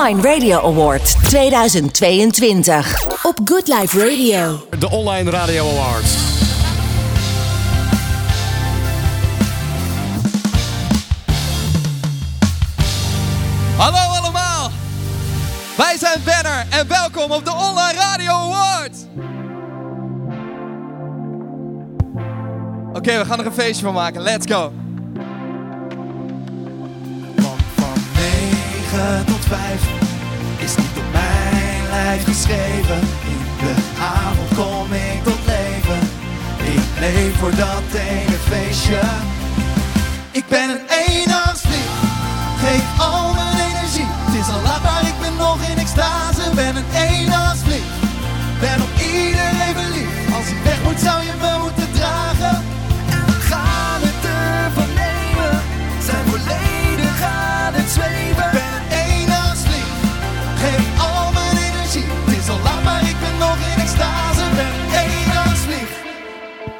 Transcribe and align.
Online 0.00 0.22
Radio 0.22 0.60
Award 0.60 1.24
2022 1.28 3.24
op 3.24 3.40
Good 3.44 3.68
Life 3.68 3.98
Radio. 3.98 4.66
De 4.78 4.90
Online 4.90 5.30
Radio 5.30 5.68
Awards. 5.68 6.14
Hallo 13.76 14.18
allemaal! 14.18 14.70
Wij 15.76 15.96
zijn 15.98 16.20
Banner 16.24 16.66
en 16.70 16.88
welkom 16.88 17.30
op 17.30 17.44
de 17.44 17.52
Online 17.52 17.98
Radio 17.98 18.32
Awards! 18.32 18.98
Oké, 22.92 23.18
we 23.18 23.24
gaan 23.24 23.38
er 23.38 23.46
een 23.46 23.52
feestje 23.52 23.84
van 23.84 23.94
maken. 23.94 24.22
Let's 24.22 24.52
go! 24.52 24.72
9 29.00 29.24
tot 29.24 29.44
5 29.44 29.82
is 30.56 30.76
niet 30.76 30.96
op 30.96 31.12
mijn 31.12 31.82
lijf 31.90 32.24
geschreven. 32.24 33.00
In 33.32 33.40
de 33.60 33.74
avond 34.00 34.48
kom 34.56 34.92
ik 34.92 35.22
tot 35.24 35.40
leven. 35.46 36.00
Ik 36.74 36.84
leef 36.98 37.36
voor 37.38 37.54
dat 37.56 37.88
ene 37.94 38.38
feestje. 38.48 39.00
Ik 40.30 40.46
ben 40.48 40.70
een 40.70 40.86
eendagsvlieg, 41.06 41.92
geef 42.62 42.84
al 42.98 43.34
mijn 43.34 43.56
energie. 43.68 44.08
Het 44.26 44.34
is 44.40 44.48
al 44.54 44.62
laat, 44.62 44.82
maar 44.82 45.02
ik 45.02 45.18
ben 45.20 45.36
nog 45.36 45.58
in 45.70 45.78
extase. 45.78 46.44
Ben 46.54 46.76
een 46.76 46.90
eendagsvlieg, 47.08 47.88
ben 48.60 48.78
op 48.86 48.92
iedereen 49.12 49.74
verliefd. 49.80 50.34
Als 50.36 50.46
ik 50.54 50.58
weg 50.64 50.82
moet, 50.82 50.99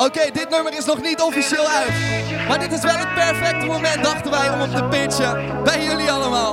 Oké, 0.06 0.30
dit 0.32 0.50
nummer 0.50 0.72
is 0.72 0.84
nog 0.84 1.02
niet 1.02 1.20
officieel 1.20 1.66
uit. 1.68 1.92
Maar 2.48 2.58
dit 2.58 2.72
is 2.72 2.82
wel 2.82 2.96
het 2.96 3.14
perfecte 3.14 3.66
moment, 3.66 4.02
dachten 4.04 4.30
wij, 4.30 4.50
om 4.50 4.60
op 4.60 4.74
te 4.74 4.84
pitchen. 4.84 5.62
Bij 5.64 5.84
jullie 5.84 6.10
allemaal. 6.10 6.49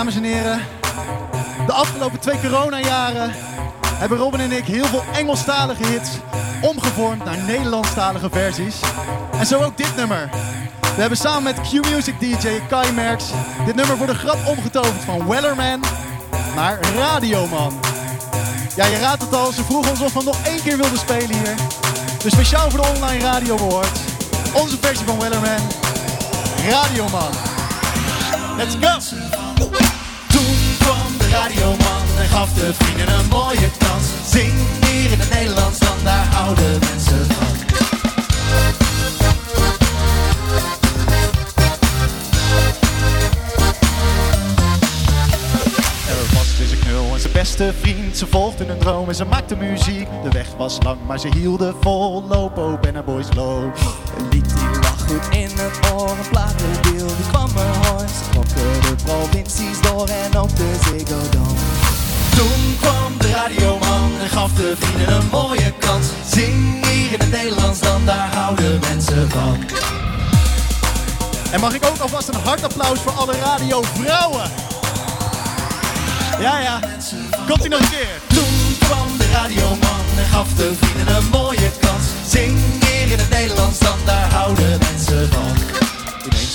Dames 0.00 0.16
en 0.16 0.24
heren. 0.24 0.60
De 1.66 1.72
afgelopen 1.72 2.20
twee 2.20 2.40
coronajaren 2.40 3.32
hebben 3.94 4.18
Robin 4.18 4.40
en 4.40 4.52
ik 4.52 4.64
heel 4.64 4.84
veel 4.84 5.02
Engelstalige 5.12 5.86
hits 5.86 6.10
omgevormd 6.60 7.24
naar 7.24 7.38
Nederlandstalige 7.38 8.28
versies. 8.30 8.80
En 9.38 9.46
zo 9.46 9.62
ook 9.62 9.76
dit 9.76 9.96
nummer. 9.96 10.30
We 10.80 11.00
hebben 11.00 11.18
samen 11.18 11.42
met 11.42 11.60
Q-Music 11.60 12.20
DJ 12.20 12.60
Kai 12.68 12.92
Merks 12.92 13.24
dit 13.66 13.74
nummer 13.74 13.96
voor 13.96 14.06
de 14.06 14.14
grap 14.14 14.46
omgetoverd 14.46 15.04
van 15.04 15.28
Wellerman 15.28 15.80
naar 16.54 16.78
Radioman. 16.96 17.80
Ja, 18.76 18.86
je 18.86 18.98
raadt 18.98 19.22
het 19.22 19.34
al, 19.34 19.52
ze 19.52 19.64
vroegen 19.64 19.90
ons 19.90 20.00
of 20.00 20.12
we 20.12 20.22
nog 20.24 20.46
één 20.46 20.62
keer 20.62 20.76
wilden 20.76 20.98
spelen 20.98 21.32
hier. 21.32 21.54
Dus 22.22 22.32
speciaal 22.32 22.70
voor 22.70 22.80
de 22.80 22.88
Online 22.94 23.24
Radio 23.24 23.56
Awards, 23.56 24.00
onze 24.52 24.76
versie 24.80 25.06
van 25.06 25.18
Wellerman, 25.18 25.60
Radioman. 26.68 27.32
Let's 28.56 28.76
go! 28.80 29.29
Toen 30.28 30.56
kwam 30.78 31.18
de 31.18 31.28
radioman 31.28 32.04
en 32.18 32.28
gaf 32.28 32.52
de 32.52 32.74
vrienden 32.74 33.18
een 33.18 33.28
mooie 33.28 33.70
kans. 33.78 34.06
Zing 34.30 34.52
hier 34.86 35.12
in 35.12 35.18
het 35.18 35.30
Nederlands, 35.30 35.78
dan 35.78 35.96
daar 36.04 36.26
houden 36.26 36.78
mensen 36.80 37.26
van. 37.26 37.58
Was 46.34 46.56
dus 46.56 46.70
en 47.14 47.20
zijn 47.20 47.32
beste 47.32 47.72
vriend. 47.80 48.16
Ze 48.16 48.26
volgden 48.26 48.68
een 48.68 48.78
droom 48.78 49.08
en 49.08 49.14
ze 49.14 49.24
maakten 49.24 49.58
muziek. 49.58 50.08
De 50.22 50.28
weg 50.28 50.46
was 50.56 50.78
lang, 50.82 50.98
maar 51.06 51.20
ze 51.20 51.28
hielden 51.36 51.74
vol. 51.80 52.24
Lopo, 52.28 52.78
Benna 52.80 53.02
Boys, 53.02 53.26
loop. 53.34 53.76
Een 54.18 54.28
lied 54.30 54.54
die 54.54 54.80
lag 54.80 55.06
goed 55.06 55.36
in 55.36 55.50
het 55.52 55.92
oor, 55.92 56.10
een 56.10 56.38
er 56.38 56.89
de 58.54 58.94
provincies 59.04 59.80
door 59.80 60.08
en 60.08 60.38
ook 60.38 60.56
de 60.56 60.76
Ziggo 60.84 61.20
Dome. 61.30 61.60
Toen 62.36 62.76
kwam 62.80 63.18
de 63.18 63.30
radioman 63.30 64.12
en 64.20 64.28
gaf 64.28 64.52
de 64.52 64.74
vrienden 64.78 65.14
een 65.14 65.28
mooie 65.30 65.72
kans. 65.78 66.06
Zing 66.26 66.86
hier 66.86 67.12
in 67.12 67.20
het 67.20 67.30
Nederlands, 67.30 67.80
dan 67.80 68.04
daar 68.04 68.34
houden 68.34 68.80
mensen 68.80 69.30
van. 69.30 69.58
En 71.50 71.60
mag 71.60 71.74
ik 71.74 71.84
ook 71.84 71.98
alvast 71.98 72.28
een 72.28 72.40
hard 72.44 72.64
applaus 72.64 72.98
voor 73.00 73.12
alle 73.12 73.34
radiovrouwen? 73.38 74.50
Ja, 76.40 76.58
ja. 76.58 76.80
Komt 77.48 77.64
ie 77.64 77.68
nog 77.68 77.80
een 77.80 77.88
keer? 77.88 78.20
Toen 78.26 78.76
kwam 78.78 79.18
de 79.18 79.30
radioman 79.32 80.04
en 80.16 80.24
gaf 80.24 80.54
de 80.54 80.72
vrienden 80.80 81.16
een 81.16 81.28
mooie 81.28 81.70
kans. 81.80 82.04
Zing 82.26 82.58
hier 82.84 83.12
in 83.12 83.18
het 83.18 83.30
Nederlands, 83.30 83.78
dan 83.78 83.98
daar 84.04 84.32
houden 84.32 84.78
mensen 84.78 85.28
van. 85.32 85.79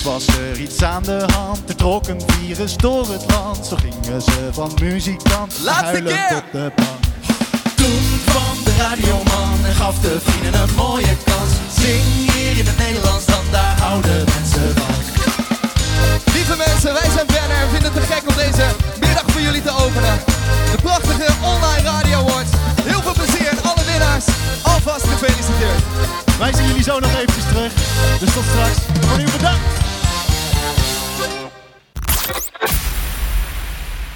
Was 0.06 0.26
er 0.26 0.60
iets 0.60 0.82
aan 0.82 1.02
de 1.02 1.24
hand. 1.34 1.68
Er 1.68 1.76
trok 1.76 2.08
een 2.08 2.22
virus 2.26 2.76
door 2.76 3.08
het 3.12 3.24
land. 3.30 3.66
Zo 3.66 3.76
gingen 3.76 4.22
ze 4.22 4.48
van 4.52 4.70
muzikant 4.80 5.66
huilen 5.66 6.12
keer. 6.12 6.28
tot 6.28 6.52
de 6.52 6.72
bank. 6.76 7.00
Toen 7.76 8.20
kwam 8.26 8.56
de 8.64 8.74
radioman 8.78 9.58
en 9.64 9.74
gaf 9.74 9.98
de 9.98 10.16
vrienden 10.20 10.60
een 10.62 10.74
mooie 10.74 11.14
kans. 11.24 11.50
Zing 11.80 12.04
hier 12.32 12.58
in 12.58 12.66
het 12.66 12.78
Nederlands, 12.78 13.26
dan 13.26 13.44
daar 13.50 13.76
houden 13.80 14.24
mensen 14.34 14.74
van. 14.80 14.94
Lieve 16.34 16.56
mensen, 16.66 16.92
wij 16.92 17.10
zijn 17.14 17.26
Banner 17.26 17.60
en 17.62 17.70
vinden 17.70 17.92
het 17.92 18.00
te 18.00 18.12
gek 18.12 18.22
om 18.30 18.36
deze 18.36 18.66
middag 19.00 19.26
voor 19.26 19.40
jullie 19.40 19.62
te 19.62 19.74
openen. 19.84 20.16
De 20.72 20.78
prachtige 20.82 21.28
Online 21.52 21.84
Radio 21.90 22.18
Awards. 22.18 22.52
Heel 22.90 23.02
veel 23.02 23.16
plezier 23.20 23.48
en 23.48 23.62
alle 23.70 23.84
winnaars. 23.90 24.26
Alvast 24.62 25.04
gefeliciteerd. 25.12 25.82
Wij 26.38 26.52
zien 26.54 26.66
jullie 26.66 26.86
zo 26.90 26.98
nog 26.98 27.12
eventjes 27.20 27.46
terug. 27.52 27.72
Dus 28.20 28.32
tot 28.34 28.46
straks. 28.52 28.78
Voor 29.06 29.18
nu 29.18 29.24
bedankt. 29.38 29.85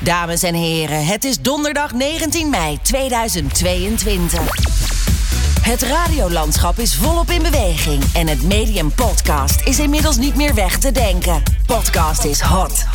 Dames 0.02 0.42
en 0.42 0.54
heren, 0.54 1.06
het 1.06 1.24
is 1.24 1.40
donderdag 1.40 1.92
19 1.92 2.50
mei 2.50 2.78
2022. 2.82 4.40
Het 5.62 5.82
radiolandschap 5.82 6.78
is 6.78 6.96
volop 6.96 7.30
in 7.30 7.42
beweging 7.42 8.02
en 8.12 8.28
het 8.28 8.42
medium 8.42 8.94
podcast 8.94 9.60
is 9.64 9.78
inmiddels 9.78 10.16
niet 10.16 10.36
meer 10.36 10.54
weg 10.54 10.78
te 10.78 10.92
denken. 10.92 11.42
Podcast 11.66 12.24
is 12.24 12.40
hot. 12.40 12.86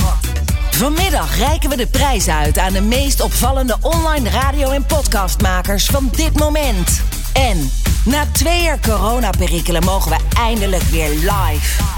Vanmiddag 0.72 1.38
reiken 1.38 1.70
we 1.70 1.76
de 1.76 1.88
prijs 1.88 2.28
uit 2.28 2.58
aan 2.58 2.74
de 2.74 2.82
meest 2.82 3.22
opvallende 3.22 3.78
online 3.82 4.30
radio- 4.30 4.72
en 4.72 4.86
podcastmakers 4.86 5.86
van 5.86 6.10
dit 6.12 6.40
moment. 6.40 7.02
En 7.34 7.72
na 8.06 8.26
twee 8.32 8.62
jaar 8.62 8.80
coronaperikelen 8.80 9.84
mogen 9.84 10.12
we 10.12 10.18
eindelijk 10.38 10.84
weer 10.84 11.10
live. 11.10 11.95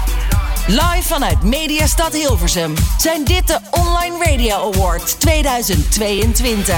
Live 0.68 1.02
vanuit 1.02 1.42
Mediastad 1.42 2.12
Hilversum 2.12 2.74
zijn 2.98 3.24
dit 3.24 3.46
de 3.46 3.60
Online 3.70 4.24
Radio 4.24 4.72
Awards 4.72 5.14
2022. 5.14 6.74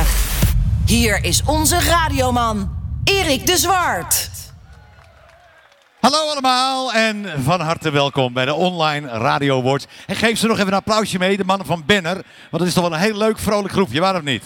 Hier 0.87 1.25
is 1.25 1.43
onze 1.47 1.81
radioman, 1.81 2.71
Erik 3.05 3.47
de 3.47 3.57
Zwart. 3.57 4.31
Hallo 6.01 6.31
allemaal 6.31 6.93
en 6.93 7.43
van 7.43 7.61
harte 7.61 7.91
welkom 7.91 8.33
bij 8.33 8.45
de 8.45 8.55
Online 8.55 9.09
Radio 9.09 9.59
Awards. 9.59 9.87
En 10.07 10.17
geef 10.17 10.39
ze 10.39 10.47
nog 10.47 10.57
even 10.59 10.73
een 10.73 10.79
applausje 10.79 11.19
mee, 11.19 11.37
de 11.37 11.45
mannen 11.45 11.67
van 11.67 11.83
Banner. 11.87 12.15
Want 12.51 12.63
het 12.63 12.67
is 12.67 12.75
toch 12.75 12.89
wel 12.89 12.93
een 12.93 13.05
heel 13.05 13.17
leuk, 13.17 13.39
vrolijk 13.39 13.73
groepje, 13.73 14.01
waar 14.01 14.17
of 14.17 14.23
niet? 14.23 14.45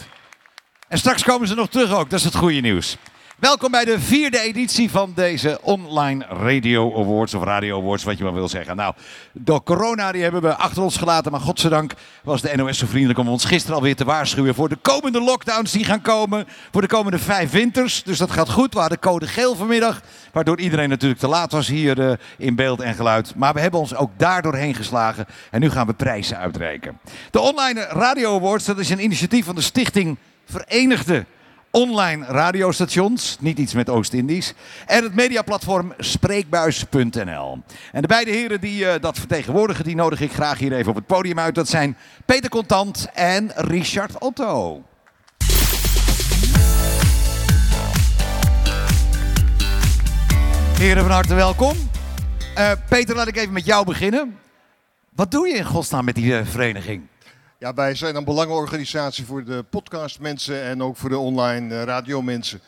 En 0.89 0.99
straks 0.99 1.23
komen 1.23 1.49
ze 1.49 1.55
nog 1.55 1.69
terug 1.69 1.93
ook, 1.93 2.11
dat 2.11 2.19
is 2.19 2.25
het 2.25 2.37
goede 2.37 2.61
nieuws. 2.61 2.97
Welkom 3.39 3.71
bij 3.71 3.85
de 3.85 4.01
vierde 4.01 4.41
editie 4.41 4.91
van 4.91 5.13
deze 5.15 5.59
Online 5.63 6.27
Radio 6.29 7.01
Awards, 7.01 7.35
of 7.35 7.43
Radio 7.43 7.81
Awards, 7.81 8.05
wat 8.05 8.19
je 8.19 8.25
maar 8.25 8.35
wil 8.35 8.49
zeggen. 8.49 8.77
Nou, 8.77 8.95
door 9.33 9.63
corona 9.63 10.13
die 10.13 10.23
hebben 10.23 10.43
we 10.43 10.55
achter 10.55 10.83
ons 10.83 10.97
gelaten, 10.97 11.33
maar 11.33 11.41
godzijdank 11.41 11.93
was 12.23 12.43
de 12.43 12.57
NOS 12.57 12.79
zo 12.79 12.87
vriendelijk 12.87 13.19
om 13.19 13.29
ons 13.29 13.45
gisteren 13.45 13.77
alweer 13.77 13.97
te 13.97 14.05
waarschuwen 14.05 14.55
voor 14.55 14.69
de 14.69 14.77
komende 14.77 15.21
lockdowns 15.21 15.73
die 15.73 15.85
gaan 15.85 16.01
komen, 16.01 16.47
voor 16.73 16.81
de 16.81 16.87
komende 16.87 17.19
vijf 17.19 17.51
winters. 17.51 18.03
Dus 18.03 18.19
dat 18.19 18.31
gaat 18.31 18.51
goed. 18.51 18.75
We 18.75 18.81
hadden 18.81 18.99
code 18.99 19.27
geel 19.27 19.55
vanmiddag, 19.55 20.01
waardoor 20.33 20.59
iedereen 20.61 20.89
natuurlijk 20.89 21.21
te 21.21 21.29
laat 21.29 21.53
was 21.53 21.69
hier 21.69 22.11
eh, 22.11 22.17
in 22.39 22.55
beeld 22.55 22.81
en 22.81 22.95
geluid. 22.95 23.35
Maar 23.37 23.55
we 23.55 23.61
hebben 23.61 23.81
ons 23.81 23.95
ook 23.95 24.11
daardoor 24.17 24.55
heen 24.55 24.75
geslagen 24.75 25.27
en 25.51 25.61
nu 25.61 25.71
gaan 25.71 25.87
we 25.87 25.95
prijzen 25.95 26.39
uitreiken. 26.39 27.01
De 27.31 27.41
Online 27.41 27.81
Radio 27.81 28.37
Awards, 28.37 28.65
dat 28.65 28.79
is 28.79 28.91
een 28.91 29.05
initiatief 29.05 29.45
van 29.45 29.55
de 29.55 29.61
stichting 29.61 30.19
Verenigde 30.45 31.25
online 31.75 32.25
radiostations, 32.27 33.37
niet 33.41 33.59
iets 33.59 33.75
met 33.75 33.89
Oost-Indisch. 33.89 34.55
En 34.87 35.03
het 35.03 35.15
mediaplatform 35.15 35.93
spreekbuis.nl. 35.99 37.59
En 37.93 38.03
de 38.03 38.09
beide 38.09 38.31
heren 38.31 38.61
die 38.61 38.87
eh, 38.87 39.01
dat 39.01 39.19
vertegenwoordigen, 39.19 39.85
die 39.85 39.95
nodig 39.95 40.21
ik 40.21 40.33
graag 40.33 40.59
hier 40.59 40.73
even 40.73 40.91
op 40.91 40.97
het 40.97 41.07
podium 41.07 41.39
uit. 41.39 41.55
Dat 41.55 41.69
zijn 41.69 41.97
Peter 42.25 42.51
Contant 42.51 43.09
en 43.15 43.51
Richard 43.55 44.19
Otto. 44.19 44.83
Heren, 50.79 51.03
van 51.03 51.13
harte 51.13 51.35
welkom. 51.35 51.77
Eh, 52.55 52.71
Peter, 52.89 53.17
laat 53.17 53.29
ik 53.29 53.37
even 53.37 53.53
met 53.53 53.65
jou 53.65 53.85
beginnen. 53.85 54.39
Wat 55.15 55.31
doe 55.31 55.49
je 55.49 55.55
in 55.55 55.65
godsnaam 55.65 56.05
met 56.05 56.15
die 56.15 56.37
eh, 56.37 56.47
vereniging? 56.47 57.03
Ja, 57.65 57.75
wij 57.75 57.95
zijn 57.95 58.17
een 58.17 58.25
belangenorganisatie 58.25 59.25
voor 59.25 59.45
de 59.45 59.65
podcastmensen 59.71 60.63
en 60.63 60.83
ook 60.83 60.97
voor 60.97 61.09
de 61.09 61.19
online 61.19 61.75
eh, 61.75 61.83
radiomensen. 61.83 62.61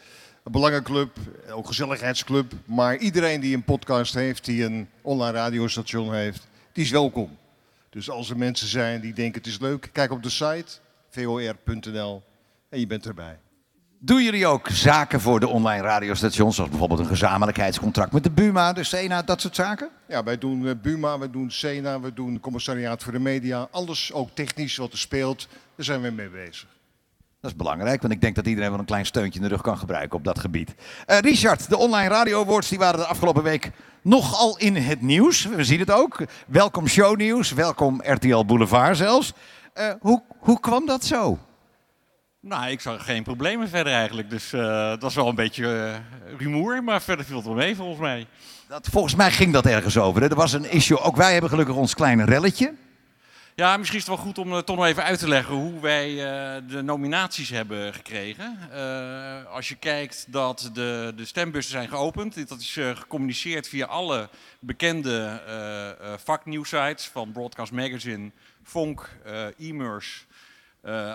Een 0.44 0.52
belangenclub, 0.52 1.16
ook 1.50 1.66
gezelligheidsclub. 1.66 2.52
Maar 2.64 2.96
iedereen 2.96 3.40
die 3.40 3.56
een 3.56 3.64
podcast 3.64 4.14
heeft, 4.14 4.44
die 4.44 4.64
een 4.64 4.88
online 5.02 5.32
radiostation 5.32 6.14
heeft, 6.14 6.46
die 6.72 6.84
is 6.84 6.90
welkom. 6.90 7.36
Dus 7.90 8.10
als 8.10 8.30
er 8.30 8.36
mensen 8.36 8.68
zijn 8.68 9.00
die 9.00 9.12
denken 9.12 9.38
het 9.38 9.50
is 9.50 9.58
leuk, 9.58 9.88
kijk 9.92 10.10
op 10.10 10.22
de 10.22 10.30
site 10.30 10.78
vor.nl 11.10 12.22
en 12.68 12.80
je 12.80 12.86
bent 12.86 13.06
erbij. 13.06 13.38
Doen 13.98 14.22
jullie 14.22 14.46
ook 14.46 14.68
zaken 14.68 15.20
voor 15.20 15.40
de 15.40 15.48
online 15.48 15.82
radiostations, 15.82 16.54
zoals 16.54 16.70
bijvoorbeeld 16.70 17.00
een 17.00 17.06
gezamenlijkheidscontract 17.06 18.12
met 18.12 18.22
de 18.22 18.30
Buma, 18.30 18.72
de 18.72 18.84
Sena, 18.84 19.22
dat 19.22 19.40
soort 19.40 19.54
zaken? 19.54 19.88
Ja, 20.08 20.22
wij 20.22 20.38
doen 20.38 20.66
eh, 20.66 20.72
Buma, 20.82 21.18
wij 21.18 21.30
doen 21.30 21.50
Sena, 21.50 22.00
we 22.00 22.14
doen 22.14 22.40
Commissariaat 22.40 23.02
voor 23.02 23.12
de 23.12 23.18
Media. 23.18 23.68
Alles 23.70 24.12
ook 24.12 24.28
technisch 24.34 24.76
wat 24.76 24.92
er 24.92 24.98
speelt, 24.98 25.48
daar 25.76 25.84
zijn 25.84 26.00
we 26.00 26.10
mee 26.10 26.28
bezig. 26.28 26.66
Dat 27.40 27.50
is 27.50 27.56
belangrijk, 27.56 28.00
want 28.00 28.12
ik 28.12 28.20
denk 28.20 28.34
dat 28.34 28.46
iedereen 28.46 28.70
wel 28.70 28.78
een 28.78 28.84
klein 28.84 29.06
steuntje 29.06 29.40
in 29.40 29.48
de 29.48 29.52
rug 29.52 29.62
kan 29.62 29.78
gebruiken 29.78 30.18
op 30.18 30.24
dat 30.24 30.38
gebied. 30.38 30.74
Eh, 31.06 31.18
Richard, 31.18 31.68
de 31.68 31.76
online 31.76 32.08
radio 32.08 32.42
awards 32.42 32.68
die 32.68 32.78
waren 32.78 33.00
de 33.00 33.06
afgelopen 33.06 33.42
week 33.42 33.70
nogal 34.02 34.58
in 34.58 34.76
het 34.76 35.00
nieuws. 35.00 35.44
We 35.46 35.64
zien 35.64 35.80
het 35.80 35.90
ook. 35.90 36.22
Welkom 36.46 36.88
shownieuws, 36.88 37.52
welkom 37.52 38.00
RTL 38.04 38.44
Boulevard 38.44 38.96
zelfs. 38.96 39.32
Eh, 39.72 39.90
hoe, 40.00 40.22
hoe 40.38 40.60
kwam 40.60 40.86
dat 40.86 41.04
zo? 41.04 41.38
Nou, 42.48 42.70
ik 42.70 42.80
zag 42.80 43.04
geen 43.04 43.22
problemen 43.22 43.68
verder 43.68 43.92
eigenlijk. 43.92 44.30
Dus 44.30 44.52
eh, 44.52 44.88
dat 44.88 45.02
was 45.02 45.14
wel 45.14 45.28
een 45.28 45.34
beetje 45.34 45.66
eh, 45.66 46.38
rumoer, 46.38 46.84
maar 46.84 47.02
verder 47.02 47.24
viel 47.24 47.36
het 47.36 47.46
wel 47.46 47.54
mee 47.54 47.76
volgens 47.76 47.98
mij. 47.98 48.26
Dat, 48.68 48.88
volgens 48.90 49.14
mij 49.14 49.30
ging 49.30 49.52
dat 49.52 49.66
ergens 49.66 49.98
over. 49.98 50.22
Hè? 50.22 50.28
Er 50.28 50.34
was 50.36 50.52
een 50.52 50.70
issue, 50.70 50.98
ook 50.98 51.16
wij 51.16 51.32
hebben 51.32 51.50
gelukkig 51.50 51.74
ons 51.74 51.94
kleine 51.94 52.24
relletje. 52.24 52.74
Ja, 53.54 53.76
misschien 53.76 53.98
is 53.98 54.06
het 54.06 54.16
wel 54.16 54.24
goed 54.24 54.38
om 54.38 54.52
uh, 54.52 54.58
toch 54.58 54.76
nog 54.76 54.84
even 54.84 55.02
uit 55.02 55.18
te 55.18 55.28
leggen 55.28 55.54
hoe 55.54 55.80
wij 55.80 56.10
uh, 56.10 56.62
de 56.68 56.82
nominaties 56.82 57.50
hebben 57.50 57.94
gekregen. 57.94 58.58
Uh, 58.74 59.54
als 59.54 59.68
je 59.68 59.74
kijkt 59.74 60.26
dat 60.28 60.70
de, 60.72 61.12
de 61.16 61.24
stembussen 61.24 61.72
zijn 61.72 61.88
geopend, 61.88 62.48
dat 62.48 62.60
is 62.60 62.78
gecommuniceerd 62.94 63.68
via 63.68 63.86
alle 63.86 64.28
bekende 64.58 65.40
vaknieuwsites 66.24 67.06
van 67.06 67.32
Broadcast 67.32 67.72
Magazine, 67.72 68.30
Vonk, 68.62 69.08
e-mers, 69.58 70.26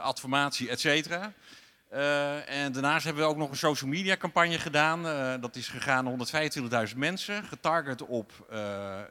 Adformatie, 0.02 0.70
et 0.70 0.80
cetera. 0.80 1.34
Uh, 1.94 2.50
en 2.50 2.72
daarnaast 2.72 3.06
hebben 3.06 3.24
we 3.24 3.30
ook 3.30 3.38
nog 3.38 3.50
een 3.50 3.58
social 3.58 3.90
media 3.90 4.18
campagne 4.18 4.60
gedaan. 4.60 5.06
Uh, 5.06 5.34
dat 5.42 5.56
is 5.56 5.68
gegaan 5.68 6.04
naar 6.04 6.88
125.000 6.90 6.98
mensen, 6.98 7.44
getarget 7.44 8.02
op 8.02 8.32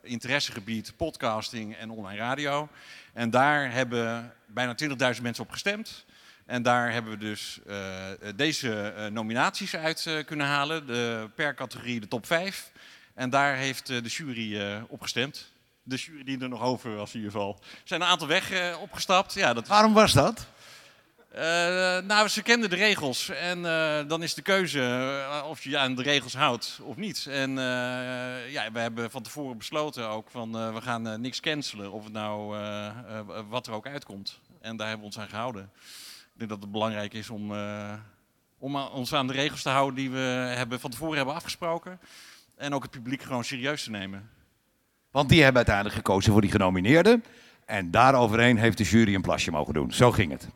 interessegebied 0.03 0.93
podcasting 0.97 1.77
en 1.77 1.91
online 1.91 2.19
radio. 2.19 2.69
En 3.13 3.31
daar 3.31 3.73
hebben 3.73 4.33
bijna 4.47 4.75
20.000 5.15 5.23
mensen 5.23 5.45
op 5.45 5.51
gestemd. 5.51 6.05
En 6.47 6.63
daar 6.63 6.93
hebben 6.93 7.13
we 7.13 7.19
dus 7.19 7.61
deze 8.37 9.09
nominaties 9.13 9.77
uit 9.77 10.23
kunnen 10.27 10.47
halen, 10.47 10.87
de, 10.87 11.29
per 11.35 11.55
categorie 11.55 12.01
de 12.01 12.09
top 12.09 12.27
5. 12.27 12.73
En 13.15 13.31
daar 13.31 13.57
heeft 13.57 13.87
de 13.87 14.01
jury 14.01 14.81
op 14.89 15.03
gestemd. 15.03 15.51
De 15.91 15.97
jury 15.97 16.25
die 16.25 16.41
er 16.41 16.49
nog 16.49 16.63
over 16.63 16.97
was 16.97 17.15
in 17.15 17.17
ieder 17.17 17.33
geval. 17.33 17.59
Er 17.61 17.81
zijn 17.85 18.01
een 18.01 18.07
aantal 18.07 18.29
weg 18.29 18.77
opgestapt. 18.79 19.35
Ja, 19.35 19.55
dat... 19.55 19.69
Waarom 19.69 19.93
was 19.93 20.13
dat? 20.13 20.47
Uh, 21.35 21.41
nou, 21.99 22.29
ze 22.29 22.43
kenden 22.43 22.71
de 22.71 22.77
regels 22.77 23.29
en 23.29 23.59
uh, 23.59 23.99
dan 24.09 24.23
is 24.23 24.35
de 24.35 24.43
keuze 24.43 25.25
of 25.45 25.63
je 25.63 25.71
je 25.71 25.79
aan 25.79 25.95
de 25.95 26.03
regels 26.03 26.35
houdt 26.35 26.81
of 26.83 26.97
niet. 26.97 27.27
En 27.31 27.51
ja, 28.51 28.73
we 28.73 28.79
hebben 28.79 29.11
van 29.11 29.23
tevoren 29.23 29.59
besloten 29.59 30.09
ook 30.09 30.31
van 30.31 30.75
we 30.75 30.81
gaan 30.81 31.21
niks 31.21 31.41
cancelen 31.41 31.93
of 31.93 32.05
het 32.05 32.13
nou 32.13 32.57
wat 33.49 33.67
er 33.67 33.73
ook 33.73 33.87
uitkomt. 33.87 34.41
En 34.61 34.77
daar 34.77 34.89
hebben 34.89 35.09
we 35.09 35.15
ons 35.15 35.23
aan 35.23 35.31
gehouden. 35.31 35.71
Ik 36.33 36.39
denk 36.39 36.51
dat 36.51 36.61
het 36.61 36.73
belangrijk 36.73 37.15
is 37.15 37.31
om, 37.31 37.53
om 38.59 38.77
ons 38.77 39.15
aan 39.15 39.27
de 39.27 39.33
regels 39.33 39.63
te 39.63 39.69
houden 39.69 39.95
die 39.95 40.11
we 40.11 40.53
hebben 40.57 40.81
van 40.81 40.91
tevoren 40.91 41.17
hebben 41.17 41.35
afgesproken. 41.35 42.01
En 42.57 42.75
ook 42.75 42.83
het 42.83 42.91
publiek 42.91 43.23
gewoon 43.23 43.45
serieus 43.45 43.85
te 43.85 43.91
nemen. 43.91 44.31
Want 45.11 45.29
die 45.29 45.39
hebben 45.39 45.57
uiteindelijk 45.57 45.97
gekozen 45.97 46.33
voor 46.33 46.41
die 46.41 46.51
genomineerden. 46.51 47.25
En 47.65 47.91
daaroverheen 47.91 48.59
heeft 48.59 48.79
de 48.79 48.85
jury 48.85 49.15
een 49.15 49.23
plasje 49.23 49.51
mogen 49.51 49.75
doen. 49.75 49.93
Zo 49.93 50.11
ging 50.11 50.33
het. 50.33 50.49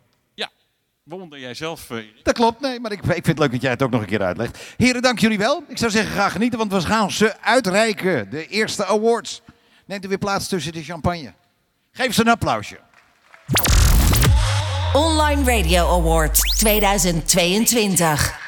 Wonder 1.04 1.38
jij 1.38 1.54
zelf? 1.54 1.90
Uh... 1.90 1.98
Dat 2.22 2.34
klopt, 2.34 2.60
nee, 2.60 2.80
maar 2.80 2.92
ik, 2.92 2.98
ik, 2.98 3.04
vind 3.12 3.26
het 3.26 3.38
leuk 3.38 3.52
dat 3.52 3.60
jij 3.60 3.70
het 3.70 3.82
ook 3.82 3.90
nog 3.90 4.00
een 4.00 4.06
keer 4.06 4.22
uitlegt. 4.22 4.58
Heren, 4.76 5.02
dank 5.02 5.18
jullie 5.18 5.38
wel. 5.38 5.64
Ik 5.68 5.78
zou 5.78 5.90
zeggen, 5.90 6.12
ga 6.12 6.28
genieten, 6.28 6.58
want 6.58 6.72
we 6.72 6.80
gaan 6.80 7.10
ze 7.10 7.40
uitreiken. 7.40 8.30
De 8.30 8.46
eerste 8.46 8.86
awards. 8.86 9.42
Neemt 9.86 10.04
u 10.04 10.08
weer 10.08 10.18
plaats 10.18 10.48
tussen 10.48 10.72
de 10.72 10.82
champagne. 10.82 11.32
Geef 11.92 12.14
ze 12.14 12.20
een 12.20 12.28
applausje. 12.28 12.78
Online 14.92 15.58
Radio 15.58 15.88
Awards 15.88 16.40
2022. 16.58 18.43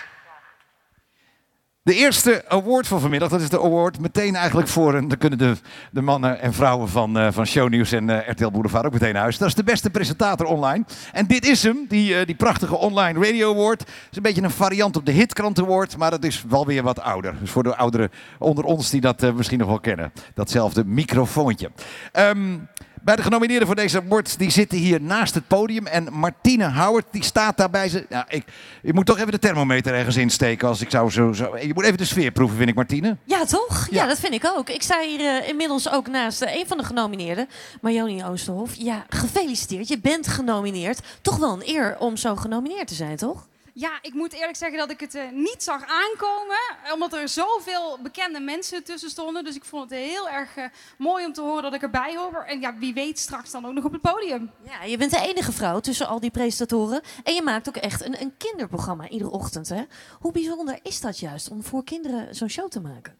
De 1.86 1.94
eerste 1.94 2.44
award 2.48 2.86
van 2.86 3.00
vanmiddag, 3.00 3.28
dat 3.28 3.40
is 3.40 3.48
de 3.48 3.62
award 3.62 3.98
meteen 3.98 4.34
eigenlijk 4.34 4.68
voor, 4.68 4.94
en 4.94 5.08
dan 5.08 5.18
kunnen 5.18 5.38
de, 5.38 5.56
de 5.90 6.00
mannen 6.00 6.40
en 6.40 6.54
vrouwen 6.54 6.88
van, 6.88 7.18
uh, 7.18 7.28
van 7.30 7.46
Shownieuws 7.46 7.92
en 7.92 8.08
uh, 8.08 8.28
RTL 8.28 8.50
Boulevard 8.50 8.86
ook 8.86 8.92
meteen 8.92 9.12
naar 9.12 9.22
huis. 9.22 9.38
Dat 9.38 9.48
is 9.48 9.54
de 9.54 9.64
beste 9.64 9.90
presentator 9.90 10.46
online. 10.46 10.84
En 11.12 11.26
dit 11.26 11.46
is 11.46 11.62
hem, 11.62 11.84
die, 11.88 12.14
uh, 12.14 12.26
die 12.26 12.34
prachtige 12.34 12.76
online 12.76 13.26
radio 13.26 13.52
award. 13.52 13.80
Het 13.80 13.88
is 14.10 14.16
een 14.16 14.22
beetje 14.22 14.42
een 14.42 14.50
variant 14.50 14.96
op 14.96 15.06
de 15.06 15.12
Hitkrant 15.12 15.58
Award, 15.58 15.96
maar 15.96 16.10
dat 16.10 16.24
is 16.24 16.44
wel 16.48 16.66
weer 16.66 16.82
wat 16.82 17.00
ouder. 17.00 17.34
Dus 17.40 17.50
voor 17.50 17.62
de 17.62 17.76
ouderen 17.76 18.10
onder 18.38 18.64
ons 18.64 18.90
die 18.90 19.00
dat 19.00 19.34
misschien 19.34 19.58
nog 19.58 19.68
wel 19.68 19.80
kennen. 19.80 20.12
Datzelfde 20.34 20.84
microfoontje. 20.84 21.70
Um, 22.12 22.68
bij 23.02 23.16
de 23.16 23.22
genomineerden 23.22 23.66
voor 23.66 23.76
deze 23.76 24.02
award, 24.02 24.38
die 24.38 24.50
zitten 24.50 24.78
hier 24.78 25.00
naast 25.00 25.34
het 25.34 25.46
podium. 25.46 25.86
En 25.86 26.12
Martine 26.12 26.72
Howard, 26.72 27.06
die 27.10 27.22
staat 27.24 27.56
daarbij. 27.56 27.88
Ze, 27.88 28.06
ja, 28.08 28.26
ik, 28.28 28.44
je 28.82 28.92
moet 28.92 29.06
toch 29.06 29.18
even 29.18 29.32
de 29.32 29.38
thermometer 29.38 29.94
ergens 29.94 30.16
insteken. 30.16 30.68
Als 30.68 30.80
ik 30.80 30.90
zou 30.90 31.10
zo, 31.10 31.32
zo, 31.32 31.58
je 31.58 31.74
moet 31.74 31.84
even 31.84 31.98
de 31.98 32.04
sfeer 32.04 32.30
proeven, 32.30 32.56
vind 32.56 32.68
ik, 32.68 32.74
Martine. 32.74 33.16
Ja, 33.24 33.44
toch? 33.44 33.86
Ja, 33.90 34.02
ja 34.02 34.08
dat 34.08 34.18
vind 34.18 34.34
ik 34.34 34.52
ook. 34.56 34.68
Ik 34.68 34.82
sta 34.82 35.00
hier 35.00 35.20
uh, 35.20 35.48
inmiddels 35.48 35.90
ook 35.90 36.08
naast 36.08 36.42
uh, 36.42 36.56
een 36.56 36.66
van 36.66 36.76
de 36.76 36.84
genomineerden, 36.84 37.48
Marjonie 37.80 38.26
Oosterhof. 38.26 38.74
Ja, 38.74 39.04
gefeliciteerd. 39.08 39.88
Je 39.88 39.98
bent 39.98 40.26
genomineerd. 40.26 41.00
Toch 41.20 41.36
wel 41.36 41.52
een 41.52 41.68
eer 41.68 41.96
om 41.98 42.16
zo 42.16 42.36
genomineerd 42.36 42.86
te 42.86 42.94
zijn, 42.94 43.16
toch? 43.16 43.46
Ja, 43.78 43.98
ik 44.02 44.14
moet 44.14 44.32
eerlijk 44.32 44.56
zeggen 44.56 44.78
dat 44.78 44.90
ik 44.90 45.00
het 45.00 45.14
eh, 45.14 45.30
niet 45.30 45.62
zag 45.62 45.84
aankomen. 45.86 46.58
Omdat 46.92 47.12
er 47.12 47.28
zoveel 47.28 47.98
bekende 48.02 48.40
mensen 48.40 48.84
tussen 48.84 49.10
stonden. 49.10 49.44
Dus 49.44 49.54
ik 49.54 49.64
vond 49.64 49.90
het 49.90 49.98
heel 49.98 50.28
erg 50.28 50.56
eh, 50.56 50.64
mooi 50.98 51.24
om 51.26 51.32
te 51.32 51.40
horen 51.40 51.62
dat 51.62 51.74
ik 51.74 51.82
erbij 51.82 52.16
hoor. 52.16 52.42
En 52.42 52.60
ja, 52.60 52.78
wie 52.78 52.94
weet 52.94 53.18
straks 53.18 53.50
dan 53.50 53.66
ook 53.66 53.72
nog 53.72 53.84
op 53.84 53.92
het 53.92 54.00
podium. 54.00 54.50
Ja, 54.64 54.82
je 54.82 54.96
bent 54.96 55.10
de 55.10 55.20
enige 55.20 55.52
vrouw 55.52 55.80
tussen 55.80 56.06
al 56.08 56.20
die 56.20 56.30
presentatoren. 56.30 57.00
En 57.24 57.34
je 57.34 57.42
maakt 57.42 57.68
ook 57.68 57.76
echt 57.76 58.04
een, 58.04 58.20
een 58.20 58.36
kinderprogramma 58.36 59.08
iedere 59.08 59.30
ochtend. 59.30 59.68
Hè? 59.68 59.84
Hoe 60.20 60.32
bijzonder 60.32 60.78
is 60.82 61.00
dat 61.00 61.18
juist 61.18 61.50
om 61.50 61.62
voor 61.62 61.84
kinderen 61.84 62.34
zo'n 62.34 62.50
show 62.50 62.68
te 62.68 62.80
maken? 62.80 63.18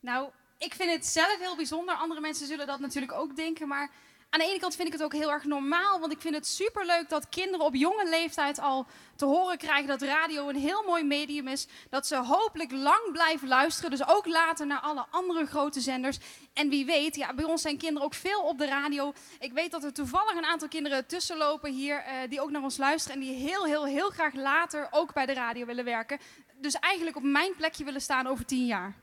Nou, 0.00 0.28
ik 0.58 0.74
vind 0.74 0.92
het 0.92 1.06
zelf 1.06 1.38
heel 1.38 1.56
bijzonder. 1.56 1.94
Andere 1.94 2.20
mensen 2.20 2.46
zullen 2.46 2.66
dat 2.66 2.80
natuurlijk 2.80 3.12
ook 3.12 3.36
denken. 3.36 3.68
Maar 3.68 3.90
aan 4.30 4.40
de 4.40 4.46
ene 4.46 4.58
kant 4.58 4.74
vind 4.74 4.88
ik 4.88 4.92
het 4.94 5.02
ook 5.02 5.12
heel 5.12 5.30
erg 5.30 5.44
normaal. 5.44 6.00
Want 6.00 6.12
ik 6.12 6.20
vind 6.20 6.34
het 6.34 6.46
superleuk 6.46 7.08
dat 7.08 7.28
kinderen 7.28 7.66
op 7.66 7.74
jonge 7.74 8.08
leeftijd 8.08 8.60
al 8.60 8.86
te 9.16 9.24
horen 9.24 9.58
krijgen 9.58 9.86
dat 9.86 10.02
radio 10.02 10.48
een 10.48 10.56
heel 10.56 10.82
mooi 10.86 11.04
medium 11.04 11.48
is. 11.48 11.66
Dat 11.90 12.06
ze 12.06 12.16
hopelijk 12.16 12.70
lang 12.70 13.12
blijven 13.12 13.48
luisteren. 13.48 13.90
Dus 13.90 14.08
ook 14.08 14.26
later 14.26 14.66
naar 14.66 14.80
alle 14.80 15.06
andere 15.10 15.46
grote 15.46 15.80
zenders. 15.80 16.18
En 16.52 16.68
wie 16.68 16.86
weet, 16.86 17.16
ja, 17.16 17.34
bij 17.34 17.44
ons 17.44 17.62
zijn 17.62 17.78
kinderen 17.78 18.04
ook 18.06 18.14
veel 18.14 18.40
op 18.42 18.58
de 18.58 18.66
radio. 18.66 19.12
Ik 19.38 19.52
weet 19.52 19.70
dat 19.70 19.84
er 19.84 19.92
toevallig 19.92 20.34
een 20.34 20.44
aantal 20.44 20.68
kinderen 20.68 21.06
tussenlopen 21.06 21.72
hier 21.72 21.98
eh, 21.98 22.14
die 22.28 22.40
ook 22.40 22.50
naar 22.50 22.62
ons 22.62 22.76
luisteren. 22.76 23.20
En 23.20 23.26
die 23.26 23.34
heel, 23.34 23.64
heel, 23.64 23.86
heel 23.86 24.10
graag 24.10 24.34
later 24.34 24.88
ook 24.90 25.12
bij 25.12 25.26
de 25.26 25.34
radio 25.34 25.66
willen 25.66 25.84
werken. 25.84 26.18
Dus 26.60 26.74
eigenlijk 26.74 27.16
op 27.16 27.22
mijn 27.22 27.56
plekje 27.56 27.84
willen 27.84 28.00
staan 28.00 28.26
over 28.26 28.44
tien 28.44 28.66
jaar. 28.66 28.94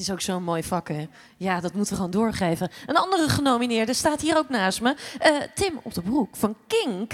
Is 0.00 0.10
ook 0.10 0.20
zo'n 0.20 0.42
mooi 0.42 0.62
vak, 0.62 0.88
hè? 0.88 1.06
Ja, 1.36 1.60
dat 1.60 1.72
moeten 1.72 1.92
we 1.92 1.96
gewoon 1.96 2.10
doorgeven. 2.10 2.70
Een 2.86 2.96
andere 2.96 3.28
genomineerde 3.28 3.94
staat 3.94 4.20
hier 4.20 4.36
ook 4.36 4.48
naast 4.48 4.80
me. 4.80 4.96
Eh, 5.18 5.32
Tim 5.54 5.80
op 5.82 5.94
de 5.94 6.02
broek 6.02 6.36
van 6.36 6.56
Kink. 6.66 7.12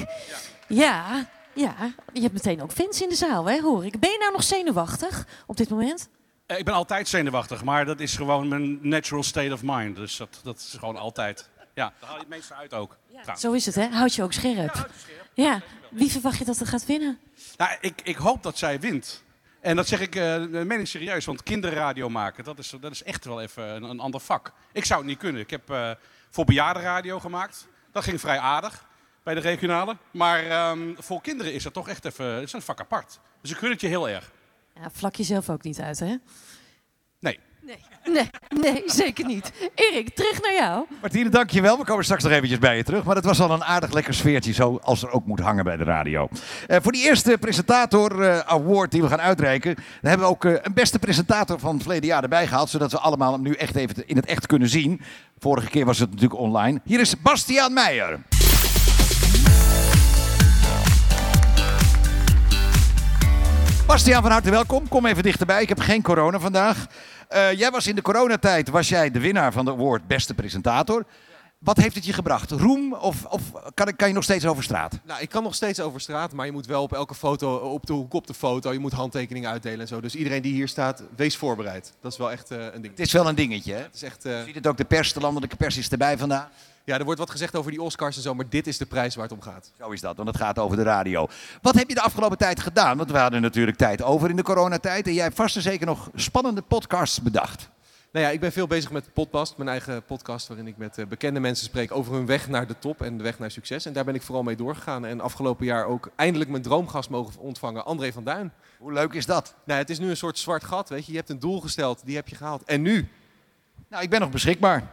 Ja. 0.68 1.26
ja, 1.54 1.74
Je 2.12 2.20
hebt 2.20 2.32
meteen 2.32 2.62
ook 2.62 2.72
Vince 2.72 3.02
in 3.02 3.08
de 3.08 3.14
zaal, 3.14 3.44
hè, 3.44 3.60
hoor 3.60 3.84
ik. 3.84 4.00
Ben 4.00 4.10
je 4.10 4.18
nou 4.18 4.32
nog 4.32 4.42
zenuwachtig 4.42 5.26
op 5.46 5.56
dit 5.56 5.68
moment? 5.68 6.08
Eh, 6.46 6.58
Ik 6.58 6.64
ben 6.64 6.74
altijd 6.74 7.08
zenuwachtig, 7.08 7.64
maar 7.64 7.84
dat 7.84 8.00
is 8.00 8.16
gewoon 8.16 8.48
mijn 8.48 8.78
natural 8.82 9.22
state 9.22 9.52
of 9.52 9.60
mind. 9.62 9.96
Dus 9.96 10.16
dat, 10.16 10.40
dat 10.42 10.56
is 10.58 10.76
gewoon 10.78 10.96
altijd. 10.96 11.48
Ja, 11.74 11.92
daar 12.00 12.08
haal 12.08 12.14
je 12.14 12.20
het 12.24 12.28
meeste 12.30 12.54
uit 12.54 12.74
ook. 12.74 12.96
trouwens. 13.10 13.40
Zo 13.40 13.52
is 13.52 13.66
het, 13.66 13.74
hè? 13.74 13.86
Houd 13.88 14.14
je 14.14 14.22
ook 14.22 14.32
scherp. 14.32 14.90
Ja, 15.34 15.60
wie 15.90 16.10
verwacht 16.10 16.38
je 16.38 16.44
dat 16.44 16.60
er 16.60 16.66
gaat 16.66 16.86
winnen? 16.86 17.18
Nou, 17.56 17.70
ik, 17.80 18.00
ik 18.04 18.16
hoop 18.16 18.42
dat 18.42 18.58
zij 18.58 18.80
wint. 18.80 19.22
En 19.66 19.76
dat 19.76 19.88
zeg 19.88 20.00
ik, 20.00 20.14
eh 20.14 20.44
meen 20.46 20.80
ik 20.80 20.86
serieus, 20.86 21.24
want 21.24 21.42
kinderradio 21.42 22.08
maken, 22.08 22.44
dat 22.44 22.58
is, 22.58 22.74
dat 22.80 22.92
is 22.92 23.02
echt 23.02 23.24
wel 23.24 23.40
even 23.40 23.64
een, 23.68 23.82
een 23.82 24.00
ander 24.00 24.20
vak. 24.20 24.52
Ik 24.72 24.84
zou 24.84 25.00
het 25.00 25.08
niet 25.08 25.18
kunnen. 25.18 25.40
Ik 25.42 25.50
heb 25.50 25.70
eh, 25.70 25.90
voor 26.30 26.44
bejaardenradio 26.44 27.20
gemaakt. 27.20 27.68
Dat 27.92 28.04
ging 28.04 28.20
vrij 28.20 28.38
aardig 28.38 28.86
bij 29.22 29.34
de 29.34 29.40
regionale. 29.40 29.96
Maar 30.10 30.46
ehm, 30.46 30.94
voor 30.96 31.20
kinderen 31.20 31.52
is 31.52 31.62
dat 31.62 31.72
toch 31.72 31.88
echt 31.88 32.04
even 32.04 32.26
het 32.26 32.42
is 32.42 32.52
een 32.52 32.62
vak 32.62 32.80
apart. 32.80 33.20
Dus 33.40 33.50
ik 33.50 33.56
gun 33.56 33.70
het 33.70 33.80
je 33.80 33.86
heel 33.86 34.08
erg. 34.08 34.30
Ja, 34.74 34.90
vlak 34.90 35.14
jezelf 35.14 35.50
ook 35.50 35.62
niet 35.62 35.80
uit, 35.80 35.98
hè? 35.98 36.16
Nee. 37.18 37.40
Nee, 38.04 38.30
nee, 38.60 38.82
zeker 38.86 39.26
niet. 39.26 39.52
Erik, 39.74 40.14
terug 40.14 40.42
naar 40.42 40.52
jou. 40.52 40.84
Martine, 41.00 41.28
dankjewel. 41.28 41.78
We 41.78 41.84
komen 41.84 42.04
straks 42.04 42.22
nog 42.22 42.32
eventjes 42.32 42.58
bij 42.58 42.76
je 42.76 42.84
terug. 42.84 43.04
Maar 43.04 43.16
het 43.16 43.24
was 43.24 43.40
al 43.40 43.50
een 43.50 43.64
aardig 43.64 43.92
lekker 43.92 44.14
sfeertje, 44.14 44.52
zo 44.52 44.78
als 44.82 45.02
er 45.02 45.10
ook 45.10 45.26
moet 45.26 45.40
hangen 45.40 45.64
bij 45.64 45.76
de 45.76 45.84
radio. 45.84 46.28
Eh, 46.66 46.76
voor 46.82 46.92
die 46.92 47.04
eerste 47.04 47.38
presentator 47.38 48.22
eh, 48.22 48.38
award 48.38 48.90
die 48.90 49.02
we 49.02 49.08
gaan 49.08 49.20
uitreiken, 49.20 49.74
daar 49.74 49.84
hebben 50.00 50.26
we 50.26 50.32
ook 50.32 50.44
eh, 50.44 50.52
een 50.62 50.74
beste 50.74 50.98
presentator 50.98 51.58
van 51.58 51.72
het 51.74 51.82
verleden 51.82 52.06
jaar 52.06 52.22
erbij 52.22 52.46
gehaald, 52.46 52.70
zodat 52.70 52.92
we 52.92 52.98
allemaal 52.98 53.32
hem 53.32 53.42
nu 53.42 53.52
echt 53.52 53.76
even 53.76 54.08
in 54.08 54.16
het 54.16 54.26
echt 54.26 54.46
kunnen 54.46 54.68
zien. 54.68 55.00
Vorige 55.38 55.70
keer 55.70 55.84
was 55.84 55.98
het 55.98 56.10
natuurlijk 56.10 56.40
online. 56.40 56.80
Hier 56.84 57.00
is 57.00 57.20
Bastiaan 57.20 57.72
Meijer. 57.72 58.20
Bastiaan, 63.86 64.22
van 64.22 64.30
harte 64.30 64.50
welkom. 64.50 64.88
Kom 64.88 65.06
even 65.06 65.22
dichterbij. 65.22 65.62
Ik 65.62 65.68
heb 65.68 65.78
geen 65.78 66.02
corona 66.02 66.38
vandaag. 66.38 66.86
Eh, 67.28 67.52
jij 67.52 67.70
was 67.70 67.86
in 67.86 67.94
de 67.94 68.02
coronatijd 68.02 68.68
was 68.68 68.88
jij 68.88 69.10
de 69.10 69.20
winnaar 69.20 69.52
van 69.52 69.64
de 69.64 69.70
award 69.70 70.06
Beste 70.06 70.34
Presentator. 70.34 71.04
Wat 71.58 71.76
heeft 71.76 71.94
het 71.94 72.04
je 72.04 72.12
gebracht? 72.12 72.50
Roem 72.50 72.92
of, 72.92 73.24
of 73.24 73.42
kan, 73.74 73.96
kan 73.96 74.08
je 74.08 74.14
nog 74.14 74.22
steeds 74.24 74.46
over 74.46 74.62
straat? 74.62 74.98
Nou, 75.04 75.20
ik 75.20 75.28
kan 75.28 75.42
nog 75.42 75.54
steeds 75.54 75.80
over 75.80 76.00
straat, 76.00 76.32
maar 76.32 76.46
je 76.46 76.52
moet 76.52 76.66
wel 76.66 76.82
op 76.82 76.92
elke 76.92 77.14
foto, 77.14 77.56
op 77.56 77.86
de 77.86 77.92
hoek 77.92 78.12
op 78.12 78.26
de 78.26 78.34
foto, 78.34 78.72
je 78.72 78.78
moet 78.78 78.92
handtekeningen 78.92 79.50
uitdelen 79.50 79.80
en 79.80 79.88
zo. 79.88 80.00
Dus 80.00 80.14
iedereen 80.14 80.42
die 80.42 80.52
hier 80.52 80.68
staat, 80.68 81.02
wees 81.16 81.36
voorbereid. 81.36 81.92
Dat 82.00 82.12
is 82.12 82.18
wel 82.18 82.30
echt 82.30 82.50
eh, 82.50 82.58
een 82.58 82.82
ding. 82.82 82.96
Het 82.96 83.06
is 83.06 83.12
wel 83.12 83.28
een 83.28 83.34
dingetje, 83.34 83.72
hè? 83.72 83.82
Het 83.82 83.94
is 83.94 84.02
echt, 84.02 84.24
eh, 84.24 84.42
Ziet 84.42 84.54
het 84.54 84.66
ook 84.66 84.76
de 84.76 84.84
pers, 84.84 85.12
de 85.12 85.20
landelijke 85.20 85.56
pers 85.56 85.76
is 85.76 85.88
erbij 85.88 86.18
vandaag. 86.18 86.48
Ja, 86.86 86.98
er 86.98 87.04
wordt 87.04 87.20
wat 87.20 87.30
gezegd 87.30 87.56
over 87.56 87.70
die 87.70 87.82
Oscars 87.82 88.16
en 88.16 88.22
zo, 88.22 88.34
maar 88.34 88.48
dit 88.48 88.66
is 88.66 88.78
de 88.78 88.86
prijs 88.86 89.14
waar 89.14 89.24
het 89.24 89.32
om 89.32 89.40
gaat. 89.40 89.70
Zo 89.78 89.90
is 89.90 90.00
dat, 90.00 90.16
want 90.16 90.28
het 90.28 90.36
gaat 90.36 90.58
over 90.58 90.76
de 90.76 90.82
radio. 90.82 91.28
Wat 91.62 91.74
heb 91.74 91.88
je 91.88 91.94
de 91.94 92.00
afgelopen 92.00 92.38
tijd 92.38 92.60
gedaan? 92.60 92.96
Want 92.96 93.10
we 93.10 93.18
hadden 93.18 93.42
natuurlijk 93.42 93.76
tijd 93.76 94.02
over 94.02 94.30
in 94.30 94.36
de 94.36 94.42
coronatijd. 94.42 95.06
En 95.06 95.14
jij 95.14 95.22
hebt 95.22 95.36
vast 95.36 95.56
en 95.56 95.62
zeker 95.62 95.86
nog 95.86 96.10
spannende 96.14 96.62
podcasts 96.62 97.22
bedacht. 97.22 97.70
Nou 98.12 98.26
ja, 98.26 98.32
ik 98.32 98.40
ben 98.40 98.52
veel 98.52 98.66
bezig 98.66 98.90
met 98.90 99.04
de 99.04 99.10
podcast, 99.10 99.56
mijn 99.56 99.68
eigen 99.68 100.04
podcast, 100.04 100.48
waarin 100.48 100.66
ik 100.66 100.76
met 100.76 100.98
eh, 100.98 101.06
bekende 101.06 101.40
mensen 101.40 101.66
spreek 101.66 101.92
over 101.92 102.14
hun 102.14 102.26
weg 102.26 102.48
naar 102.48 102.66
de 102.66 102.78
top 102.78 103.02
en 103.02 103.16
de 103.16 103.22
weg 103.22 103.38
naar 103.38 103.50
succes. 103.50 103.86
En 103.86 103.92
daar 103.92 104.04
ben 104.04 104.14
ik 104.14 104.22
vooral 104.22 104.42
mee 104.42 104.56
doorgegaan. 104.56 105.06
En 105.06 105.20
afgelopen 105.20 105.66
jaar 105.66 105.86
ook 105.86 106.10
eindelijk 106.16 106.50
mijn 106.50 106.62
droomgast 106.62 107.10
mogen 107.10 107.40
ontvangen, 107.40 107.84
André 107.84 108.12
van 108.12 108.24
Duin. 108.24 108.52
Hoe 108.78 108.92
leuk 108.92 109.12
is 109.12 109.26
dat? 109.26 109.54
Nou, 109.64 109.80
het 109.80 109.90
is 109.90 109.98
nu 109.98 110.10
een 110.10 110.16
soort 110.16 110.38
zwart 110.38 110.64
gat, 110.64 110.88
weet 110.88 111.06
je. 111.06 111.12
Je 111.12 111.18
hebt 111.18 111.30
een 111.30 111.38
doel 111.38 111.60
gesteld, 111.60 112.00
die 112.04 112.16
heb 112.16 112.28
je 112.28 112.36
gehaald. 112.36 112.64
En 112.64 112.82
nu? 112.82 113.08
Nou, 113.88 114.02
ik 114.02 114.10
ben 114.10 114.20
nog 114.20 114.30
beschikbaar. 114.30 114.92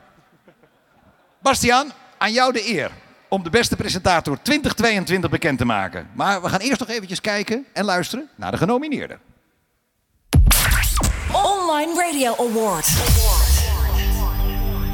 Bastiaan, 1.44 1.92
aan 2.18 2.32
jou 2.32 2.54
de 2.54 2.74
eer 2.74 2.92
om 3.30 3.44
de 3.44 3.50
beste 3.50 3.76
presentator 3.76 4.38
2022 4.42 5.30
bekend 5.30 5.58
te 5.58 5.66
maken. 5.66 6.10
Maar 6.14 6.42
we 6.42 6.50
gaan 6.50 6.60
eerst 6.60 6.80
nog 6.80 6.90
eventjes 6.90 7.22
kijken 7.22 7.66
en 7.74 7.86
luisteren 7.86 8.30
naar 8.36 8.52
de 8.52 8.58
genomineerden. 8.58 9.20
Online 11.32 11.94
Radio 11.96 12.36
Award. 12.38 12.88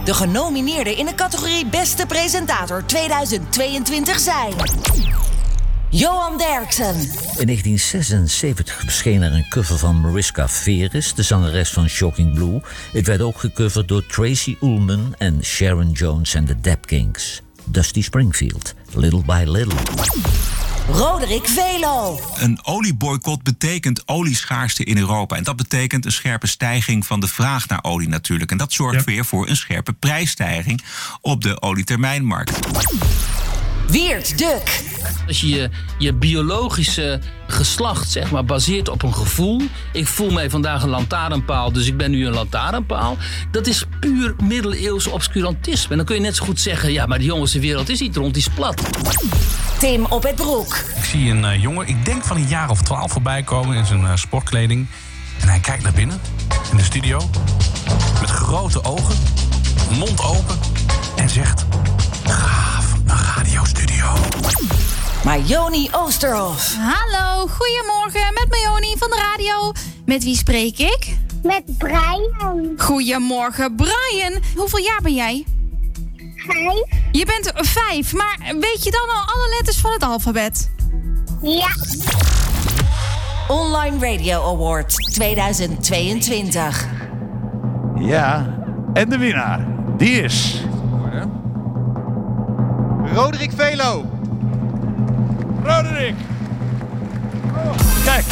De 0.05 0.13
genomineerden 0.13 0.97
in 0.97 1.05
de 1.05 1.15
categorie 1.15 1.65
Beste 1.65 2.05
Presentator 2.05 2.85
2022 2.85 4.19
zijn... 4.19 4.53
Johan 5.91 6.37
Derksen, 6.37 6.95
In 6.95 7.45
1976 7.45 8.79
verscheen 8.79 9.21
er 9.21 9.33
een 9.33 9.47
cover 9.49 9.77
van 9.77 10.01
Mariska 10.01 10.49
Veres, 10.49 11.13
de 11.13 11.23
zangeres 11.23 11.69
van 11.69 11.87
Shocking 11.87 12.33
Blue. 12.33 12.61
Het 12.91 13.07
werd 13.07 13.21
ook 13.21 13.39
gecoverd 13.39 13.87
door 13.87 14.05
Tracy 14.05 14.57
Ullman 14.61 15.15
en 15.17 15.43
Sharon 15.43 15.91
Jones 15.91 16.33
en 16.33 16.45
de 16.45 16.59
Dap 16.59 16.85
Kings. 16.85 17.41
Dusty 17.65 18.01
Springfield, 18.01 18.73
Little 18.93 19.21
by 19.25 19.43
Little. 19.47 19.79
Roderick 20.91 21.47
Velo, 21.47 22.19
Een 22.35 22.59
olieboycott 22.63 23.43
betekent 23.43 24.07
olieschaarste 24.07 24.83
in 24.83 24.97
Europa. 24.97 25.35
En 25.35 25.43
dat 25.43 25.55
betekent 25.55 26.05
een 26.05 26.11
scherpe 26.11 26.47
stijging 26.47 27.05
van 27.05 27.19
de 27.19 27.27
vraag 27.27 27.67
naar 27.67 27.83
olie 27.83 28.09
natuurlijk. 28.09 28.51
En 28.51 28.57
dat 28.57 28.73
zorgt 28.73 29.05
weer 29.05 29.25
voor 29.25 29.47
een 29.47 29.55
scherpe 29.55 29.93
prijsstijging 29.93 30.83
op 31.21 31.41
de 31.41 31.61
olietermijnmarkt. 31.61 32.59
Wiert 33.89 34.37
Duk, 34.37 34.83
Als 35.27 35.41
je 35.41 35.47
je, 35.47 35.69
je 35.97 36.13
biologische 36.13 37.19
geslacht 37.47 38.11
zeg 38.11 38.31
maar, 38.31 38.45
baseert 38.45 38.89
op 38.89 39.03
een 39.03 39.13
gevoel. 39.13 39.61
Ik 39.93 40.07
voel 40.07 40.31
mij 40.31 40.49
vandaag 40.49 40.83
een 40.83 40.89
lantaarnpaal, 40.89 41.71
dus 41.71 41.87
ik 41.87 41.97
ben 41.97 42.11
nu 42.11 42.25
een 42.25 42.33
lantaarnpaal. 42.33 43.17
Dat 43.51 43.67
is 43.67 43.83
puur 43.99 44.35
middeleeuws 44.43 45.07
obscurantisme. 45.07 45.89
En 45.89 45.97
dan 45.97 46.05
kun 46.05 46.15
je 46.15 46.21
net 46.21 46.35
zo 46.35 46.45
goed 46.45 46.59
zeggen: 46.59 46.91
ja, 46.91 47.05
maar 47.05 47.17
de 47.17 47.23
jongens, 47.23 47.51
de 47.51 47.59
wereld 47.59 47.89
is 47.89 47.99
niet 47.99 48.15
rond, 48.15 48.33
die 48.33 48.43
is 48.43 48.53
plat. 48.53 48.81
Tim 49.79 50.05
op 50.05 50.23
het 50.23 50.35
broek, 50.35 50.83
Ik 50.97 51.03
zie 51.03 51.31
een 51.31 51.45
eh, 51.45 51.61
jongen, 51.61 51.87
ik 51.87 52.05
denk 52.05 52.23
van 52.23 52.37
een 52.37 52.47
jaar 52.47 52.69
of 52.69 52.81
twaalf 52.81 53.11
voorbij 53.11 53.43
komen 53.43 53.77
in 53.77 53.85
zijn 53.85 54.05
eh, 54.05 54.15
sportkleding. 54.15 54.87
En 55.39 55.47
hij 55.47 55.59
kijkt 55.59 55.83
naar 55.83 55.93
binnen 55.93 56.21
in 56.71 56.77
de 56.77 56.83
studio. 56.83 57.29
Met 58.19 58.29
grote 58.29 58.83
ogen, 58.83 59.15
mond 59.89 60.23
open. 60.23 60.59
En 61.15 61.29
zegt: 61.29 61.65
radiostudio. 63.13 64.05
Marjoni 65.23 65.89
Oosterhof, 65.91 66.75
Hallo, 66.79 67.47
goedemorgen 67.47 68.33
met 68.33 68.47
Mayoni 68.49 68.95
van 68.97 69.09
de 69.09 69.15
radio. 69.31 69.71
Met 70.05 70.23
wie 70.23 70.35
spreek 70.35 70.77
ik? 70.77 71.17
Met 71.43 71.77
Brian. 71.77 72.73
Goedemorgen, 72.77 73.75
Brian. 73.75 74.41
Hoeveel 74.55 74.79
jaar 74.79 74.99
ben 75.01 75.13
jij? 75.13 75.45
Vijf. 76.35 76.85
Je 77.11 77.25
bent 77.25 77.51
vijf, 77.55 78.13
maar 78.13 78.37
weet 78.59 78.83
je 78.83 78.91
dan 78.91 79.09
al 79.15 79.33
alle 79.33 79.49
letters 79.55 79.77
van 79.77 79.91
het 79.91 80.03
alfabet? 80.03 80.71
Ja. 81.41 81.69
Online 83.47 84.13
Radio 84.13 84.43
Award 84.43 85.13
2022. 85.13 86.87
Ja, 87.99 88.57
en 88.93 89.09
de 89.09 89.17
winnaar, 89.17 89.67
die 89.97 90.21
is... 90.21 90.61
Roderick 93.19 93.51
Velo. 93.51 94.05
Roderick! 95.63 96.15
Kijk. 98.03 98.25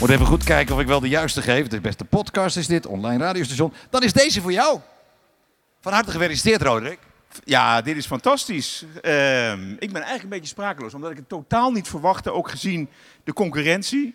Moet 0.00 0.10
even 0.10 0.26
goed 0.26 0.44
kijken 0.44 0.74
of 0.74 0.80
ik 0.80 0.86
wel 0.86 1.00
de 1.00 1.08
juiste 1.08 1.42
geef. 1.42 1.66
De 1.66 1.80
beste 1.80 2.04
podcast 2.04 2.56
is 2.56 2.66
dit, 2.66 2.86
online 2.86 3.24
radiostation. 3.24 3.72
Dan 3.90 4.02
is 4.02 4.12
deze 4.12 4.40
voor 4.40 4.52
jou. 4.52 4.80
Van 5.80 5.92
harte 5.92 6.10
gefeliciteerd, 6.10 6.62
Roderick. 6.62 6.98
Ja, 7.44 7.82
dit 7.82 7.96
is 7.96 8.06
fantastisch. 8.06 8.84
Ehm, 9.00 9.70
ik 9.70 9.92
ben 9.92 10.02
eigenlijk 10.02 10.22
een 10.22 10.28
beetje 10.28 10.46
sprakeloos, 10.46 10.94
omdat 10.94 11.10
ik 11.10 11.16
het 11.16 11.28
totaal 11.28 11.70
niet 11.70 11.88
verwachtte, 11.88 12.32
ook 12.32 12.50
gezien 12.50 12.88
de 13.24 13.32
concurrentie. 13.32 14.14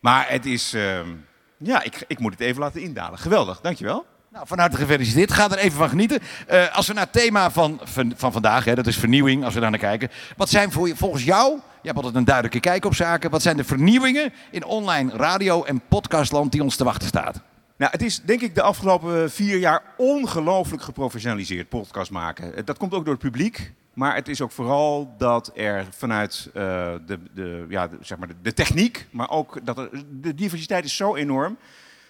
Maar 0.00 0.28
het 0.28 0.46
is, 0.46 0.74
ehm, 0.74 1.08
ja, 1.58 1.82
ik, 1.82 2.04
ik 2.06 2.18
moet 2.18 2.32
het 2.32 2.40
even 2.40 2.60
laten 2.60 2.80
indalen. 2.82 3.18
Geweldig, 3.18 3.60
dankjewel. 3.60 4.06
Nou, 4.32 4.46
van 4.46 4.58
harte 4.58 4.76
gefeliciteerd. 4.76 5.32
Ga 5.32 5.50
er 5.50 5.58
even 5.58 5.78
van 5.78 5.88
genieten. 5.88 6.18
Eh, 6.46 6.76
als 6.76 6.86
we 6.86 6.92
naar 6.92 7.02
het 7.02 7.12
thema 7.12 7.50
van, 7.50 7.80
van, 7.82 8.12
van 8.16 8.32
vandaag, 8.32 8.64
hè, 8.64 8.74
dat 8.74 8.86
is 8.86 8.96
vernieuwing, 8.98 9.44
als 9.44 9.54
we 9.54 9.60
daar 9.60 9.70
naar 9.70 9.78
kijken. 9.78 10.10
Wat 10.36 10.48
zijn 10.48 10.72
voor, 10.72 10.88
je- 10.88 10.96
volgens 10.96 11.24
jou, 11.24 11.52
je 11.54 11.60
hebt 11.88 11.96
altijd 11.96 12.14
een 12.14 12.24
duidelijke 12.24 12.60
kijk 12.60 12.84
op 12.84 12.94
zaken, 12.94 13.30
wat 13.30 13.42
zijn 13.42 13.56
de 13.56 13.64
vernieuwingen 13.64 14.32
in 14.50 14.64
online 14.64 15.12
radio- 15.14 15.64
en 15.64 15.80
podcastland 15.88 16.52
die 16.52 16.62
ons 16.62 16.76
te 16.76 16.84
wachten 16.84 17.08
staat? 17.08 17.40
Nou, 17.76 17.92
het 17.92 18.02
is 18.02 18.20
denk 18.20 18.40
ik 18.40 18.54
de 18.54 18.62
afgelopen 18.62 19.30
vier 19.30 19.58
jaar 19.58 19.82
ongelooflijk 19.96 20.82
geprofessionaliseerd 20.82 21.68
podcast 21.68 22.10
maken. 22.10 22.54
Eh, 22.56 22.64
Dat 22.64 22.78
komt 22.78 22.94
ook 22.94 23.04
door 23.04 23.14
het 23.14 23.22
publiek. 23.22 23.72
Maar 23.98 24.14
het 24.14 24.28
is 24.28 24.40
ook 24.40 24.50
vooral 24.50 25.14
dat 25.16 25.50
er 25.54 25.86
vanuit 25.90 26.50
eh, 26.54 26.62
de, 27.06 27.18
de, 27.34 27.66
ja, 27.68 27.88
de, 27.88 27.96
zeg 28.00 28.18
maar 28.18 28.28
de, 28.28 28.34
de 28.42 28.52
techniek, 28.52 29.06
maar 29.10 29.30
ook 29.30 29.66
dat 29.66 29.78
er, 29.78 29.90
de 30.20 30.34
diversiteit 30.34 30.84
is 30.84 30.96
zo 30.96 31.16
enorm. 31.16 31.56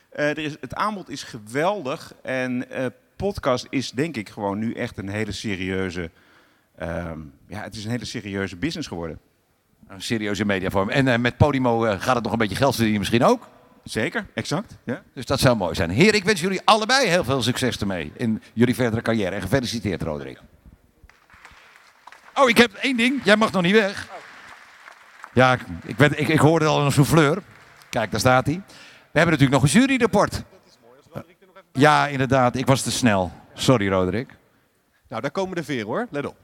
Eh, 0.08 0.28
er 0.28 0.38
is, 0.38 0.56
het 0.60 0.74
aanbod 0.74 1.08
is 1.08 1.22
geweldig 1.22 2.14
en 2.22 2.70
eh, 2.70 2.86
podcast 3.16 3.66
is 3.70 3.90
denk 3.90 4.16
ik 4.16 4.28
gewoon 4.28 4.58
nu 4.58 4.72
echt 4.72 4.98
een 4.98 5.08
hele 5.08 5.32
serieuze, 5.32 6.10
ehm, 6.76 7.18
ja, 7.46 7.62
het 7.62 7.74
is 7.74 7.84
een 7.84 7.90
hele 7.90 8.04
serieuze 8.04 8.56
business 8.56 8.88
geworden. 8.88 9.18
Een 9.86 10.02
serieuze 10.02 10.44
mediavorm. 10.44 10.88
En 10.88 11.20
met 11.20 11.36
Podimo 11.36 11.80
gaat 11.80 12.14
het 12.14 12.24
nog 12.24 12.32
een 12.32 12.38
beetje 12.38 12.56
geld 12.56 12.74
verdienen 12.74 13.00
misschien 13.00 13.24
ook? 13.24 13.48
Zeker, 13.84 14.26
exact. 14.34 14.76
Ja. 14.84 15.02
Dus 15.14 15.26
dat 15.26 15.40
zou 15.40 15.56
mooi 15.56 15.74
zijn. 15.74 15.90
Heer, 15.90 16.14
ik 16.14 16.24
wens 16.24 16.40
jullie 16.40 16.60
allebei 16.64 17.08
heel 17.08 17.24
veel 17.24 17.42
succes 17.42 17.78
ermee 17.78 18.12
in 18.16 18.42
jullie 18.52 18.74
verdere 18.74 19.02
carrière. 19.02 19.34
En 19.34 19.42
gefeliciteerd, 19.42 20.02
Roderick. 20.02 20.40
Oh, 22.40 22.48
ik 22.48 22.58
heb 22.58 22.72
één 22.72 22.96
ding. 22.96 23.20
Jij 23.24 23.36
mag 23.36 23.52
nog 23.52 23.62
niet 23.62 23.72
weg. 23.72 24.08
Ja, 25.32 25.52
ik, 25.52 25.60
ik, 25.98 25.98
ik, 25.98 26.28
ik 26.28 26.38
hoorde 26.38 26.66
al 26.66 26.84
een 26.84 26.92
souffleur. 26.92 27.42
Kijk, 27.90 28.10
daar 28.10 28.20
staat 28.20 28.46
hij. 28.46 28.62
We 29.12 29.18
hebben 29.18 29.38
natuurlijk 29.38 29.62
nog 29.62 29.62
een 29.62 29.80
juryrapport. 29.80 30.42
Ja, 31.72 32.06
inderdaad. 32.06 32.56
Ik 32.56 32.66
was 32.66 32.82
te 32.82 32.90
snel. 32.90 33.32
Sorry, 33.54 33.88
Roderick. 33.88 34.36
Nou, 35.08 35.22
daar 35.22 35.30
komen 35.30 35.56
de 35.56 35.64
veren 35.64 35.86
hoor. 35.86 36.06
Let 36.10 36.26
op. 36.26 36.36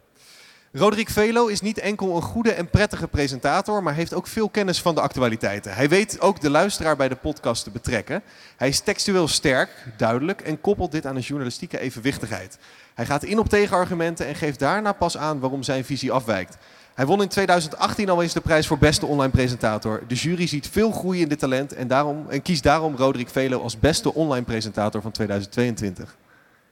Roderick 0.77 1.11
Velo 1.11 1.47
is 1.47 1.61
niet 1.61 1.79
enkel 1.79 2.17
een 2.17 2.23
goede 2.23 2.53
en 2.53 2.71
prettige 2.71 3.09
presentator, 3.09 3.83
maar 3.83 3.95
heeft 3.95 4.15
ook 4.15 4.27
veel 4.27 4.49
kennis 4.49 4.81
van 4.81 4.95
de 4.95 5.01
actualiteiten. 5.01 5.75
Hij 5.75 5.89
weet 5.89 6.21
ook 6.21 6.41
de 6.41 6.51
luisteraar 6.51 6.97
bij 6.97 7.09
de 7.09 7.15
podcast 7.15 7.65
te 7.65 7.71
betrekken. 7.71 8.23
Hij 8.57 8.69
is 8.69 8.81
textueel 8.81 9.29
sterk, 9.29 9.71
duidelijk 9.97 10.41
en 10.41 10.61
koppelt 10.61 10.93
dit 10.93 11.07
aan 11.07 11.17
een 11.17 11.23
journalistieke 11.23 11.79
evenwichtigheid. 11.79 12.59
Hij 12.95 13.07
gaat 13.07 13.23
in 13.23 13.39
op 13.39 13.49
tegenargumenten 13.49 14.27
en 14.27 14.35
geeft 14.35 14.59
daarna 14.59 14.93
pas 14.93 15.17
aan 15.17 15.41
waarom 15.41 15.63
zijn 15.63 15.85
visie 15.85 16.13
afwijkt. 16.13 16.57
Hij 16.95 17.07
won 17.07 17.23
in 17.23 17.29
2018 17.29 18.09
al 18.09 18.23
eens 18.23 18.33
de 18.33 18.41
prijs 18.41 18.67
voor 18.67 18.79
beste 18.79 19.07
online 19.07 19.33
presentator. 19.33 20.03
De 20.09 20.15
jury 20.15 20.47
ziet 20.47 20.69
veel 20.69 20.93
groei 20.93 21.21
in 21.21 21.29
dit 21.29 21.39
talent 21.39 21.73
en, 21.73 21.89
daarom, 21.89 22.27
en 22.29 22.43
kiest 22.43 22.63
daarom 22.63 22.97
Roderick 22.97 23.29
Velo 23.29 23.61
als 23.61 23.79
beste 23.79 24.15
online 24.15 24.45
presentator 24.45 25.03
van 25.03 25.11
2022. 25.11 26.17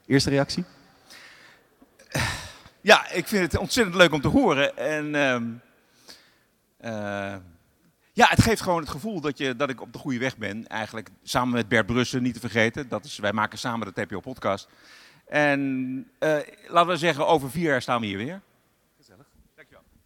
Eerste 0.07 0.31
reactie? 0.31 0.65
Ja, 2.83 3.11
ik 3.11 3.29
vind 3.29 3.53
het 3.53 3.61
ontzettend 3.61 3.97
leuk 3.97 4.13
om 4.13 4.21
te 4.21 4.29
horen. 4.29 4.77
En 4.77 5.15
eh, 6.77 7.35
ja, 8.13 8.27
het 8.29 8.43
geeft 8.43 8.61
gewoon 8.61 8.81
het 8.81 8.91
gevoel 8.91 9.21
dat, 9.21 9.39
je, 9.39 9.57
dat 9.57 9.71
ik 9.71 9.81
op 9.81 9.93
de 9.93 9.99
goede 9.99 10.19
weg 10.19 10.37
ben. 10.37 10.67
Eigenlijk 10.67 11.09
samen 11.23 11.55
met 11.55 11.69
Bert 11.69 11.87
Brussen, 11.87 12.23
niet 12.23 12.35
te 12.35 12.41
vergeten. 12.41 12.89
Dat 12.89 13.05
is, 13.05 13.19
wij 13.19 13.33
maken 13.33 13.59
samen 13.59 13.93
de 13.95 14.03
TPO-podcast. 14.03 14.69
En 15.27 16.11
eh, 16.19 16.37
laten 16.67 16.91
we 16.91 16.97
zeggen, 16.97 17.27
over 17.27 17.51
vier 17.51 17.71
jaar 17.71 17.83
staan 17.83 18.01
we 18.01 18.07
hier 18.07 18.19
weer. 18.19 18.41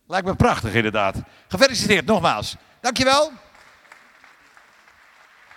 Lijkt 0.06 0.26
me 0.26 0.34
prachtig, 0.34 0.74
inderdaad. 0.74 1.22
Gefeliciteerd 1.48 2.06
nogmaals. 2.06 2.56
Dankjewel. 2.80 3.32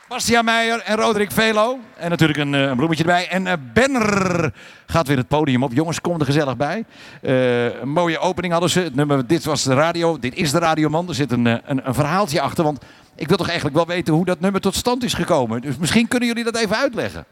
Bastiaan 0.09 0.45
Meijer 0.45 0.81
en 0.81 0.95
Roderick 0.95 1.31
Velo. 1.31 1.79
En 1.97 2.09
natuurlijk 2.09 2.39
een, 2.39 2.55
eh, 2.55 2.61
een 2.61 2.75
bloemetje 2.75 3.03
erbij. 3.03 3.27
En 3.29 3.47
eh, 3.47 3.53
Benner 3.73 4.53
gaat 4.85 5.07
weer 5.07 5.17
het 5.17 5.27
podium 5.27 5.63
op. 5.63 5.73
Jongens, 5.73 6.01
kom 6.01 6.19
er 6.19 6.25
gezellig 6.25 6.57
bij. 6.57 6.85
Eh, 7.21 7.79
een 7.79 7.89
mooie 7.89 8.19
opening 8.19 8.51
hadden 8.51 8.71
ze. 8.71 8.79
Het 8.79 8.95
nummer, 8.95 9.27
dit 9.27 9.43
was 9.43 9.63
de 9.63 9.73
radio. 9.73 10.19
Dit 10.19 10.35
is 10.35 10.51
de 10.51 10.59
radioman. 10.59 11.07
Er 11.07 11.15
zit 11.15 11.31
een, 11.31 11.45
een, 11.45 11.87
een 11.87 11.93
verhaaltje 11.93 12.41
achter. 12.41 12.63
Want 12.63 12.79
ik 13.15 13.27
wil 13.27 13.37
toch 13.37 13.47
eigenlijk 13.47 13.77
wel 13.77 13.85
weten 13.85 14.13
hoe 14.13 14.25
dat 14.25 14.39
nummer 14.39 14.61
tot 14.61 14.75
stand 14.75 15.03
is 15.03 15.13
gekomen. 15.13 15.61
Dus 15.61 15.77
misschien 15.77 16.07
kunnen 16.07 16.27
jullie 16.27 16.43
dat 16.43 16.57
even 16.57 16.77
uitleggen. 16.77 17.25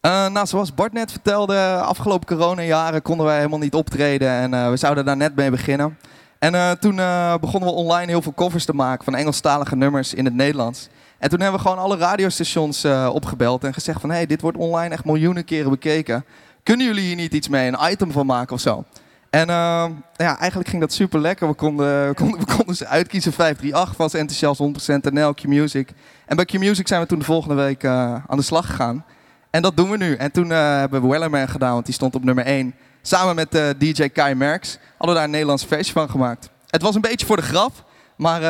Eh, 0.00 0.28
nou, 0.28 0.46
zoals 0.46 0.74
Bart 0.74 0.92
net 0.92 1.10
vertelde, 1.10 1.80
afgelopen 1.80 2.36
coronajaren 2.36 3.02
konden 3.02 3.26
wij 3.26 3.36
helemaal 3.36 3.58
niet 3.58 3.74
optreden 3.74 4.28
en 4.28 4.54
eh, 4.54 4.70
we 4.70 4.76
zouden 4.76 5.04
daar 5.04 5.16
net 5.16 5.36
mee 5.36 5.50
beginnen. 5.50 5.96
En 6.38 6.54
eh, 6.54 6.70
toen 6.70 6.98
eh, 6.98 7.34
begonnen 7.40 7.68
we 7.68 7.74
online 7.74 8.06
heel 8.06 8.22
veel 8.22 8.34
covers 8.34 8.64
te 8.64 8.72
maken 8.72 9.04
van 9.04 9.14
Engelstalige 9.14 9.76
nummers 9.76 10.14
in 10.14 10.24
het 10.24 10.34
Nederlands. 10.34 10.88
En 11.18 11.28
toen 11.28 11.40
hebben 11.40 11.60
we 11.60 11.66
gewoon 11.68 11.82
alle 11.82 11.96
radiostations 11.96 12.84
eh, 12.84 13.10
opgebeld 13.12 13.64
en 13.64 13.74
gezegd 13.74 14.00
van... 14.00 14.10
hé, 14.10 14.16
hey, 14.16 14.26
dit 14.26 14.40
wordt 14.40 14.56
online 14.56 14.94
echt 14.94 15.04
miljoenen 15.04 15.44
keren 15.44 15.70
bekeken. 15.70 16.24
Kunnen 16.62 16.86
jullie 16.86 17.04
hier 17.04 17.16
niet 17.16 17.34
iets 17.34 17.48
mee, 17.48 17.72
een 17.72 17.90
item 17.90 18.12
van 18.12 18.26
maken 18.26 18.54
of 18.54 18.60
zo? 18.60 18.84
En 19.30 19.48
eh, 19.48 19.86
ja, 20.16 20.38
eigenlijk 20.38 20.68
ging 20.68 20.80
dat 20.80 20.92
super 20.92 21.20
lekker. 21.20 21.48
We 21.48 21.54
konden, 21.54 22.08
we, 22.08 22.14
konden, 22.22 22.40
we 22.40 22.46
konden 22.56 22.76
ze 22.76 22.86
uitkiezen 22.86 23.32
538, 23.32 23.96
was 23.96 24.14
enthousiast 24.14 25.10
100% 25.10 25.12
NL, 25.12 25.34
Q-Music. 25.34 25.90
En 26.26 26.36
bij 26.36 26.44
Q-Music 26.44 26.88
zijn 26.88 27.00
we 27.00 27.06
toen 27.06 27.18
de 27.18 27.24
volgende 27.24 27.54
week 27.54 27.82
eh, 27.82 28.14
aan 28.26 28.36
de 28.36 28.42
slag 28.42 28.66
gegaan. 28.66 29.04
En 29.50 29.62
dat 29.62 29.76
doen 29.76 29.90
we 29.90 29.96
nu. 29.96 30.14
En 30.14 30.32
toen 30.32 30.50
hebben 30.50 31.02
we 31.02 31.08
Wellerman 31.08 31.48
gedaan, 31.48 31.72
want 31.72 31.84
die 31.84 31.94
stond 31.94 32.14
op 32.14 32.24
nummer 32.24 32.44
1. 32.44 32.74
Samen 33.02 33.34
met 33.34 33.78
DJ 33.78 34.08
Kai 34.08 34.34
Merks 34.34 34.78
hadden 34.88 35.08
we 35.08 35.14
daar 35.14 35.24
een 35.24 35.30
Nederlands 35.30 35.64
feestje 35.64 35.92
van 35.92 36.10
gemaakt. 36.10 36.50
Het 36.66 36.82
was 36.82 36.94
een 36.94 37.00
beetje 37.00 37.26
voor 37.26 37.36
de 37.36 37.42
grap, 37.42 37.72
maar 38.16 38.40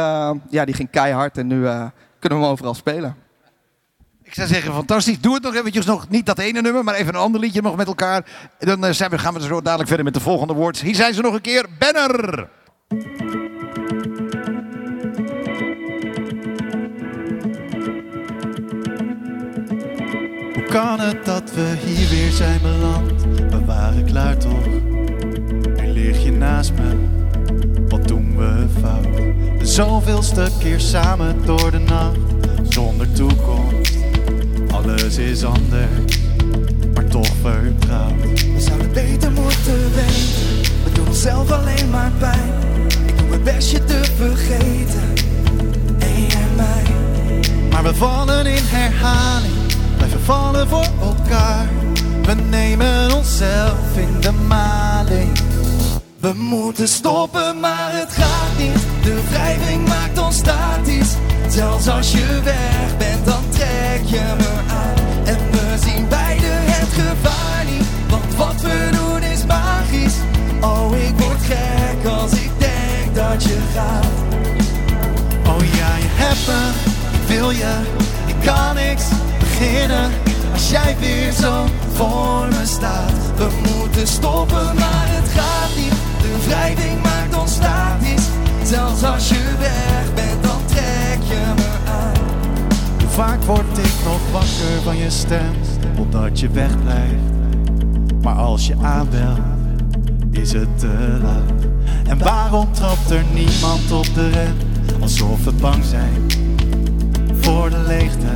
ja, 0.50 0.64
die 0.64 0.74
ging 0.74 0.90
keihard 0.90 1.38
en 1.38 1.46
nu 1.46 1.66
kunnen 2.27 2.39
we 2.39 2.53
hem 2.53 2.53
overal 2.53 2.75
spelen. 2.75 3.17
Ik 4.23 4.35
zou 4.35 4.49
zeggen, 4.49 4.73
fantastisch. 4.73 5.21
Doe 5.21 5.35
het 5.35 5.43
nog 5.43 5.55
eventjes 5.55 5.87
nog. 5.87 6.09
Niet 6.09 6.27
dat 6.27 6.39
ene 6.39 6.61
nummer, 6.61 6.85
maar 6.85 6.95
even 6.95 7.15
een 7.15 7.21
ander 7.21 7.41
liedje 7.41 7.62
nog 7.62 7.77
met 7.77 7.87
elkaar. 7.87 8.25
Dan 8.59 8.85
eh, 8.85 8.93
zijn 8.93 9.11
we, 9.11 9.19
gaan 9.19 9.35
we 9.35 9.41
zo 9.41 9.61
dadelijk 9.61 9.89
verder 9.89 10.05
met 10.05 10.15
de 10.15 10.21
volgende 10.21 10.55
woord. 10.55 10.81
Hier 10.81 10.95
zijn 10.95 11.15
ze 11.15 11.21
nog 11.21 11.35
een 11.35 11.41
keer. 11.41 11.67
Banner! 11.79 12.49
Hoe 20.55 20.65
kan 20.69 21.01
het 21.01 21.25
dat 21.25 21.51
we 21.55 21.77
hier 21.85 22.09
weer 22.09 22.31
zijn 22.31 22.61
beland? 22.62 23.23
We 23.51 23.65
waren 23.65 24.05
klaar 24.05 24.37
toch? 24.37 24.67
Nu 25.77 25.87
lig 25.87 26.23
je 26.25 26.33
naast 26.33 26.73
me. 26.73 27.09
Wat 27.89 28.09
doen 28.09 28.37
we 28.37 28.67
fout? 28.81 29.46
Zoveelste 29.77 30.49
keer 30.59 30.81
samen 30.81 31.45
door 31.45 31.71
de 31.71 31.79
nacht. 31.79 32.19
Zonder 32.69 33.12
toekomst. 33.12 33.97
Alles 34.71 35.17
is 35.17 35.45
anders. 35.45 36.19
Maar 36.95 37.07
toch 37.07 37.33
vertrouwd. 37.43 38.23
We 38.23 38.61
zouden 38.61 38.93
beter 38.93 39.33
moeten 39.33 39.95
weten. 39.95 40.73
We 40.85 40.93
doen 40.93 41.07
onszelf 41.07 41.51
alleen 41.51 41.91
maar 41.91 42.12
pijn. 42.19 42.53
Ik 43.07 43.19
doe 43.19 43.29
mijn 43.29 43.43
best 43.43 43.71
je 43.71 43.85
te 43.85 44.05
vergeten. 44.17 45.12
En 45.99 46.27
jij 46.27 46.47
mij. 46.57 46.85
Maar 47.71 47.83
we 47.83 47.95
vallen 47.95 48.47
in 48.47 48.62
herhaling. 48.65 49.55
Blijven 49.97 50.21
vallen 50.21 50.69
voor 50.69 50.89
elkaar. 51.01 51.69
We 52.23 52.35
nemen 52.35 53.15
onszelf 53.15 53.97
in 53.97 54.21
de 54.21 54.33
maling. 54.33 55.46
We 56.27 56.33
moeten 56.35 56.89
stoppen, 56.89 57.61
maar 57.61 57.91
het 57.93 58.12
gaat 58.12 58.59
niet. 58.59 58.79
De 59.03 59.21
wrijving 59.31 59.89
maakt 59.89 60.19
ons 60.19 60.37
statisch. 60.37 61.15
Zelfs 61.49 61.89
als 61.89 62.12
je 62.12 62.41
weg 62.45 62.97
bent, 62.99 63.25
dan 63.25 63.49
trek 63.49 64.01
je 64.05 64.35
me 64.39 64.51
aan. 64.69 65.25
En 65.25 65.39
we 65.51 65.77
zien 65.85 66.09
beide 66.09 66.47
het 66.47 66.89
gevaar 66.89 67.65
niet. 67.65 67.87
Want 68.09 68.35
wat 68.37 68.61
we 68.61 68.89
doen 68.93 69.23
is 69.23 69.45
magisch. 69.45 70.15
Oh, 70.61 70.99
ik 70.99 71.19
word 71.19 71.43
gek 71.43 72.12
als 72.12 72.33
ik 72.33 72.51
denk 72.59 73.15
dat 73.15 73.43
je 73.43 73.59
gaat. 73.75 74.07
Oh 75.47 75.65
ja, 75.65 75.97
je 75.97 76.11
hebt 76.11 76.47
me, 76.47 76.71
wil 77.27 77.51
je, 77.51 77.75
ik 78.27 78.37
kan 78.45 78.75
niks 78.75 79.05
beginnen 79.39 80.11
als 80.53 80.71
jij 80.71 80.97
weer 81.01 81.33
zo 81.33 81.65
voor 81.93 82.47
me 82.49 82.62
staat. 82.65 83.12
We 83.37 83.49
moeten 83.77 84.07
stoppen, 84.07 84.75
maar 84.75 85.07
het 85.09 85.29
gaat 85.29 85.77
niet. 85.77 86.06
De 86.27 86.45
wrijving 86.47 87.03
maakt 87.03 87.41
ons 87.41 87.53
statisch. 87.53 88.27
Zelfs 88.62 89.03
als 89.03 89.29
je 89.29 89.55
weg 89.59 90.15
bent, 90.15 90.43
dan 90.43 90.61
trek 90.67 91.19
je 91.29 91.53
me 91.57 91.91
aan. 91.91 92.15
Hoe 92.99 93.09
vaak 93.09 93.43
word 93.43 93.79
ik 93.79 93.95
nog 94.05 94.21
wakker 94.33 94.83
van 94.85 94.97
je 94.97 95.11
stem, 95.11 95.55
omdat 95.97 96.41
je 96.41 96.49
wegblijft. 96.49 97.23
Maar 98.23 98.35
als 98.35 98.67
je 98.67 98.75
aanbelt, 98.83 99.39
is 100.31 100.53
het 100.53 100.79
te 100.79 101.19
laat. 101.23 101.65
En 102.09 102.19
waarom 102.19 102.73
trapt 102.73 103.11
er 103.11 103.25
niemand 103.35 103.93
op 103.93 104.15
de 104.15 104.29
rem, 104.29 104.57
alsof 105.01 105.45
we 105.45 105.53
bang 105.53 105.85
zijn 105.85 106.27
voor 107.41 107.71
de 107.71 107.85
leegte 107.87 108.27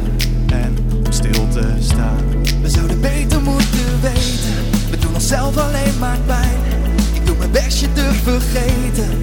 en 0.46 0.76
om 1.06 1.12
stil 1.12 1.48
te 1.48 1.76
staan? 1.80 2.24
We 2.62 2.68
zouden 2.68 3.00
beter 3.00 3.42
moeten 3.42 4.00
weten. 4.00 4.90
We 4.90 4.98
doen 4.98 5.14
onszelf 5.14 5.56
alleen 5.56 5.98
maar 5.98 6.18
vergeten. 8.14 9.22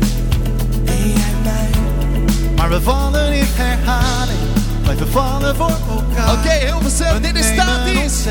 En 0.86 1.08
jij 1.10 1.34
mij. 1.44 1.70
Maar 2.56 2.70
we 2.70 2.82
vallen 2.82 3.34
in 3.34 3.48
herhaling, 3.50 4.40
blijven 4.84 5.08
vallen 5.08 5.56
voor 5.56 5.78
elkaar. 5.90 6.32
Oké, 6.34 6.50
heel 6.50 6.82
veel 6.82 7.22
dit 7.22 7.36
is 7.36 7.46
statisch. 7.46 8.26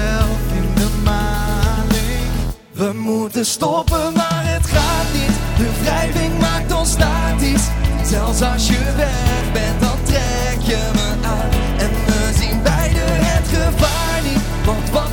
in 0.54 0.74
de 0.74 0.88
maling. 1.04 2.26
We 2.72 2.92
moeten 2.94 3.46
stoppen, 3.46 4.12
maar 4.14 4.42
het 4.44 4.66
gaat 4.66 5.06
niet. 5.12 5.36
De 5.56 5.70
wrijving 5.82 6.38
maakt 6.38 6.72
ons 6.72 6.90
statisch. 6.90 7.66
Zelfs 8.04 8.42
als 8.42 8.66
je 8.66 8.78
weg 8.96 9.52
bent, 9.52 9.80
dan 9.80 9.98
trek 10.02 10.60
je 10.60 10.90
me 10.94 11.26
aan. 11.26 11.50
En 11.78 11.90
we 12.06 12.32
zien 12.40 12.62
beide 12.62 13.00
het 13.00 13.46
gevaar 13.48 14.20
niet. 14.22 14.40
Want 14.64 14.90
wat 14.90 15.05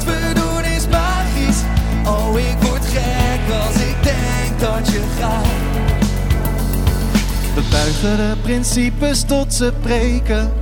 We 7.54 7.62
buigen 7.72 8.18
de 8.18 8.34
principes 8.42 9.24
tot 9.24 9.54
ze 9.54 9.74
breken. 9.82 10.54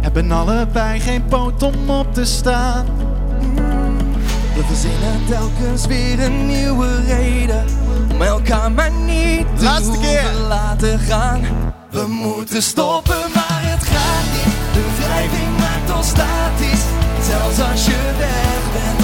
Hebben 0.00 0.32
allebei 0.32 1.00
geen 1.00 1.24
poot 1.24 1.62
om 1.62 1.90
op 1.90 2.14
te 2.14 2.24
staan. 2.24 2.86
We 4.54 4.62
verzinnen 4.66 5.20
telkens 5.28 5.86
weer 5.86 6.20
een 6.24 6.46
nieuwe 6.46 7.04
reden 7.06 7.64
om 8.12 8.22
elkaar 8.22 8.72
maar 8.72 8.90
niet 8.90 9.46
te 9.56 9.64
Laatste 9.64 9.98
keer. 10.00 10.22
laten 10.48 10.98
gaan. 10.98 11.40
We 11.90 12.06
moeten 12.08 12.62
stoppen, 12.62 13.20
maar 13.34 13.60
het 13.62 13.84
gaat 13.84 14.24
niet. 14.32 14.54
De 14.72 15.02
wrijving 15.02 15.58
maakt 15.58 15.96
ons 15.98 16.08
statisch. 16.08 16.84
Zelfs 17.28 17.70
als 17.70 17.84
je 17.86 18.14
weg 18.18 18.72
bent, 18.72 18.99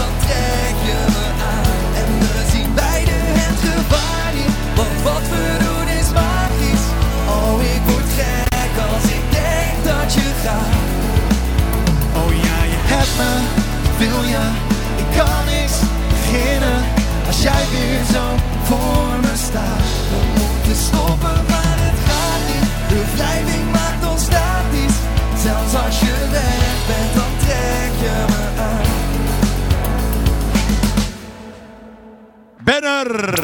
me, 13.17 13.33
wil 13.99 14.23
je, 14.23 14.45
ik 14.97 15.19
kan 15.19 15.45
niks 15.45 15.77
beginnen. 16.09 16.79
Als 17.27 17.43
jij 17.43 17.65
weer 17.71 18.05
zo 18.13 18.25
voor 18.65 19.19
me 19.21 19.35
staat. 19.37 19.85
We 20.11 20.19
moeten 20.39 20.77
stoppen, 20.83 21.45
maar 21.49 21.77
het 21.87 21.99
gaat 22.09 22.43
niet. 22.51 22.69
De 22.89 23.03
wrijving 23.15 23.73
maakt 23.73 24.13
ons 24.13 24.23
statisch. 24.23 24.99
Zelfs 25.43 25.75
als 25.85 26.01
je 26.01 26.29
weg 26.31 26.87
bent, 26.87 27.15
dan 27.15 27.33
trek 27.39 27.93
je 28.05 28.25
me 28.33 28.63
aan. 28.63 28.85
Banner! 32.65 33.35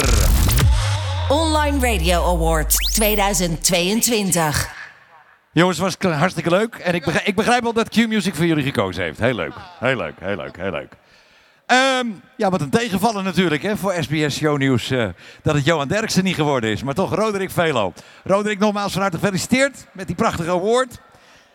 Online 1.28 1.92
Radio 1.94 2.24
Award 2.24 2.74
2022. 2.92 4.81
Jongens, 5.54 5.78
het 5.78 5.98
was 6.00 6.12
hartstikke 6.12 6.50
leuk. 6.50 6.74
En 6.74 6.94
ik 6.94 7.04
begrijp, 7.04 7.26
ik 7.26 7.34
begrijp 7.34 7.62
wel 7.62 7.72
dat 7.72 7.88
Q-Music 7.88 8.34
voor 8.34 8.46
jullie 8.46 8.64
gekozen 8.64 9.02
heeft. 9.02 9.18
Heel 9.18 9.34
leuk. 9.34 9.52
Heel 9.78 9.96
leuk, 9.96 10.14
heel 10.20 10.36
leuk, 10.36 10.56
heel 10.56 10.70
leuk. 10.70 10.92
Ehm, 11.66 12.06
ja, 12.36 12.50
wat 12.50 12.60
een 12.60 12.70
tegenvallen 12.70 13.24
natuurlijk 13.24 13.62
hè, 13.62 13.76
voor 13.76 13.94
SBS 14.00 14.36
Shownieuws. 14.36 14.90
eh 14.90 15.08
dat 15.42 15.54
het 15.54 15.64
Johan 15.64 15.88
Derksen 15.88 16.24
niet 16.24 16.34
geworden 16.34 16.70
is. 16.70 16.82
Maar 16.82 16.94
toch 16.94 17.14
Roderick 17.14 17.50
Velo. 17.50 17.92
Roderick, 18.24 18.58
nogmaals 18.58 18.92
van 18.92 19.00
harte 19.02 19.18
gefeliciteerd 19.18 19.86
met 19.92 20.06
die 20.06 20.16
prachtige 20.16 20.50
award. 20.50 21.00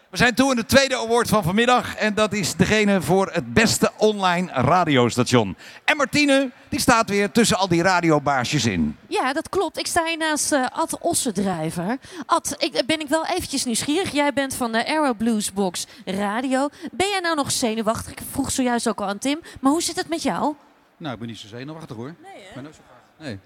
We 0.09 0.17
zijn 0.17 0.35
toe 0.35 0.49
in 0.49 0.55
de 0.55 0.65
tweede 0.65 0.97
award 0.97 1.27
van 1.27 1.43
vanmiddag. 1.43 1.95
En 1.95 2.13
dat 2.13 2.33
is 2.33 2.55
degene 2.55 3.01
voor 3.01 3.29
het 3.31 3.53
beste 3.53 3.91
online 3.97 4.51
radiostation. 4.51 5.57
En 5.83 5.97
Martine, 5.97 6.51
die 6.69 6.79
staat 6.79 7.09
weer 7.09 7.31
tussen 7.31 7.57
al 7.57 7.67
die 7.67 7.81
radiobaasjes 7.81 8.65
in. 8.65 8.97
Ja, 9.07 9.33
dat 9.33 9.49
klopt. 9.49 9.77
Ik 9.77 9.87
sta 9.87 10.05
hier 10.05 10.17
naast 10.17 10.51
eh, 10.51 10.65
Ad 10.71 10.99
Ossendrijver. 10.99 11.97
Ad, 12.25 12.55
ik, 12.57 12.83
ben 12.85 12.99
ik 12.99 13.07
wel 13.07 13.25
eventjes 13.25 13.65
nieuwsgierig. 13.65 14.11
Jij 14.11 14.33
bent 14.33 14.55
van 14.55 14.71
de 14.71 14.87
Aero 14.87 15.13
Blues 15.13 15.53
Box 15.53 15.87
Radio. 16.05 16.67
Ben 16.91 17.09
jij 17.09 17.19
nou 17.19 17.35
nog 17.35 17.51
zenuwachtig? 17.51 18.11
Ik 18.11 18.21
vroeg 18.31 18.51
zojuist 18.51 18.87
ook 18.87 19.01
al 19.01 19.07
aan 19.07 19.17
Tim. 19.17 19.39
Maar 19.59 19.71
hoe 19.71 19.83
zit 19.83 19.95
het 19.95 20.09
met 20.09 20.23
jou? 20.23 20.55
Nou, 20.97 21.13
ik 21.13 21.19
ben 21.19 21.27
niet 21.27 21.37
zo 21.37 21.47
zenuwachtig 21.47 21.95
hoor. 21.95 22.15
Nee, 22.23 22.31
hè? 22.33 22.53
Ben 22.53 22.67
ook 22.67 22.73
zo 22.73 22.81
graag. 22.87 23.27
Nee. 23.27 23.39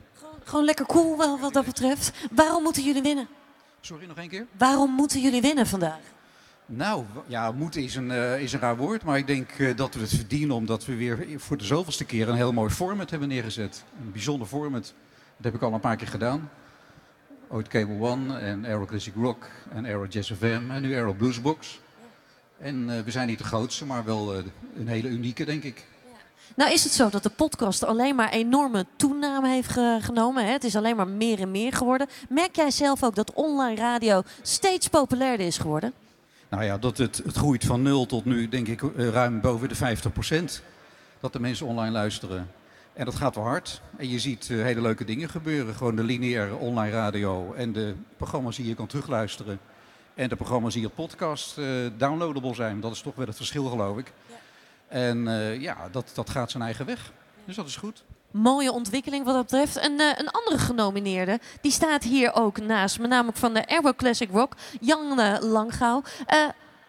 Gewoon 0.44 0.66
lekker 0.66 0.86
cool 0.86 1.18
wel, 1.18 1.40
wat 1.40 1.54
dat 1.54 1.66
betreft. 1.66 2.12
Waarom 2.32 2.64
moeten 2.64 2.84
jullie 2.84 3.02
winnen? 3.02 3.28
Sorry, 3.82 4.06
nog 4.06 4.18
één 4.18 4.30
keer? 4.30 4.46
Waarom 4.58 4.92
moeten 4.92 5.20
jullie 5.22 5.42
winnen 5.42 5.68
vandaag? 5.68 6.00
Nou, 6.66 7.04
ja, 7.28 7.52
moeten 7.52 7.84
is 7.84 7.96
een, 7.96 8.12
eh, 8.12 8.42
is 8.42 8.54
een 8.54 8.60
raar 8.60 8.78
woord, 8.78 9.04
maar 9.04 9.18
ik 9.18 9.28
denk 9.28 9.50
eh, 9.52 9.76
dat 9.76 9.94
we 9.94 10.00
het 10.00 10.14
verdienen 10.16 10.56
omdat 10.56 10.86
we 10.86 10.96
weer 10.96 11.26
voor 11.38 11.58
de 11.58 11.64
zoveelste 11.64 12.06
keer 12.06 12.30
een 12.30 12.36
heel 12.36 12.54
mooi 12.54 12.70
format 12.70 13.10
hebben 13.10 13.28
neergezet. 13.28 13.84
Een 14.06 14.12
bijzonder 14.12 14.48
format. 14.48 14.94
Dat 15.38 15.52
heb 15.52 15.54
ik 15.56 15.62
al 15.62 15.74
een 15.74 15.80
paar 15.80 15.96
keer 15.96 16.08
gedaan. 16.08 16.50
Ooit 17.50 17.68
Cable 17.68 18.00
One 18.00 18.38
en 18.40 18.66
Aero 18.66 18.86
Classic 18.86 19.14
Rock 19.16 19.46
en 19.74 19.86
Aero 19.86 20.06
Jazz 20.06 20.34
FM 20.34 20.62
en 20.72 20.82
nu 20.82 20.94
Aero 20.94 21.14
Bluesbox. 21.14 21.80
En 22.60 22.90
eh, 22.90 23.00
we 23.04 23.12
zijn 23.12 23.28
niet 23.28 23.38
de 23.38 23.44
grootste, 23.44 23.86
maar 23.86 24.04
wel 24.06 24.36
een 24.76 24.88
hele 24.88 25.08
unieke, 25.08 25.46
denk 25.46 25.64
ik. 25.64 25.86
Nou 26.56 26.72
is 26.72 26.84
het 26.84 26.94
zo 26.94 27.10
dat 27.10 27.24
de 27.24 27.30
podcast 27.30 27.84
alleen 27.84 28.16
maar 28.16 28.30
enorme 28.30 28.86
toename 28.96 29.50
heeft 29.50 29.70
ge- 29.70 30.00
genomen. 30.02 30.46
Hè? 30.46 30.52
Het 30.52 30.64
is 30.64 30.76
alleen 30.76 30.96
maar 30.96 31.08
meer 31.08 31.40
en 31.40 31.52
meer 31.52 31.74
geworden. 31.74 32.08
Merk 32.30 32.56
jij 32.56 32.72
zelf 32.72 33.04
ook 33.04 33.16
dat 33.16 33.34
online 33.34 33.76
radio 33.76 34.22
steeds 34.42 34.88
populairder 34.88 35.46
is 35.46 35.58
geworden? 35.58 35.94
Nou 36.52 36.64
ja, 36.64 36.78
dat 36.78 36.98
het, 36.98 37.18
het 37.18 37.36
groeit 37.36 37.66
van 37.66 37.82
nul 37.82 38.06
tot 38.06 38.26
nu, 38.26 38.50
denk 38.50 38.68
ik, 38.68 38.82
eh, 38.82 39.10
ruim 39.10 39.42
boven 39.42 39.70
de 39.70 39.76
50% 39.76 40.62
Dat 41.20 41.34
de 41.34 41.40
mensen 41.40 41.66
online 41.66 41.92
luisteren. 41.92 42.52
En 42.94 43.06
dat 43.06 43.16
gaat 43.16 43.36
wel 43.36 43.44
hard. 43.44 43.82
En 43.98 44.10
je 44.10 44.20
ziet 44.20 44.50
eh, 44.50 44.62
hele 44.62 44.82
leuke 44.82 45.06
dingen 45.06 45.30
gebeuren. 45.30 45.76
Gewoon 45.76 45.96
de 45.96 46.04
lineaire 46.04 46.56
online 46.56 46.96
radio 46.96 47.54
en 47.54 47.72
de 47.74 47.96
programma's 48.18 48.56
die 48.56 48.68
je 48.68 48.76
kan 48.76 48.88
terugluisteren. 48.88 49.60
En 50.14 50.30
de 50.30 50.36
programma's 50.36 50.74
die 50.74 50.86
op 50.86 50.96
podcast 50.96 51.58
eh, 51.58 51.66
downloadable 51.98 52.54
zijn. 52.54 52.80
Dat 52.80 52.92
is 52.92 53.02
toch 53.02 53.16
wel 53.16 53.26
het 53.26 53.36
verschil, 53.36 53.66
geloof 53.66 53.98
ik. 53.98 54.14
En 54.88 55.28
eh, 55.28 55.62
ja, 55.62 55.90
dat, 55.92 56.12
dat 56.14 56.30
gaat 56.30 56.52
zijn 56.52 56.64
eigen 56.64 56.86
weg. 56.86 57.12
Dus 57.46 57.56
dat 57.56 57.68
is 57.68 57.76
goed. 57.76 58.04
Mooie 58.32 58.72
ontwikkeling 58.72 59.26
wat 59.26 59.34
dat 59.34 59.44
betreft. 59.44 59.78
Eh, 59.78 59.84
een 60.16 60.32
andere 60.32 60.58
genomineerde, 60.58 61.40
die 61.62 61.72
staat 61.72 62.04
hier 62.04 62.34
ook 62.34 62.62
naast 62.62 63.00
me, 63.00 63.08
namelijk 63.08 63.38
van 63.38 63.54
de 63.54 63.68
Aero 63.68 63.94
Classic 63.94 64.30
Rock, 64.32 64.54
Jan 64.82 65.40
Langgauw. 65.40 66.04
Eh, 66.26 66.38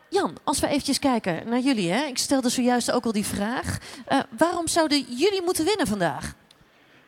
Jan, 0.09 0.37
als 0.44 0.61
we 0.61 0.66
eventjes 0.66 0.98
kijken 0.98 1.48
naar 1.48 1.61
jullie, 1.61 1.90
hè? 1.90 2.05
ik 2.05 2.18
stelde 2.18 2.48
zojuist 2.48 2.90
ook 2.90 3.05
al 3.05 3.12
die 3.12 3.26
vraag. 3.26 3.78
Eh, 4.07 4.20
waarom 4.38 4.68
zouden 4.68 5.00
jullie 5.00 5.42
moeten 5.44 5.64
winnen 5.64 5.87
vandaag? 5.87 6.35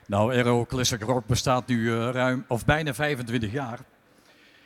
Nou, 0.07 0.35
Aero 0.35 0.65
Classic 0.65 1.03
Rock 1.03 1.27
bestaat 1.27 1.67
nu 1.67 1.95
ruim 1.95 2.45
of 2.49 2.65
bijna 2.65 2.95
25 2.95 3.53
jaar. 3.53 3.79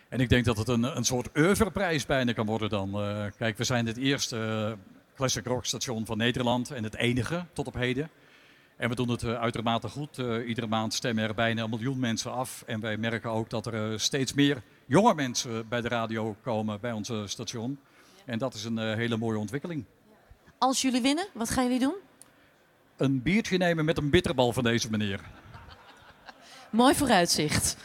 En 0.08 0.20
ik 0.20 0.28
denk 0.28 0.44
dat 0.44 0.56
het 0.56 0.68
een, 0.68 0.96
een 0.96 1.04
soort 1.04 1.28
oeuvreprijs 1.36 2.06
bijna 2.06 2.32
kan 2.32 2.46
worden 2.46 2.68
dan. 2.68 2.90
Kijk, 3.36 3.58
we 3.58 3.64
zijn 3.64 3.86
het 3.86 3.96
eerste 3.96 4.76
Classic 5.16 5.46
Rock 5.46 5.64
station 5.64 6.06
van 6.06 6.16
Nederland 6.16 6.70
en 6.70 6.84
het 6.84 6.96
enige 6.96 7.44
tot 7.52 7.66
op 7.66 7.74
heden. 7.74 8.10
En 8.78 8.88
we 8.88 8.94
doen 8.94 9.08
het 9.08 9.22
eh, 9.22 9.34
uitermate 9.40 9.88
goed. 9.88 10.18
Eh, 10.18 10.48
iedere 10.48 10.66
maand 10.66 10.94
stemmen 10.94 11.24
er 11.24 11.34
bijna 11.34 11.62
een 11.62 11.70
miljoen 11.70 11.98
mensen 11.98 12.32
af. 12.32 12.62
En 12.66 12.80
wij 12.80 12.96
merken 12.96 13.30
ook 13.30 13.50
dat 13.50 13.66
er 13.66 13.92
eh, 13.92 13.98
steeds 13.98 14.32
meer 14.32 14.62
jonge 14.86 15.14
mensen 15.14 15.68
bij 15.68 15.80
de 15.80 15.88
radio 15.88 16.36
komen 16.42 16.80
bij 16.80 16.92
ons 16.92 17.12
station. 17.24 17.78
En 18.24 18.38
dat 18.38 18.54
is 18.54 18.64
een 18.64 18.78
hele 18.78 19.16
mooie 19.16 19.38
ontwikkeling. 19.38 19.84
Als 20.58 20.82
jullie 20.82 21.00
winnen, 21.00 21.26
wat 21.32 21.50
gaan 21.50 21.64
jullie 21.64 21.78
doen? 21.78 21.94
Een 22.96 23.22
biertje 23.22 23.56
nemen 23.56 23.84
met 23.84 23.98
een 23.98 24.10
bitterbal 24.10 24.52
van 24.52 24.62
deze 24.62 24.90
meneer. 24.90 25.20
Mooi 26.70 26.94
vooruitzicht. 26.94 27.76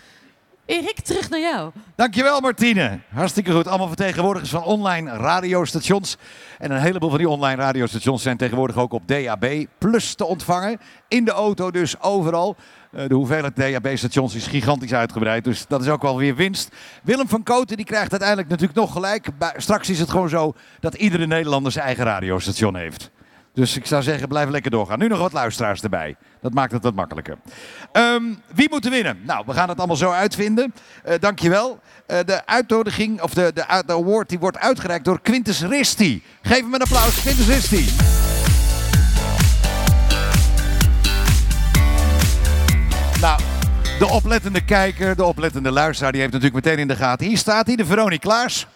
Erik, 0.66 1.00
terug 1.00 1.30
naar 1.30 1.40
jou. 1.40 1.72
Dankjewel 1.96 2.40
Martine. 2.42 3.00
Hartstikke 3.14 3.52
goed. 3.52 3.68
Allemaal 3.68 3.88
vertegenwoordigers 3.88 4.52
van 4.52 4.64
online 4.64 5.12
radiostations. 5.18 6.18
En 6.60 6.72
een 6.72 6.82
heleboel 6.82 7.10
van 7.10 7.18
die 7.18 7.30
online 7.30 7.62
radiostations 7.62 8.22
zijn 8.22 8.38
tegenwoordig 8.38 8.78
ook 8.78 8.94
op 8.94 9.08
DAB 9.08 9.46
Plus 9.78 10.14
te 10.14 10.26
ontvangen. 10.26 10.80
In 11.08 11.26
de 11.26 11.32
auto 11.32 11.72
dus 11.72 12.02
overal. 12.02 12.56
Eh, 12.92 13.08
De 13.08 13.14
hoeveelheid 13.14 13.56
DAB-stations 13.56 14.36
is 14.36 14.48
gigantisch 14.48 14.94
uitgebreid. 14.94 15.44
Dus 15.44 15.68
dat 15.68 15.82
is 15.82 15.88
ook 15.90 16.02
wel 16.02 16.18
weer 16.18 16.36
winst. 16.36 16.76
Willem 17.04 17.28
van 17.28 17.44
Koten 17.44 17.78
die 17.78 17.86
krijgt 17.86 18.12
uiteindelijk 18.12 18.50
natuurlijk 18.50 18.80
nog 18.80 18.92
gelijk. 18.92 19.28
Straks 19.58 19.90
is 19.90 20.00
het 20.00 20.10
gewoon 20.10 20.30
zo 20.30 20.54
dat 20.80 20.94
iedere 20.94 21.28
Nederlander 21.28 21.72
zijn 21.72 21.86
eigen 21.86 22.04
radiostation 22.04 22.76
heeft. 22.76 23.12
Dus 23.54 23.78
ik 23.78 23.86
zou 23.86 24.04
zeggen, 24.04 24.28
blijf 24.28 24.50
lekker 24.50 24.72
doorgaan. 24.72 25.00
Nu 25.00 25.08
nog 25.08 25.20
wat 25.20 25.34
luisteraars 25.34 25.82
erbij. 25.82 26.16
Dat 26.44 26.54
maakt 26.54 26.72
het 26.72 26.84
wat 26.84 26.94
makkelijker. 26.94 27.38
Ehm, 27.92 28.24
wie 28.54 28.70
moet 28.70 28.86
er 28.86 28.92
winnen? 28.92 29.20
Nou, 29.26 29.44
we 29.46 29.54
gaan 29.54 29.70
het 29.70 29.78
allemaal 29.78 29.96
zo 29.96 30.12
uitvinden. 30.12 30.74
Eh 31.04 31.20
dankjewel. 31.20 31.80
Eh 32.06 32.20
de 32.26 32.46
uitnodiging, 32.46 33.22
of 33.22 33.34
de, 33.34 33.52
de, 33.54 33.84
de 33.86 33.94
award, 33.94 34.30
die 34.30 34.40
wordt 34.40 34.58
uitgereikt 34.58 35.06
door 35.06 35.22
Quintus 35.22 35.62
Risti. 35.62 36.24
Geef 36.42 36.60
hem 36.60 36.74
een 36.74 36.82
applaus, 36.82 37.22
Quintus 37.22 37.48
Risti. 37.48 37.86
Nou, 43.22 43.40
de 44.00 44.08
oplettende 44.08 44.66
kijker, 44.66 45.16
de 45.16 45.24
oplettende 45.24 45.72
luisteraar, 45.72 46.12
die 46.12 46.22
heeft 46.22 46.34
natuurlijk 46.34 46.66
meteen 46.66 46.80
in 46.80 46.88
de 46.88 46.96
gaten. 46.96 47.28
Hier 47.28 47.38
staat 47.38 47.68
hij, 47.68 47.76
de 47.76 47.86
Veronique 47.86 48.28
Klaas. 48.28 48.68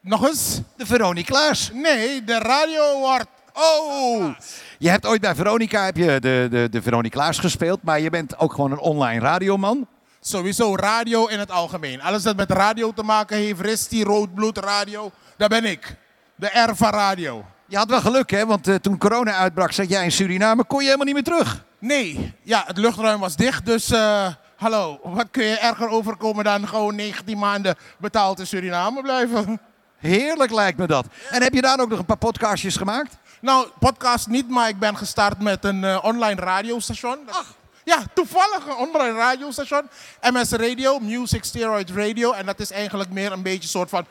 Nog 0.00 0.26
eens? 0.28 0.60
De 0.76 0.86
Veronique 0.86 1.32
Klaas. 1.32 1.70
Nee, 1.72 2.24
de 2.24 2.38
radio 2.38 2.82
award. 2.96 3.26
Oh! 3.56 4.34
Je 4.78 4.90
hebt 4.90 5.06
ooit 5.06 5.20
bij 5.20 5.34
Veronica 5.34 5.84
heb 5.84 5.96
je 5.96 6.20
de, 6.20 6.48
de, 6.50 6.80
de 6.80 7.10
gespeeld, 7.32 7.82
maar 7.82 8.00
je 8.00 8.10
bent 8.10 8.38
ook 8.38 8.52
gewoon 8.52 8.72
een 8.72 8.78
online 8.78 9.20
radioman. 9.20 9.86
Sowieso 10.20 10.76
radio 10.76 11.26
in 11.26 11.38
het 11.38 11.50
algemeen. 11.50 12.02
Alles 12.02 12.22
dat 12.22 12.36
met 12.36 12.50
radio 12.50 12.92
te 12.92 13.02
maken 13.02 13.36
heeft, 13.36 13.60
Risti, 13.60 14.04
Roodbloed, 14.04 14.58
radio, 14.58 15.10
dat 15.36 15.48
ben 15.48 15.64
ik. 15.64 15.96
De 16.36 16.46
R 16.46 16.76
van 16.76 16.90
radio. 16.90 17.44
Je 17.66 17.76
had 17.76 17.88
wel 17.88 18.00
geluk, 18.00 18.30
hè? 18.30 18.46
Want 18.46 18.68
eh, 18.68 18.74
toen 18.74 18.98
corona 18.98 19.32
uitbrak, 19.32 19.72
zat 19.72 19.88
jij 19.88 20.04
in 20.04 20.12
Suriname, 20.12 20.64
kon 20.64 20.78
je 20.78 20.84
helemaal 20.84 21.06
niet 21.06 21.14
meer 21.14 21.24
terug. 21.24 21.64
Nee, 21.78 22.34
ja, 22.42 22.64
het 22.66 22.78
luchtruim 22.78 23.20
was 23.20 23.36
dicht, 23.36 23.66
dus 23.66 23.90
eh, 23.90 24.26
hallo, 24.56 25.00
wat 25.02 25.26
kun 25.30 25.44
je 25.44 25.58
erger 25.58 25.88
overkomen 25.88 26.44
dan 26.44 26.68
gewoon 26.68 26.94
19 26.94 27.38
maanden 27.38 27.76
betaald 27.98 28.38
in 28.38 28.46
Suriname 28.46 29.02
blijven? 29.02 29.60
Heerlijk 29.96 30.52
lijkt 30.52 30.78
me 30.78 30.86
dat. 30.86 31.06
En 31.30 31.42
heb 31.42 31.54
je 31.54 31.60
daar 31.60 31.80
ook 31.80 31.88
nog 31.88 31.98
een 31.98 32.04
paar 32.04 32.16
podcastjes 32.16 32.76
gemaakt? 32.76 33.16
Nou, 33.44 33.68
podcast 33.78 34.26
niet, 34.26 34.48
maar 34.48 34.68
ik 34.68 34.78
ben 34.78 34.96
gestart 34.96 35.42
met 35.42 35.64
een 35.64 35.84
eh, 35.84 35.98
online 36.02 36.40
radiostation. 36.40 37.18
Ach. 37.30 37.54
Ja, 37.84 38.02
toevallig 38.14 38.66
een 38.66 38.76
online 38.76 39.18
radiostation. 39.18 39.88
MS 40.20 40.50
Radio, 40.50 40.98
Music 40.98 41.44
Steroid 41.44 41.90
Radio. 41.90 42.32
En 42.32 42.46
dat 42.46 42.60
is 42.60 42.70
eigenlijk 42.70 43.10
meer 43.10 43.32
een 43.32 43.42
beetje 43.42 43.68
soort 43.68 43.90
van 43.90 44.06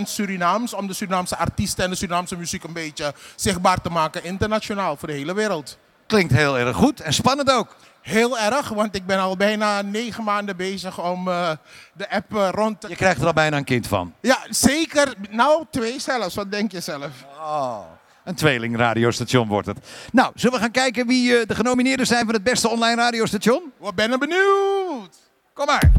100% 0.00 0.02
Surinaams. 0.02 0.74
Om 0.74 0.86
de 0.86 0.92
Surinaamse 0.92 1.36
artiesten 1.36 1.84
en 1.84 1.90
de 1.90 1.96
Surinaamse 1.96 2.36
muziek 2.36 2.64
een 2.64 2.72
beetje 2.72 3.14
zichtbaar 3.36 3.80
te 3.80 3.90
maken 3.90 4.24
internationaal 4.24 4.96
voor 4.96 5.08
de 5.08 5.14
hele 5.14 5.34
wereld. 5.34 5.78
Klinkt 6.06 6.32
heel 6.32 6.58
erg 6.58 6.76
goed 6.76 7.00
en 7.00 7.12
spannend 7.12 7.50
ook. 7.50 7.76
Heel 8.00 8.38
erg, 8.38 8.68
want 8.68 8.94
ik 8.94 9.06
ben 9.06 9.18
al 9.18 9.36
bijna 9.36 9.82
negen 9.82 10.24
maanden 10.24 10.56
bezig 10.56 11.02
om 11.02 11.28
eh, 11.28 11.50
de 11.92 12.10
app 12.10 12.36
eh, 12.36 12.48
rond 12.50 12.80
te... 12.80 12.88
Je 12.88 12.96
krijgt 12.96 13.20
er 13.20 13.26
al 13.26 13.32
bijna 13.32 13.56
een 13.56 13.64
kind 13.64 13.86
van. 13.86 14.14
Ja, 14.20 14.38
zeker. 14.48 15.14
Nou, 15.30 15.64
twee 15.70 16.00
zelfs. 16.00 16.34
Wat 16.34 16.50
denk 16.50 16.72
je 16.72 16.80
zelf? 16.80 17.10
Oh. 17.40 17.97
Een 18.28 18.34
tweeling 18.34 18.76
radiostation 18.76 19.48
wordt 19.48 19.66
het. 19.66 19.78
Nou, 20.12 20.32
zullen 20.34 20.54
we 20.54 20.60
gaan 20.60 20.70
kijken 20.70 21.06
wie 21.06 21.36
eh, 21.36 21.46
de 21.46 21.54
genomineerden 21.54 22.06
zijn 22.06 22.24
voor 22.24 22.34
het 22.34 22.42
beste 22.42 22.68
online 22.68 22.94
radiostation? 22.94 23.62
Wat 23.78 23.94
ben 23.94 24.12
ik 24.12 24.18
benieuwd. 24.18 25.16
Kom 25.52 25.66
maar. 25.66 25.92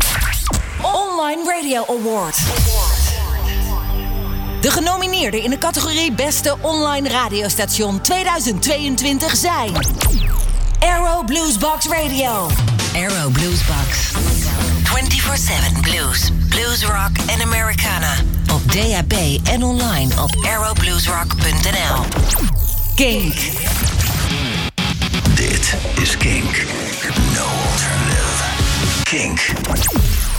Online 0.82 1.44
Radio 1.44 1.86
Award. 1.88 2.38
De 4.62 4.72
genomineerden 4.72 5.44
in 5.44 5.50
de 5.50 5.58
categorie 5.58 6.12
Beste 6.12 6.58
Online 6.62 7.10
Radiostation 7.10 8.02
2022 8.02 9.36
zijn... 9.36 9.74
Arrow 10.80 11.26
Bluesbox 11.26 11.88
Radio. 11.88 12.48
Arrow 12.96 13.32
Bluesbox. 13.32 14.14
24-7 15.76 15.80
blues, 15.82 16.32
blues 16.50 16.86
rock 16.86 17.18
en 17.28 17.42
Americana. 17.42 18.39
DAB 18.72 19.14
en 19.44 19.64
online 19.64 20.22
op 20.22 20.36
arrowbluesrock.nl. 20.46 22.06
Kink. 22.96 23.36
Dit 25.36 25.76
is 25.96 26.18
Kink. 26.18 26.66
No 27.34 27.46
alternative. 27.72 28.44
Kink. 29.04 29.40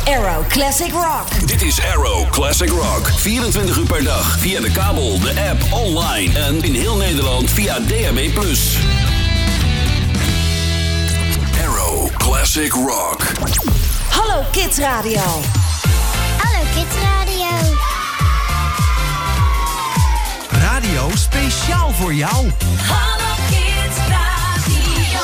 Arrow 0.04 0.48
Classic 0.48 0.92
Rock. 0.92 1.46
Dit 1.46 1.62
is 1.62 1.80
Arrow 1.80 2.30
Classic 2.30 2.68
Rock. 2.68 3.10
24 3.16 3.76
uur 3.76 3.86
per 3.86 4.04
dag 4.04 4.38
via 4.38 4.60
de 4.60 4.70
kabel, 4.70 5.20
de 5.20 5.48
app, 5.50 5.72
online 5.72 6.38
en 6.38 6.62
in 6.62 6.74
heel 6.74 6.96
Nederland 6.96 7.50
via 7.50 7.78
DAB+. 7.78 8.30
Arrow 11.64 12.10
Classic 12.16 12.72
Rock. 12.72 13.22
Hallo 14.08 14.44
Kids 14.50 14.78
Radio. 14.78 15.20
Hallo 16.38 16.64
Kids 16.74 16.94
Radio. 17.02 17.89
Radio 20.80 21.10
speciaal 21.14 21.92
voor 21.92 22.14
jou. 22.14 22.50
Hallo 22.88 23.34
Kids 23.50 23.96
Radio. 24.08 25.20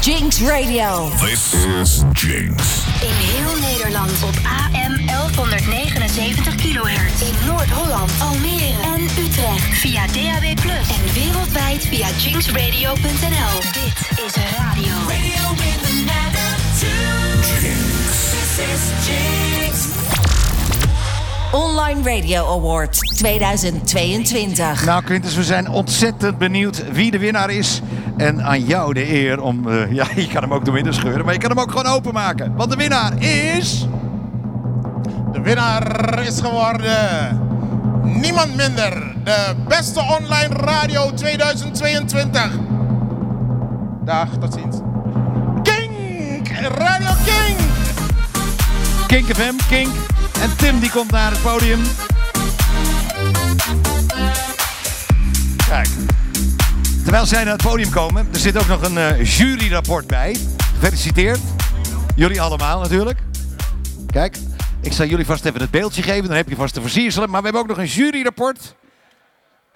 Jinx 0.00 0.40
Radio. 0.40 1.10
This 1.20 1.52
is 1.80 2.02
Jinx. 2.12 2.64
In 3.00 3.14
heel 3.14 3.68
Nederland 3.68 4.22
op 4.22 4.34
AM 4.44 5.06
1179 5.06 6.54
kHz. 6.54 7.20
In 7.20 7.46
Noord-Holland, 7.46 8.10
Almere 8.18 8.82
en 8.82 9.02
Utrecht. 9.24 9.78
Via 9.78 10.06
DAB+. 10.06 10.44
En 10.44 11.12
wereldwijd 11.14 11.86
via 11.86 12.08
jinxradio.nl. 12.16 13.60
Dit 13.72 14.24
is 14.26 14.34
radio. 14.56 14.94
Radio 15.08 15.95
Online 21.56 22.02
Radio 22.02 22.46
Award 22.46 22.98
2022. 23.16 24.84
Nou 24.84 25.02
Quintus, 25.04 25.34
we 25.34 25.44
zijn 25.44 25.68
ontzettend 25.68 26.38
benieuwd 26.38 26.92
wie 26.92 27.10
de 27.10 27.18
winnaar 27.18 27.50
is. 27.50 27.80
En 28.16 28.42
aan 28.42 28.64
jou 28.64 28.92
de 28.94 29.12
eer 29.12 29.40
om... 29.40 29.68
eh, 29.68 29.92
ja, 29.98 30.06
je 30.14 30.26
kan 30.26 30.42
hem 30.42 30.52
ook 30.52 30.64
door 30.64 30.74
midden 30.74 30.94
scheuren, 30.94 31.24
maar 31.24 31.34
je 31.34 31.40
kan 31.40 31.50
hem 31.50 31.60
ook 31.60 31.70
gewoon 31.70 31.86
openmaken. 31.86 32.54
Want 32.56 32.70
de 32.70 32.76
winnaar 32.76 33.22
is... 33.22 33.86
De 35.32 35.40
winnaar 35.40 36.22
is 36.26 36.40
geworden 36.40 37.40
niemand 38.02 38.56
minder. 38.56 39.14
De 39.24 39.54
beste 39.68 40.00
online 40.00 40.54
radio 40.54 41.12
2022. 41.14 42.50
Dag, 44.04 44.28
tot 44.40 44.54
ziens. 44.54 44.76
Kink! 45.62 46.48
Radio 46.78 47.10
King! 47.24 47.56
Kink 49.06 49.24
FM, 49.36 49.54
Kink. 49.68 50.15
En 50.40 50.56
Tim 50.56 50.80
die 50.80 50.90
komt 50.90 51.10
naar 51.10 51.30
het 51.30 51.42
podium. 51.42 51.82
Kijk. 55.68 55.88
Terwijl 57.02 57.26
zij 57.26 57.44
naar 57.44 57.52
het 57.52 57.62
podium 57.62 57.90
komen, 57.90 58.28
er 58.32 58.38
zit 58.38 58.56
ook 58.56 58.66
nog 58.66 58.82
een 58.82 58.98
eh, 58.98 59.24
juryrapport 59.24 60.06
bij. 60.06 60.36
Gefeliciteerd. 60.74 61.40
Jullie 62.16 62.40
allemaal 62.40 62.80
natuurlijk. 62.80 63.18
Kijk, 64.12 64.36
ik 64.80 64.92
zal 64.92 65.06
jullie 65.06 65.26
vast 65.26 65.44
even 65.44 65.60
het 65.60 65.70
beeldje 65.70 66.02
geven. 66.02 66.28
Dan 66.28 66.36
heb 66.36 66.48
je 66.48 66.56
vast 66.56 66.74
te 66.74 66.80
versierselen. 66.80 67.30
Maar 67.30 67.38
we 67.38 67.44
hebben 67.44 67.62
ook 67.62 67.68
nog 67.68 67.78
een 67.78 67.92
juryrapport. 67.92 68.74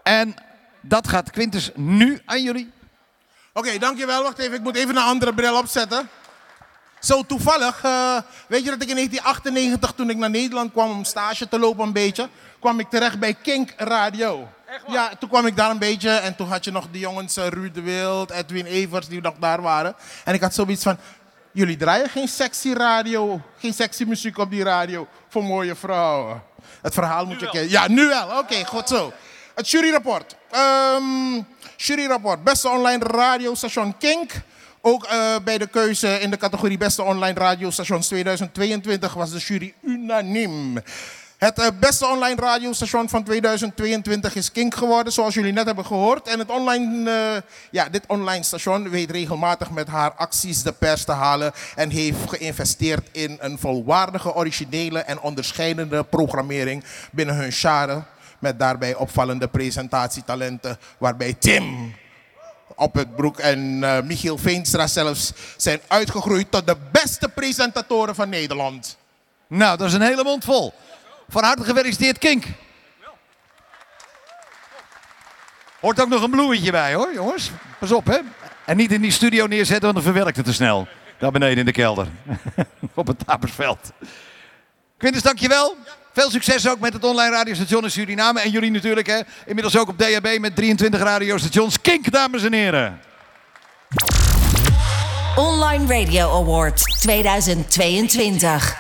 En 0.03 0.35
dat 0.81 1.09
gaat 1.09 1.31
Quintus 1.31 1.71
nu 1.75 2.21
aan 2.25 2.43
jullie. 2.43 2.71
Oké, 3.53 3.79
dankjewel. 3.79 4.23
Wacht 4.23 4.39
even, 4.39 4.55
ik 4.55 4.63
moet 4.63 4.77
even 4.77 4.97
een 4.97 5.03
andere 5.03 5.35
bril 5.35 5.59
opzetten. 5.59 6.09
Zo 7.01 7.23
toevallig, 7.23 7.83
eh, 7.83 8.17
weet 8.47 8.65
je 8.65 8.71
dat 8.71 8.83
ik 8.83 8.89
in 8.89 8.95
1998, 8.95 9.93
toen 9.93 10.11
ik 10.11 10.17
naar 10.17 10.31
Nederland 10.31 10.73
kwam 10.73 10.91
om 10.91 11.05
stage 11.05 11.49
te 11.49 11.59
lopen 11.59 11.85
een 11.87 11.93
beetje, 11.93 12.29
kwam 12.59 12.81
ik 12.81 12.89
terecht 12.91 13.19
bij 13.19 13.35
Kink 13.35 13.73
Radio. 13.77 14.49
Ja, 14.87 15.11
toen 15.19 15.29
kwam 15.29 15.47
ik 15.47 15.57
daar 15.57 15.71
een 15.71 15.79
beetje 15.79 16.11
en 16.11 16.37
toen 16.37 16.49
had 16.49 16.65
je 16.65 16.71
nog 16.71 16.87
de 16.91 16.99
jongens 16.99 17.39
uh, 17.39 17.47
Ruud 17.47 17.75
de 17.75 17.83
Wild, 17.83 18.31
Edwin 18.31 18.67
Evers 18.67 19.09
die 19.09 19.21
nog 19.21 19.35
daar 19.39 19.63
waren. 19.63 19.95
En 20.25 20.35
ik 20.35 20.41
had 20.41 20.55
zoiets 20.55 20.83
van, 20.83 20.99
jullie 21.53 21.77
draaien 21.77 22.09
geen 22.09 22.29
sexy 22.29 22.73
radio, 22.73 23.41
geen 23.59 23.75
sexy 23.75 24.05
muziek 24.05 24.39
op 24.39 24.51
die 24.51 24.63
radio 24.63 25.07
voor 25.29 25.45
mooie 25.45 25.75
vrouwen. 25.75 26.43
Het 26.83 26.95
verhaal 26.95 27.27
moet 27.27 27.41
je 27.41 27.51
kennen. 27.51 27.71
Ja, 27.71 27.89
nu 27.89 28.09
wel. 28.09 28.39
Oké, 28.39 28.65
goed 28.65 28.89
zo. 28.89 29.13
Het 29.55 29.71
juryrapport. 29.71 30.37
Ehm 30.51 31.43
juryrapport. 31.77 32.45
Beste 32.45 32.69
online 32.69 33.05
radiostation 33.05 33.99
Kink. 33.99 34.33
Ook 34.83 35.05
eh, 35.05 35.37
bij 35.45 35.59
de 35.59 35.67
keuze 35.67 36.21
in 36.21 36.31
de 36.31 36.37
categorie 36.37 36.79
Beste 36.79 37.03
Online 37.03 37.39
Radiostations 37.39 38.07
2022 38.07 39.15
was 39.15 39.31
de 39.31 39.39
jury 39.39 39.75
unaniem. 39.83 40.83
Het 41.39 41.59
eh, 41.59 41.67
beste 41.81 42.07
online 42.07 42.41
radiostation 42.41 43.09
van 43.09 43.25
2022 43.25 44.35
is 44.35 44.53
Kink 44.53 44.75
geworden, 44.75 45.13
zoals 45.13 45.35
jullie 45.35 45.53
net 45.53 45.67
hebben 45.67 45.87
gehoord. 45.87 46.29
En 46.29 46.39
het 46.39 46.51
online, 46.51 47.11
eh, 47.11 47.43
ja, 47.71 47.89
dit 47.89 48.05
online 48.07 48.43
station 48.43 48.91
weet 48.91 49.11
regelmatig 49.11 49.71
met 49.71 49.89
haar 49.89 50.13
acties 50.13 50.63
de 50.63 50.73
pers 50.73 51.05
te 51.05 51.13
halen. 51.13 51.53
En 51.77 51.91
heeft 51.91 52.19
geïnvesteerd 52.29 53.09
in 53.13 53.37
een 53.41 53.59
volwaardige, 53.59 54.35
originele 54.35 54.99
en 54.99 55.21
onderscheidende 55.21 56.05
programmering 56.05 56.85
binnen 57.13 57.35
hun 57.35 57.53
genre. 57.53 58.03
Met 58.39 58.59
daarbij 58.59 58.95
opvallende 58.95 59.49
presentatietalenten, 59.49 60.79
waarbij 60.99 61.35
Tim 61.39 61.95
op 62.81 62.95
het 62.95 63.17
broek 63.17 63.39
en 63.39 63.85
eh, 63.85 64.03
Michiel 64.03 64.39
Veenstra 64.39 64.87
zelfs 64.87 65.33
zijn 65.57 65.81
uitgegroeid 65.89 66.51
tot 66.51 66.67
de 66.67 66.77
beste 66.93 67.29
presentatoren 67.29 68.15
van 68.15 68.29
Nederland. 68.29 68.97
Nou, 69.47 69.77
dat 69.77 69.87
is 69.87 69.93
een 69.93 70.01
hele 70.01 70.23
mond 70.23 70.45
vol. 70.45 70.73
Van 71.29 71.45
harte 71.45 71.65
gefeliciteerd, 71.65 72.19
Kink. 72.19 72.45
Hoort 75.81 76.01
ook 76.01 76.09
nog 76.09 76.23
een 76.23 76.31
bloemetje 76.31 76.71
bij, 76.71 76.95
hoor, 76.95 77.15
jongens. 77.15 77.51
Pas 77.79 77.93
op, 77.93 78.07
hè. 78.07 78.19
En 78.65 78.77
niet 78.77 78.93
in 78.93 79.01
die 79.01 79.11
studio 79.11 79.47
neerzetten, 79.47 79.93
want 79.93 80.05
dan 80.05 80.15
verwerkt 80.15 80.37
het 80.37 80.47
te 80.47 80.53
snel. 80.53 80.89
Daar 81.19 81.31
beneden 81.31 81.59
in 81.59 81.65
de 81.65 81.73
kelder. 81.73 82.07
op 82.95 83.07
het 83.07 83.27
Tapersveld. 83.27 83.93
Quintus, 84.97 85.23
dankjewel. 85.23 85.77
Veel 86.13 86.31
succes 86.31 86.69
ook 86.69 86.81
met 86.81 86.93
het 86.93 87.05
online 87.05 87.31
radiostation 87.31 87.83
in 87.83 87.91
Suriname. 87.91 88.41
En 88.41 88.51
jullie 88.51 88.71
natuurlijk, 88.71 89.07
hè. 89.07 89.21
Inmiddels 89.47 89.77
ook 89.77 89.89
op 89.89 89.99
DHB 89.99 90.39
met 90.41 90.57
23 90.57 91.01
radiostations. 91.01 91.81
Kink, 91.81 92.13
dames 92.13 92.43
en 92.43 92.53
heren. 92.53 93.01
Online 95.37 96.01
Radio 96.01 96.43
Award 96.43 96.83
2022. 97.01 98.77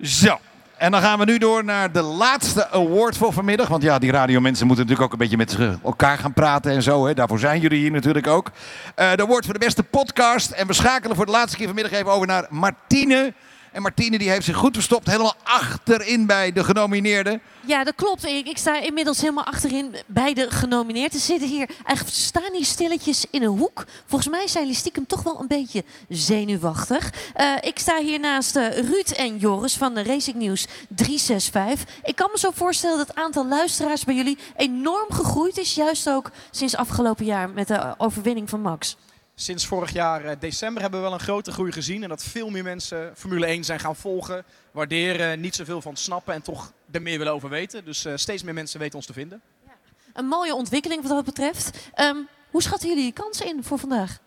Zo. 0.00 0.38
En 0.76 0.90
dan 0.90 1.00
gaan 1.00 1.18
we 1.18 1.24
nu 1.24 1.38
door 1.38 1.64
naar 1.64 1.92
de 1.92 2.02
laatste 2.02 2.70
award 2.70 3.16
voor 3.16 3.32
vanmiddag. 3.32 3.68
Want 3.68 3.82
ja, 3.82 3.98
die 3.98 4.10
radiomensen 4.10 4.66
moeten 4.66 4.84
natuurlijk 4.84 5.12
ook 5.12 5.20
een 5.20 5.28
beetje 5.28 5.36
met 5.36 5.78
elkaar 5.84 6.18
gaan 6.18 6.32
praten 6.32 6.72
en 6.72 6.82
zo. 6.82 7.06
Hè. 7.06 7.14
Daarvoor 7.14 7.38
zijn 7.38 7.60
jullie 7.60 7.78
hier 7.78 7.90
natuurlijk 7.90 8.26
ook. 8.26 8.50
Eh, 8.94 9.12
de 9.14 9.22
award 9.22 9.44
voor 9.44 9.54
de 9.54 9.64
beste 9.64 9.82
podcast. 9.82 10.50
En 10.50 10.66
we 10.66 10.72
schakelen 10.72 11.16
voor 11.16 11.26
de 11.26 11.32
laatste 11.32 11.56
keer 11.56 11.66
vanmiddag 11.66 11.92
even 11.92 12.12
over 12.12 12.26
naar 12.26 12.46
Martine. 12.50 13.32
En 13.72 13.82
Martine 13.82 14.18
die 14.18 14.30
heeft 14.30 14.44
zich 14.44 14.56
goed 14.56 14.74
verstopt, 14.74 15.06
helemaal 15.06 15.34
achterin 15.42 16.26
bij 16.26 16.52
de 16.52 16.64
genomineerden. 16.64 17.42
Ja, 17.66 17.84
dat 17.84 17.94
klopt. 17.94 18.24
Ik, 18.24 18.58
sta 18.58 18.80
inmiddels 18.80 19.20
helemaal 19.20 19.44
achterin 19.44 19.94
bij 20.06 20.34
de 20.34 20.50
genomineerden. 20.50 21.20
Ze 21.20 21.26
zitten 21.26 21.48
hier, 21.48 21.68
eigenlijk 21.84 22.16
staan 22.16 22.52
hier 22.52 22.64
stilletjes 22.64 23.24
in 23.30 23.42
een 23.42 23.58
hoek. 23.58 23.84
Volgens 24.06 24.30
mij 24.30 24.48
zijn 24.48 24.64
jullie 24.64 24.78
stiekem 24.78 25.06
toch 25.06 25.22
wel 25.22 25.40
een 25.40 25.46
beetje 25.46 25.84
zenuwachtig. 26.08 27.12
Eh, 27.34 27.54
ik 27.60 27.78
sta 27.78 27.98
hier 27.98 28.20
naast 28.20 28.56
eh, 28.56 28.78
Ruud 28.78 29.10
en 29.10 29.38
Joris 29.38 29.76
van 29.76 29.94
de 29.94 30.02
Racing 30.02 30.36
News 30.36 30.66
365. 30.88 31.88
Ik 32.02 32.16
kan 32.16 32.28
me 32.32 32.38
zo 32.38 32.50
voorstellen 32.54 32.98
dat 32.98 33.06
het 33.06 33.16
aantal 33.16 33.46
luisteraars 33.46 34.04
bij 34.04 34.14
jullie 34.14 34.38
enorm 34.56 35.12
gegroeid 35.12 35.58
is. 35.58 35.74
Juist 35.74 36.08
ook 36.08 36.30
sinds 36.50 36.76
afgelopen 36.76 37.24
jaar 37.24 37.50
met 37.50 37.68
de 37.68 37.94
overwinning 37.98 38.48
van 38.48 38.60
Max. 38.60 38.96
Sinds 39.34 39.66
vorig 39.66 39.92
jaar 39.92 40.24
eh, 40.24 40.36
december 40.40 40.82
hebben 40.82 41.00
we 41.00 41.06
wel 41.06 41.14
een 41.14 41.24
grote 41.24 41.52
groei 41.52 41.72
gezien. 41.72 42.02
En 42.02 42.08
dat 42.08 42.24
veel 42.24 42.50
meer 42.50 42.62
mensen 42.62 43.12
Formule 43.16 43.46
1 43.46 43.64
zijn 43.64 43.80
gaan 43.80 43.96
volgen, 43.96 44.44
waarderen, 44.70 45.40
niet 45.40 45.54
zoveel 45.54 45.82
van 45.82 45.96
snappen 45.96 46.34
en 46.34 46.42
toch 46.42 46.72
er 46.90 47.02
meer 47.02 47.18
willen 47.18 47.32
over 47.32 47.48
weten. 47.48 47.84
Dus 47.84 48.06
uh, 48.06 48.12
steeds 48.16 48.42
meer 48.42 48.54
mensen 48.54 48.80
weten 48.80 48.96
ons 48.96 49.06
te 49.06 49.12
vinden. 49.12 49.40
Ja. 49.66 49.72
Een 50.12 50.26
mooie 50.26 50.54
ontwikkeling 50.54 51.02
wat 51.02 51.10
dat 51.10 51.24
betreft. 51.24 51.90
Um, 52.00 52.28
hoe 52.50 52.62
schatten 52.62 52.88
jullie 52.88 53.04
je 53.04 53.12
kansen 53.12 53.46
in 53.46 53.64
voor 53.64 53.78
vandaag? 53.78 54.18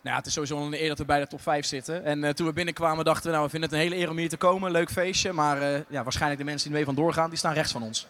Nou 0.00 0.16
het 0.16 0.26
is 0.26 0.32
sowieso 0.32 0.58
een 0.58 0.82
eer 0.82 0.88
dat 0.88 0.98
we 0.98 1.04
bij 1.04 1.20
de 1.20 1.26
top 1.26 1.40
5 1.40 1.66
zitten. 1.66 2.04
En 2.04 2.22
uh, 2.22 2.30
toen 2.30 2.46
we 2.46 2.52
binnenkwamen 2.52 3.04
dachten 3.04 3.24
we, 3.24 3.30
nou 3.30 3.44
we 3.44 3.50
vinden 3.50 3.68
het 3.70 3.78
een 3.78 3.84
hele 3.84 4.02
eer 4.02 4.10
om 4.10 4.16
hier 4.16 4.28
te 4.28 4.36
komen. 4.36 4.70
Leuk 4.70 4.90
feestje. 4.90 5.32
Maar 5.32 5.62
uh, 5.62 5.80
ja, 5.88 6.02
waarschijnlijk 6.02 6.40
de 6.40 6.46
mensen 6.46 6.68
die 6.68 6.78
er 6.78 6.84
mee 6.84 6.94
vandoor 6.94 7.12
gaan, 7.12 7.28
die 7.28 7.38
staan 7.38 7.54
rechts 7.54 7.72
van 7.72 7.82
ons. 7.82 8.06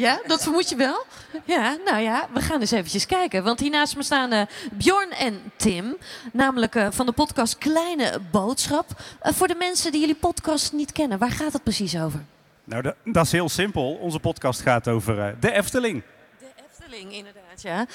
Ja, 0.00 0.20
dat 0.26 0.42
vermoed 0.42 0.68
je 0.68 0.76
wel. 0.76 1.04
Ja, 1.44 1.76
nou 1.84 1.98
ja, 1.98 2.28
we 2.32 2.40
gaan 2.40 2.60
eens 2.60 2.70
eventjes 2.70 3.06
kijken. 3.06 3.44
Want 3.44 3.60
hier 3.60 3.70
naast 3.70 3.96
me 3.96 4.02
staan 4.02 4.32
uh, 4.32 4.42
Bjorn 4.72 5.10
en 5.10 5.52
Tim. 5.56 5.96
Namelijk 6.32 6.74
uh, 6.74 6.86
van 6.90 7.06
de 7.06 7.12
podcast 7.12 7.58
Kleine 7.58 8.20
Boodschap. 8.30 8.86
Uh, 9.22 9.32
voor 9.32 9.48
de 9.48 9.54
mensen 9.54 9.92
die 9.92 10.00
jullie 10.00 10.14
podcast 10.14 10.72
niet 10.72 10.92
kennen, 10.92 11.18
waar 11.18 11.30
gaat 11.30 11.52
het 11.52 11.62
precies 11.62 11.96
over? 11.96 12.24
Nou, 12.64 12.82
dat, 12.82 12.94
dat 13.04 13.24
is 13.24 13.32
heel 13.32 13.48
simpel. 13.48 13.92
Onze 13.94 14.20
podcast 14.20 14.60
gaat 14.60 14.88
over 14.88 15.36
de 15.40 15.52
Efteling. 15.52 16.02
De 16.38 16.46
Efteling, 16.70 17.12
inderdaad, 17.12 17.62
ja. 17.62 17.86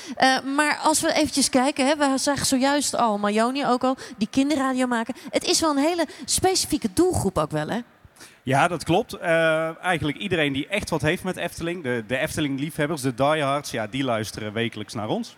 maar 0.41 0.78
als 0.78 1.02
we 1.02 1.13
eventjes 1.13 1.50
kijken, 1.50 1.88
hè, 1.88 1.96
we 1.96 2.18
zagen 2.18 2.46
zojuist 2.46 2.96
al, 2.96 3.18
Majoni 3.18 3.65
ook 3.65 3.84
al, 3.84 3.98
die 4.18 4.28
kinderradio 4.32 4.88
maken. 4.88 5.15
Het 5.30 5.44
is 5.44 5.60
wel 5.60 5.70
een 5.70 5.84
hele 5.84 6.08
specifieke 6.26 6.89
doelgroep 6.94 7.38
ook 7.38 7.52
wel, 7.52 7.68
hè? 7.68 7.80
Ja, 8.45 8.67
dat 8.67 8.84
klopt. 8.84 9.15
Uh, 9.15 9.84
eigenlijk 9.84 10.17
iedereen 10.17 10.53
die 10.53 10.67
echt 10.67 10.89
wat 10.89 11.01
heeft 11.01 11.23
met 11.23 11.38
Efteling, 11.38 11.84
de, 11.84 12.03
de 12.08 12.17
Efteling-liefhebbers, 12.17 13.01
de 13.01 13.13
diehards, 13.13 13.71
ja, 13.71 13.88
die 13.88 14.03
luisteren 14.03 14.53
wekelijks 14.53 14.93
naar 14.93 15.08
ons. 15.08 15.36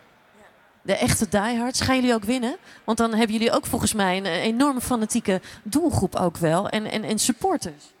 De 0.82 0.96
echte 0.96 1.28
diehards, 1.28 1.80
gaan 1.80 1.94
jullie 1.94 2.14
ook 2.14 2.24
winnen? 2.24 2.56
Want 2.84 2.98
dan 2.98 3.14
hebben 3.14 3.32
jullie 3.32 3.52
ook 3.52 3.66
volgens 3.66 3.94
mij 3.94 4.16
een 4.16 4.24
enorme 4.24 4.80
fanatieke 4.80 5.40
doelgroep 5.62 6.14
ook 6.14 6.36
wel 6.36 6.68
en, 6.68 6.90
en, 6.90 7.04
en 7.04 7.18
supporters. 7.18 7.92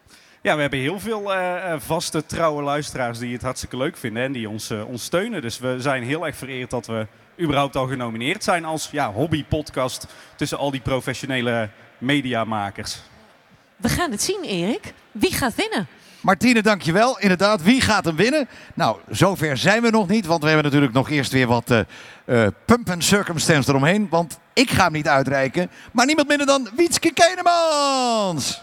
Ja, 0.42 0.54
we 0.54 0.60
hebben 0.60 0.78
heel 0.78 1.00
veel 1.00 1.34
uh, 1.34 1.74
vaste, 1.78 2.26
trouwe 2.26 2.62
luisteraars 2.62 3.18
die 3.18 3.32
het 3.32 3.42
hartstikke 3.42 3.76
leuk 3.76 3.96
vinden 3.96 4.22
en 4.22 4.32
die 4.32 4.48
ons, 4.48 4.70
uh, 4.70 4.88
ons 4.88 5.04
steunen. 5.04 5.42
Dus 5.42 5.58
we 5.58 5.80
zijn 5.80 6.02
heel 6.02 6.26
erg 6.26 6.36
vereerd 6.36 6.70
dat 6.70 6.86
we 6.86 7.06
überhaupt 7.40 7.76
al 7.76 7.86
genomineerd 7.86 8.44
zijn 8.44 8.64
als 8.64 8.88
ja, 8.92 9.12
hobbypodcast 9.12 10.06
tussen 10.36 10.58
al 10.58 10.70
die 10.70 10.80
professionele 10.80 11.68
mediamakers. 11.98 13.02
We 13.78 13.88
gaan 13.88 14.10
het 14.10 14.22
zien, 14.22 14.42
Erik. 14.42 14.92
Wie 15.12 15.32
gaat 15.32 15.54
winnen? 15.54 15.86
Martine, 16.20 16.62
dankjewel. 16.62 17.18
Inderdaad, 17.18 17.62
wie 17.62 17.80
gaat 17.80 18.04
hem 18.04 18.16
winnen? 18.16 18.48
Nou, 18.74 18.96
zover 19.10 19.56
zijn 19.56 19.82
we 19.82 19.90
nog 19.90 20.08
niet, 20.08 20.26
want 20.26 20.40
we 20.40 20.46
hebben 20.46 20.64
natuurlijk 20.64 20.92
nog 20.92 21.10
eerst 21.10 21.32
weer 21.32 21.46
wat 21.46 21.70
uh, 21.70 21.80
uh, 22.26 22.46
pump 22.64 22.90
and 22.90 23.04
circumstance 23.04 23.70
eromheen. 23.70 24.06
Want 24.10 24.38
ik 24.52 24.70
ga 24.70 24.84
hem 24.84 24.92
niet 24.92 25.08
uitreiken, 25.08 25.70
maar 25.92 26.06
niemand 26.06 26.28
minder 26.28 26.46
dan 26.46 26.68
Wietske 26.76 27.12
Kenemans. 27.12 28.62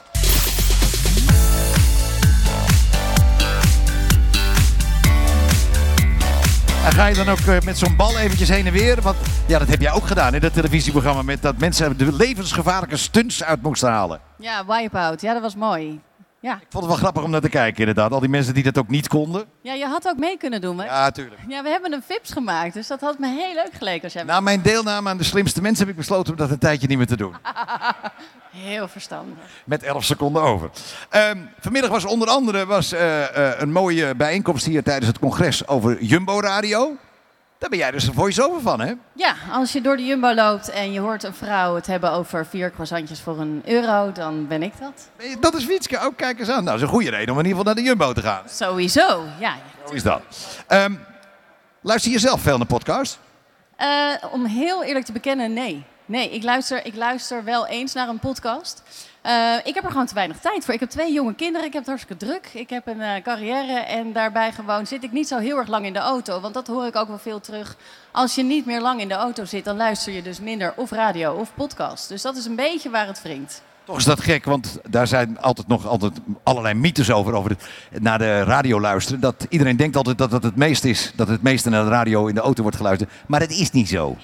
En 6.85 6.91
ga 6.91 7.05
je 7.05 7.15
dan 7.15 7.29
ook 7.29 7.39
uh, 7.39 7.59
met 7.59 7.77
zo'n 7.77 7.95
bal 7.95 8.17
eventjes 8.17 8.49
heen 8.49 8.65
en 8.65 8.73
weer? 8.73 9.01
Want 9.01 9.17
ja, 9.47 9.59
dat 9.59 9.67
heb 9.67 9.81
jij 9.81 9.91
ook 9.91 10.07
gedaan 10.07 10.33
in 10.33 10.39
dat 10.41 10.53
televisieprogramma. 10.53 11.21
Met 11.21 11.41
dat 11.41 11.57
mensen 11.57 11.97
de 11.97 12.13
levensgevaarlijke 12.13 12.97
stunts 12.97 13.43
uit 13.43 13.61
moesten 13.61 13.89
halen. 13.89 14.24
Ja, 14.37 14.65
Wipeout. 14.65 15.21
Ja, 15.21 15.33
dat 15.33 15.41
was 15.41 15.55
mooi. 15.55 16.01
Ja. 16.45 16.53
Ik 16.53 16.65
vond 16.69 16.83
het 16.83 16.85
wel 16.85 17.01
grappig 17.01 17.23
om 17.23 17.29
naar 17.29 17.41
te 17.41 17.49
kijken, 17.49 17.79
inderdaad. 17.79 18.11
Al 18.11 18.19
die 18.19 18.29
mensen 18.29 18.53
die 18.53 18.63
dat 18.63 18.77
ook 18.77 18.87
niet 18.87 19.07
konden. 19.07 19.45
Ja, 19.61 19.73
je 19.73 19.85
had 19.85 20.07
ook 20.07 20.17
mee 20.17 20.37
kunnen 20.37 20.61
doen, 20.61 20.79
hè? 20.79 20.85
Ja, 20.85 21.11
tuurlijk. 21.11 21.41
Ja, 21.47 21.63
we 21.63 21.69
hebben 21.69 21.93
een 21.93 22.03
VIPs 22.05 22.31
gemaakt, 22.31 22.73
dus 22.73 22.87
dat 22.87 23.01
had 23.01 23.19
me 23.19 23.27
heel 23.27 23.53
leuk 23.53 23.73
geleken 23.73 24.03
als 24.03 24.13
jij... 24.13 24.23
Na 24.23 24.39
mijn 24.39 24.61
deelname 24.61 25.09
aan 25.09 25.17
de 25.17 25.23
slimste 25.23 25.61
mensen 25.61 25.85
heb 25.85 25.93
ik 25.93 25.99
besloten 25.99 26.31
om 26.31 26.39
dat 26.39 26.49
een 26.49 26.57
tijdje 26.57 26.87
niet 26.87 26.97
meer 26.97 27.07
te 27.07 27.17
doen. 27.17 27.35
heel 28.55 28.87
verstandig. 28.87 29.37
Met 29.65 29.83
11 29.83 30.03
seconden 30.03 30.41
over. 30.41 30.69
Um, 31.11 31.49
vanmiddag 31.59 31.91
was 31.91 32.05
onder 32.05 32.27
andere 32.27 32.65
was, 32.65 32.93
uh, 32.93 32.99
uh, 33.01 33.59
een 33.59 33.71
mooie 33.71 34.15
bijeenkomst 34.15 34.65
hier 34.65 34.83
tijdens 34.83 35.07
het 35.07 35.19
congres 35.19 35.67
over 35.67 36.03
Jumbo 36.03 36.39
Radio. 36.39 36.97
Daar 37.57 37.69
ben 37.69 37.79
jij 37.79 37.91
dus 37.91 38.07
een 38.07 38.13
voice-over 38.13 38.61
van, 38.61 38.79
hè? 38.79 38.93
Ja, 39.13 39.35
als 39.51 39.71
je 39.71 39.81
door 39.81 39.97
de 39.97 40.05
Jumbo 40.05 40.33
loopt 40.33 40.69
en 40.69 40.91
je 40.91 40.99
hoort 40.99 41.23
een 41.23 41.33
vrouw 41.33 41.75
het 41.75 41.87
hebben 41.87 42.11
over 42.11 42.45
vier 42.45 42.71
croissantjes 42.71 43.21
voor 43.21 43.39
een 43.39 43.61
euro, 43.65 44.11
dan 44.11 44.47
ben 44.47 44.63
ik 44.63 44.73
dat. 44.79 45.09
Dat 45.39 45.53
is 45.53 45.65
Wietske, 45.65 45.99
ook 45.99 46.17
kijk 46.17 46.39
eens 46.39 46.49
aan. 46.49 46.63
Nou, 46.63 46.65
dat 46.65 46.75
is 46.75 46.81
een 46.81 46.87
goede 46.87 47.09
reden 47.09 47.33
om 47.33 47.39
in 47.39 47.45
ieder 47.45 47.57
geval 47.57 47.73
naar 47.73 47.83
de 47.83 47.89
Jumbo 47.89 48.13
te 48.13 48.21
gaan. 48.21 48.43
Sowieso, 48.49 49.23
ja. 49.39 49.55
Zo 49.87 49.93
is 49.93 50.03
dat. 50.03 50.21
Um, 50.69 50.99
luister 51.81 52.11
je 52.11 52.19
zelf 52.19 52.41
veel 52.41 52.57
naar 52.57 52.67
podcast? 52.67 53.19
Uh, 53.79 54.13
om 54.31 54.45
heel 54.45 54.83
eerlijk 54.83 55.05
te 55.05 55.11
bekennen, 55.11 55.53
nee. 55.53 55.85
Nee, 56.05 56.29
ik 56.29 56.43
luister, 56.43 56.85
ik 56.85 56.95
luister 56.95 57.43
wel 57.43 57.67
eens 57.67 57.93
naar 57.93 58.07
een 58.07 58.19
podcast. 58.19 58.83
Uh, 59.25 59.55
ik 59.63 59.75
heb 59.75 59.83
er 59.83 59.91
gewoon 59.91 60.05
te 60.05 60.13
weinig 60.13 60.39
tijd 60.39 60.65
voor. 60.65 60.73
Ik 60.73 60.79
heb 60.79 60.89
twee 60.89 61.13
jonge 61.13 61.33
kinderen, 61.33 61.67
ik 61.67 61.73
heb 61.73 61.81
het 61.81 61.89
hartstikke 61.89 62.25
druk. 62.25 62.49
Ik 62.53 62.69
heb 62.69 62.87
een 62.87 62.99
uh, 62.99 63.15
carrière 63.23 63.79
en 63.79 64.13
daarbij 64.13 64.51
gewoon 64.51 64.87
zit 64.87 65.03
ik 65.03 65.11
niet 65.11 65.27
zo 65.27 65.37
heel 65.37 65.57
erg 65.57 65.67
lang 65.67 65.85
in 65.85 65.93
de 65.93 65.99
auto. 65.99 66.39
Want 66.39 66.53
dat 66.53 66.67
hoor 66.67 66.85
ik 66.85 66.95
ook 66.95 67.07
wel 67.07 67.17
veel 67.17 67.39
terug. 67.39 67.75
Als 68.11 68.35
je 68.35 68.43
niet 68.43 68.65
meer 68.65 68.81
lang 68.81 69.01
in 69.01 69.07
de 69.07 69.13
auto 69.13 69.45
zit, 69.45 69.65
dan 69.65 69.77
luister 69.77 70.13
je 70.13 70.21
dus 70.21 70.39
minder 70.39 70.73
of 70.75 70.91
radio 70.91 71.33
of 71.33 71.53
podcast. 71.53 72.09
Dus 72.09 72.21
dat 72.21 72.35
is 72.35 72.45
een 72.45 72.55
beetje 72.55 72.89
waar 72.89 73.07
het 73.07 73.21
wringt. 73.21 73.61
Toch 73.85 73.97
is 73.97 74.03
dat 74.03 74.21
gek, 74.21 74.45
want 74.45 74.79
daar 74.89 75.07
zijn 75.07 75.39
altijd 75.39 75.67
nog 75.67 75.87
altijd 75.87 76.13
allerlei 76.43 76.73
mythes 76.73 77.11
over, 77.11 77.33
over 77.33 77.49
het, 77.49 78.01
naar 78.01 78.17
de 78.17 78.43
radio 78.43 78.81
luisteren. 78.81 79.19
Dat 79.19 79.45
iedereen 79.49 79.77
denkt 79.77 79.95
altijd 79.95 80.17
dat 80.17 80.31
het 80.31 80.43
het 80.43 80.55
meest 80.55 80.83
is, 80.83 81.11
dat 81.15 81.27
het 81.27 81.41
meeste 81.41 81.69
naar 81.69 81.83
de 81.83 81.89
radio 81.89 82.27
in 82.27 82.35
de 82.35 82.41
auto 82.41 82.61
wordt 82.61 82.77
geluisterd. 82.77 83.11
Maar 83.27 83.39
het 83.39 83.51
is 83.51 83.71
niet 83.71 83.89
zo. 83.89 84.17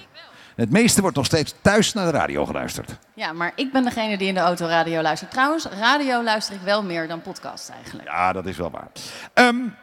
Het 0.55 0.71
meeste 0.71 1.01
wordt 1.01 1.15
nog 1.15 1.25
steeds 1.25 1.53
thuis 1.61 1.93
naar 1.93 2.11
de 2.11 2.17
radio 2.17 2.45
geluisterd. 2.45 2.91
Ja, 3.13 3.33
maar 3.33 3.51
ik 3.55 3.71
ben 3.71 3.83
degene 3.83 4.17
die 4.17 4.27
in 4.27 4.33
de 4.33 4.39
auto 4.39 4.65
radio 4.65 5.01
luistert. 5.01 5.31
Trouwens, 5.31 5.65
radio 5.79 6.23
luister 6.23 6.55
ik 6.55 6.61
wel 6.61 6.83
meer 6.83 7.07
dan 7.07 7.21
podcast 7.21 7.69
eigenlijk. 7.69 8.07
Ja, 8.07 8.33
dat 8.33 8.45
is 8.45 8.57
wel 8.57 8.71
waar. 8.71 8.87
Um, 9.33 9.75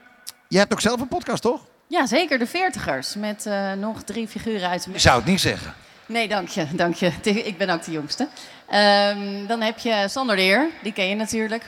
je 0.49 0.59
hebt 0.59 0.73
ook 0.73 0.81
zelf 0.81 1.01
een 1.01 1.09
podcast, 1.09 1.43
toch? 1.43 1.61
Ja, 1.87 2.07
zeker. 2.07 2.39
De 2.39 2.47
Veertigers. 2.47 3.15
Met 3.15 3.47
uh, 3.47 3.73
nog 3.73 4.03
drie 4.03 4.29
figuren 4.29 4.69
uit... 4.69 4.89
Je 4.93 4.99
zou 4.99 5.17
het 5.17 5.27
niet 5.27 5.41
zeggen. 5.41 5.75
Nee, 6.07 6.29
dank 6.29 6.49
je. 6.49 6.67
Dank 6.73 6.95
je. 6.95 7.13
Ik 7.51 7.59
ben 7.59 7.71
ook 7.71 7.85
de 7.85 7.93
jongste. 7.93 8.23
Um, 8.23 9.47
dan 9.47 9.61
heb 9.61 9.79
je 9.79 10.05
Sander 10.09 10.37
de 10.37 10.43
Heer. 10.43 10.69
Die 10.83 10.93
ken 10.93 11.09
je 11.09 11.15
natuurlijk. 11.15 11.65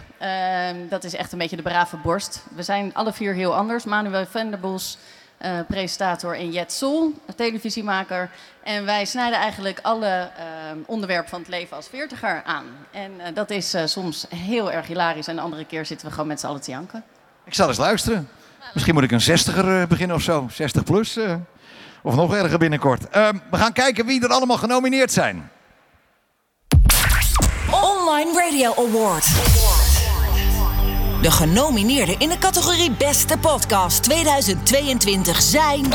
Um, 0.71 0.89
dat 0.89 1.05
is 1.05 1.15
echt 1.15 1.33
een 1.33 1.39
beetje 1.39 1.57
de 1.57 1.63
brave 1.63 1.97
borst. 1.97 2.45
We 2.55 2.63
zijn 2.63 2.95
alle 2.95 3.13
vier 3.13 3.35
heel 3.35 3.55
anders. 3.55 3.85
Manuel 3.85 4.27
Venderbos... 4.27 4.99
Uh, 5.45 5.59
presentator 5.69 6.37
en 6.37 6.51
Jet 6.51 6.73
Sol, 6.73 7.15
televisiemaker. 7.37 8.31
En 8.63 8.85
wij 8.85 9.05
snijden 9.05 9.39
eigenlijk 9.39 9.79
alle 9.83 10.31
uh, 10.39 10.45
onderwerpen 10.87 11.31
van 11.31 11.39
het 11.39 11.49
leven 11.49 11.77
als 11.77 11.89
veertiger 11.89 12.43
aan. 12.45 12.65
En 12.91 13.13
uh, 13.19 13.27
dat 13.35 13.51
is 13.51 13.77
soms 13.85 14.27
heel 14.35 14.73
erg 14.73 14.87
hilarisch 14.87 15.27
en 15.27 15.37
de 15.37 15.43
andere 15.43 15.65
keer 15.65 15.87
zitten 15.87 16.07
we 16.07 16.13
gewoon 16.13 16.29
met 16.29 16.41
z'n 16.41 16.47
allen 16.47 16.61
te 16.61 16.71
janken. 16.71 17.05
Ik 17.45 17.55
zal 17.55 17.69
eens 17.69 17.79
luisteren. 17.79 18.29
Misschien 18.75 18.95
moet 18.95 19.03
ik 19.03 19.11
een 19.11 19.21
zestiger 19.21 19.87
beginnen 19.87 20.17
of 20.17 20.23
zo. 20.23 20.49
60 20.51 20.85
plus. 20.85 21.19
of 22.03 22.15
nog 22.15 22.35
erger 22.35 22.59
binnenkort. 22.59 23.09
Ehm, 23.09 23.39
we 23.51 23.57
gaan 23.57 23.73
kijken 23.73 24.07
wie 24.07 24.23
er 24.23 24.31
allemaal 24.31 24.59
genomineerd 24.59 25.13
zijn. 25.13 25.51
Online 27.71 28.33
Radio 28.33 28.75
Award. 28.75 29.27
De 31.23 31.31
genomineerden 31.31 32.19
in 32.19 32.29
de 32.29 32.39
categorie 32.39 32.91
Beste 32.91 33.39
Podcast 33.39 34.03
2022 34.03 35.43
zijn... 35.43 35.87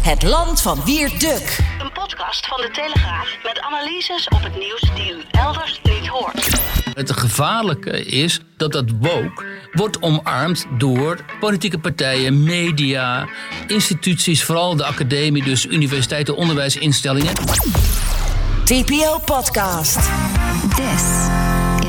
Het 0.00 0.22
Land 0.22 0.60
van 0.60 0.84
Wierduk. 0.84 1.58
Een 1.80 1.92
podcast 1.92 2.46
van 2.46 2.60
de 2.60 2.70
Telegraaf 2.72 3.28
met 3.42 3.60
analyses 3.60 4.28
op 4.28 4.42
het 4.42 4.58
nieuws 4.58 4.80
die 4.94 5.12
u 5.12 5.22
elders 5.30 5.80
niet 5.82 6.06
hoort. 6.06 6.60
Het 6.94 7.12
gevaarlijke 7.12 8.04
is 8.04 8.40
dat 8.56 8.72
dat 8.72 8.84
woke 9.00 9.44
wordt 9.72 10.02
omarmd 10.02 10.66
door 10.78 11.24
politieke 11.40 11.78
partijen, 11.78 12.42
media, 12.42 13.28
instituties, 13.66 14.44
vooral 14.44 14.76
de 14.76 14.84
academie, 14.84 15.44
dus 15.44 15.66
universiteiten, 15.66 16.36
onderwijsinstellingen. 16.36 17.34
TPO 18.64 19.18
Podcast. 19.24 19.98
This 20.76 21.28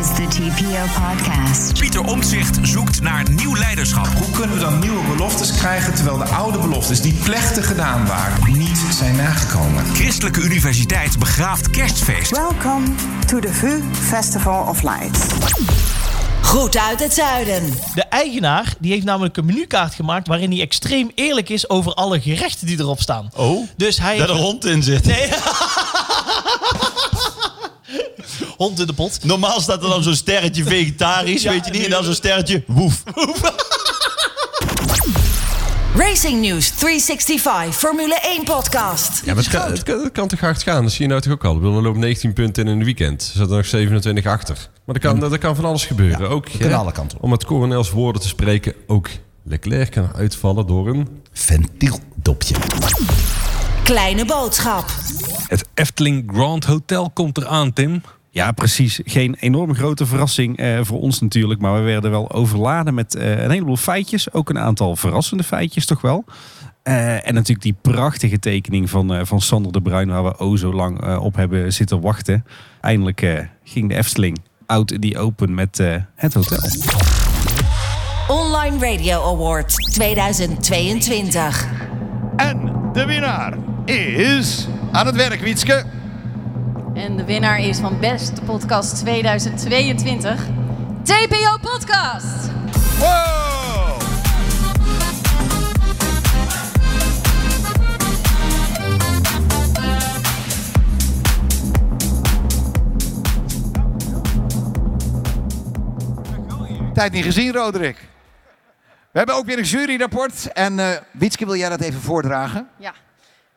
is 0.01 0.07
the 0.07 0.27
TPO 0.27 1.01
podcast. 1.01 1.79
Pieter 1.79 2.01
Omtzigt 2.01 2.59
zoekt 2.61 3.01
naar 3.01 3.29
nieuw 3.29 3.55
leiderschap. 3.55 4.07
Hoe 4.07 4.31
kunnen 4.31 4.55
we 4.55 4.61
dan 4.61 4.79
nieuwe 4.79 5.07
beloftes 5.07 5.51
krijgen 5.51 5.93
terwijl 5.93 6.17
de 6.17 6.23
oude 6.23 6.57
beloftes 6.57 7.01
die 7.01 7.13
plechtig 7.13 7.67
gedaan 7.67 8.05
waren 8.05 8.57
niet 8.57 8.81
zijn 8.91 9.15
nagekomen? 9.15 9.85
Christelijke 9.85 10.41
Universiteit 10.41 11.19
begraaft 11.19 11.69
kerstfeest. 11.69 12.31
Welcome 12.31 12.87
to 13.27 13.39
the 13.39 13.53
VU 13.53 13.81
Festival 13.91 14.67
of 14.67 14.81
Lights. 14.81 15.19
Goed 16.41 16.77
uit 16.77 16.99
het 16.99 17.13
zuiden. 17.13 17.73
De 17.95 18.03
eigenaar 18.03 18.73
die 18.79 18.91
heeft 18.91 19.05
namelijk 19.05 19.37
een 19.37 19.45
menukaart 19.45 19.93
gemaakt 19.93 20.27
waarin 20.27 20.51
hij 20.51 20.61
extreem 20.61 21.11
eerlijk 21.15 21.49
is 21.49 21.69
over 21.69 21.93
alle 21.93 22.21
gerechten 22.21 22.67
die 22.67 22.79
erop 22.79 23.01
staan. 23.01 23.31
Oh, 23.35 23.67
dus 23.77 23.99
hij 23.99 24.17
dat 24.17 24.29
er 24.29 24.35
hond 24.35 24.65
in 24.65 24.83
zit. 24.83 25.05
Nee. 25.05 25.29
hond 28.61 28.79
in 28.79 28.87
de 28.87 28.93
pot. 28.93 29.23
Normaal 29.23 29.61
staat 29.61 29.83
er 29.83 29.89
dan 29.89 30.03
zo'n 30.03 30.15
sterretje 30.15 30.63
vegetarisch, 30.63 31.41
Ja, 31.51 31.51
weet 31.51 31.65
je 31.65 31.71
niet? 31.71 31.83
En 31.83 31.89
dan 31.89 32.03
zo'n 32.03 32.13
sterretje 32.13 32.63
woef. 32.67 33.03
Racing 35.95 36.41
News 36.41 36.69
365 36.69 37.75
Formule 37.75 38.19
1 38.21 38.43
podcast. 38.43 39.21
Ja, 39.25 39.33
maar 39.33 39.43
het 39.43 39.53
kan, 39.53 39.71
het, 39.71 39.83
kan, 39.83 40.03
het 40.03 40.11
kan 40.11 40.27
toch 40.27 40.39
hard 40.39 40.63
gaan? 40.63 40.83
Dat 40.83 40.91
zie 40.91 41.01
je 41.01 41.07
nou 41.07 41.21
toch 41.21 41.33
ook 41.33 41.45
al. 41.45 41.55
Er 41.55 41.81
loopt 41.81 41.97
19 41.97 42.33
punten 42.33 42.67
in 42.67 42.71
een 42.71 42.83
weekend. 42.83 43.21
Er 43.21 43.37
zat 43.37 43.49
er 43.49 43.55
nog 43.55 43.65
27 43.65 44.25
achter. 44.25 44.69
Maar 44.85 44.95
er 44.95 45.01
kan, 45.01 45.19
dat, 45.19 45.31
er 45.31 45.37
kan 45.37 45.55
van 45.55 45.65
alles 45.65 45.85
gebeuren. 45.85 46.29
ook, 46.29 46.49
hè, 46.49 46.75
alle 46.75 46.91
kanten 46.91 47.17
Om 47.21 47.29
met 47.29 47.45
Coronels 47.45 47.91
woorden 47.91 48.21
te 48.21 48.27
spreken, 48.27 48.73
ook 48.87 49.09
Leclerc 49.43 49.91
kan 49.91 50.09
uitvallen 50.15 50.67
door 50.67 50.87
een... 50.87 51.07
Ventieldopje. 51.33 52.55
Kleine 53.83 54.25
boodschap. 54.25 54.85
Het 55.47 55.65
Efteling 55.73 56.31
Grand 56.33 56.65
Hotel 56.65 57.09
komt 57.09 57.37
eraan, 57.37 57.73
Tim. 57.73 58.01
Ja, 58.33 58.51
precies. 58.51 58.99
Geen 59.05 59.35
enorm 59.39 59.75
grote 59.75 60.05
verrassing 60.05 60.57
eh, 60.57 60.79
voor 60.81 60.99
ons 60.99 61.19
natuurlijk. 61.21 61.61
Maar 61.61 61.73
we 61.73 61.81
werden 61.81 62.11
wel 62.11 62.31
overladen 62.31 62.93
met 62.93 63.15
eh, 63.15 63.43
een 63.43 63.51
heleboel 63.51 63.77
feitjes. 63.77 64.33
Ook 64.33 64.49
een 64.49 64.59
aantal 64.59 64.95
verrassende 64.95 65.43
feitjes 65.43 65.85
toch 65.85 66.01
wel. 66.01 66.23
Eh, 66.83 67.27
en 67.27 67.33
natuurlijk 67.33 67.61
die 67.61 67.75
prachtige 67.81 68.39
tekening 68.39 68.89
van, 68.89 69.13
eh, 69.13 69.19
van 69.23 69.41
Sander 69.41 69.71
de 69.71 69.81
Bruin... 69.81 70.07
waar 70.09 70.23
we 70.23 70.37
o 70.37 70.55
zo 70.55 70.73
lang 70.73 71.01
eh, 71.03 71.23
op 71.23 71.35
hebben 71.35 71.73
zitten 71.73 72.01
wachten. 72.01 72.45
Eindelijk 72.81 73.21
eh, 73.21 73.39
ging 73.63 73.89
de 73.89 73.95
Efteling 73.95 74.37
out 74.65 74.91
in 74.91 74.99
die 75.01 75.17
open 75.17 75.53
met 75.53 75.79
eh, 75.79 75.95
het 76.15 76.33
hotel. 76.33 76.69
Online 78.27 78.91
Radio 78.93 79.23
Award 79.23 79.73
2022. 79.93 81.65
En 82.35 82.71
de 82.93 83.05
winnaar 83.05 83.53
is 83.85 84.67
aan 84.91 85.05
het 85.05 85.15
werk, 85.15 85.41
Wietske. 85.41 85.85
En 86.93 87.17
de 87.17 87.25
winnaar 87.25 87.59
is 87.59 87.77
van 87.79 87.99
Beste 87.99 88.41
Podcast 88.41 88.95
2022. 88.95 90.45
TPO 91.03 91.57
Podcast! 91.61 92.49
Wow! 92.99 94.01
Tijd 106.93 107.11
niet 107.11 107.23
gezien, 107.23 107.51
Roderick. 107.53 107.97
We 109.11 109.17
hebben 109.17 109.35
ook 109.35 109.45
weer 109.45 109.57
een 109.57 109.63
juryrapport. 109.63 110.51
En 110.53 110.79
eh 110.79 110.97
Wietske, 111.11 111.45
wil 111.45 111.55
jij 111.55 111.69
dat 111.69 111.81
even 111.81 112.01
voordragen? 112.01 112.67
Ja. 112.77 112.93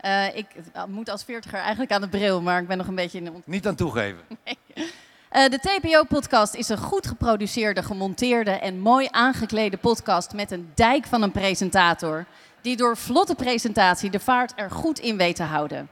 Eh, 0.04 0.36
ik 0.36 0.46
uh, 0.76 0.84
moet 0.84 1.08
als 1.08 1.24
veertiger 1.24 1.58
eigenlijk 1.58 1.92
aan 1.92 2.00
de 2.00 2.08
bril, 2.08 2.42
maar 2.42 2.60
ik 2.60 2.66
ben 2.68 2.78
nog 2.78 2.86
een 2.86 2.94
beetje 2.94 3.18
in 3.18 3.24
de 3.24 3.32
Niet 3.44 3.66
aan 3.66 3.74
toegeven. 3.74 4.20
Eh, 5.28 5.48
de 5.48 5.58
TPO-podcast 5.58 6.54
is 6.54 6.68
een 6.68 6.78
goed 6.78 7.06
geproduceerde, 7.06 7.82
gemonteerde 7.82 8.50
en 8.50 8.78
mooi 8.78 9.08
aangeklede 9.10 9.76
podcast 9.76 10.32
met 10.32 10.50
een 10.50 10.70
dijk 10.74 11.06
van 11.06 11.22
een 11.22 11.32
presentator. 11.32 12.24
Die 12.60 12.76
door 12.76 12.96
vlotte 12.96 13.34
presentatie 13.34 14.10
de 14.10 14.20
vaart 14.20 14.52
er 14.56 14.70
goed 14.70 14.98
in 14.98 15.16
weet 15.16 15.36
te 15.36 15.42
houden. 15.42 15.88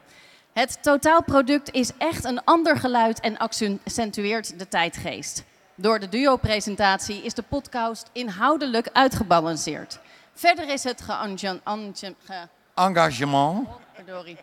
Het 0.52 0.78
totaalproduct 0.82 1.70
is 1.72 1.90
echt 1.98 2.24
een 2.24 2.44
ander 2.44 2.76
geluid 2.76 3.20
en 3.20 3.36
accentueert 3.38 4.58
de 4.58 4.68
tijdgeest. 4.68 5.44
Door 5.74 5.98
de 6.00 6.08
duo-presentatie 6.08 7.22
is 7.22 7.34
de 7.34 7.44
podcast 7.48 8.10
inhoudelijk 8.12 8.88
uitgebalanceerd. 8.92 9.98
Verder 10.34 10.68
is 10.68 10.84
het 10.84 11.02
geënga- 11.02 11.60
enge- 11.64 12.14
ge- 12.24 12.48
Engagement. 12.74 13.68
Verdorie. 13.94 14.36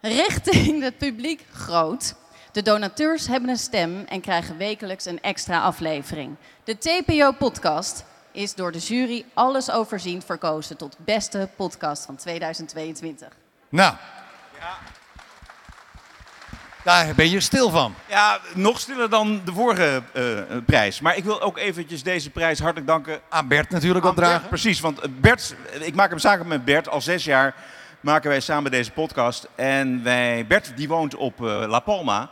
Richting 0.00 0.82
het 0.82 0.98
publiek 0.98 1.44
groot. 1.52 2.14
De 2.52 2.62
donateurs 2.62 3.26
hebben 3.26 3.50
een 3.50 3.56
stem 3.56 4.04
en 4.08 4.20
krijgen 4.20 4.56
wekelijks 4.56 5.04
een 5.04 5.20
extra 5.20 5.62
aflevering. 5.62 6.36
De 6.64 6.78
TPO-podcast 6.78 8.04
is 8.32 8.54
door 8.54 8.72
de 8.72 8.78
jury 8.78 9.24
alles 9.34 9.70
overzien 9.70 10.22
verkozen 10.22 10.76
tot 10.76 10.96
beste 10.98 11.48
podcast 11.56 12.04
van 12.04 12.16
2022. 12.16 13.28
Nou. 13.68 13.94
Daar 16.84 17.14
ben 17.14 17.30
je 17.30 17.40
stil 17.40 17.70
van. 17.70 17.94
Ja, 18.08 18.38
nog 18.54 18.80
stiller 18.80 19.10
dan 19.10 19.40
de 19.44 19.52
vorige 19.52 20.02
eh, 20.12 20.22
prijs. 20.66 21.00
Maar 21.00 21.16
ik 21.16 21.24
wil 21.24 21.40
ook 21.40 21.58
eventjes 21.58 22.02
deze 22.02 22.30
prijs 22.30 22.58
hartelijk 22.58 22.86
danken. 22.86 23.20
Aan 23.28 23.48
Bert 23.48 23.70
natuurlijk 23.70 24.04
Aan 24.04 24.10
opdragen. 24.10 24.36
Bert, 24.36 24.48
precies, 24.48 24.80
want 24.80 25.00
eh, 25.00 25.08
Bert, 25.20 25.54
ik 25.80 25.94
maak 25.94 26.10
hem 26.10 26.18
samen 26.18 26.46
met 26.46 26.64
Bert. 26.64 26.88
Al 26.88 27.00
zes 27.00 27.24
jaar 27.24 27.54
maken 28.00 28.30
wij 28.30 28.40
samen 28.40 28.70
deze 28.70 28.90
podcast. 28.90 29.48
En 29.54 30.02
wij, 30.02 30.46
Bert 30.46 30.76
die 30.76 30.88
woont 30.88 31.14
op 31.14 31.44
eh, 31.46 31.64
La 31.66 31.80
Palma. 31.80 32.30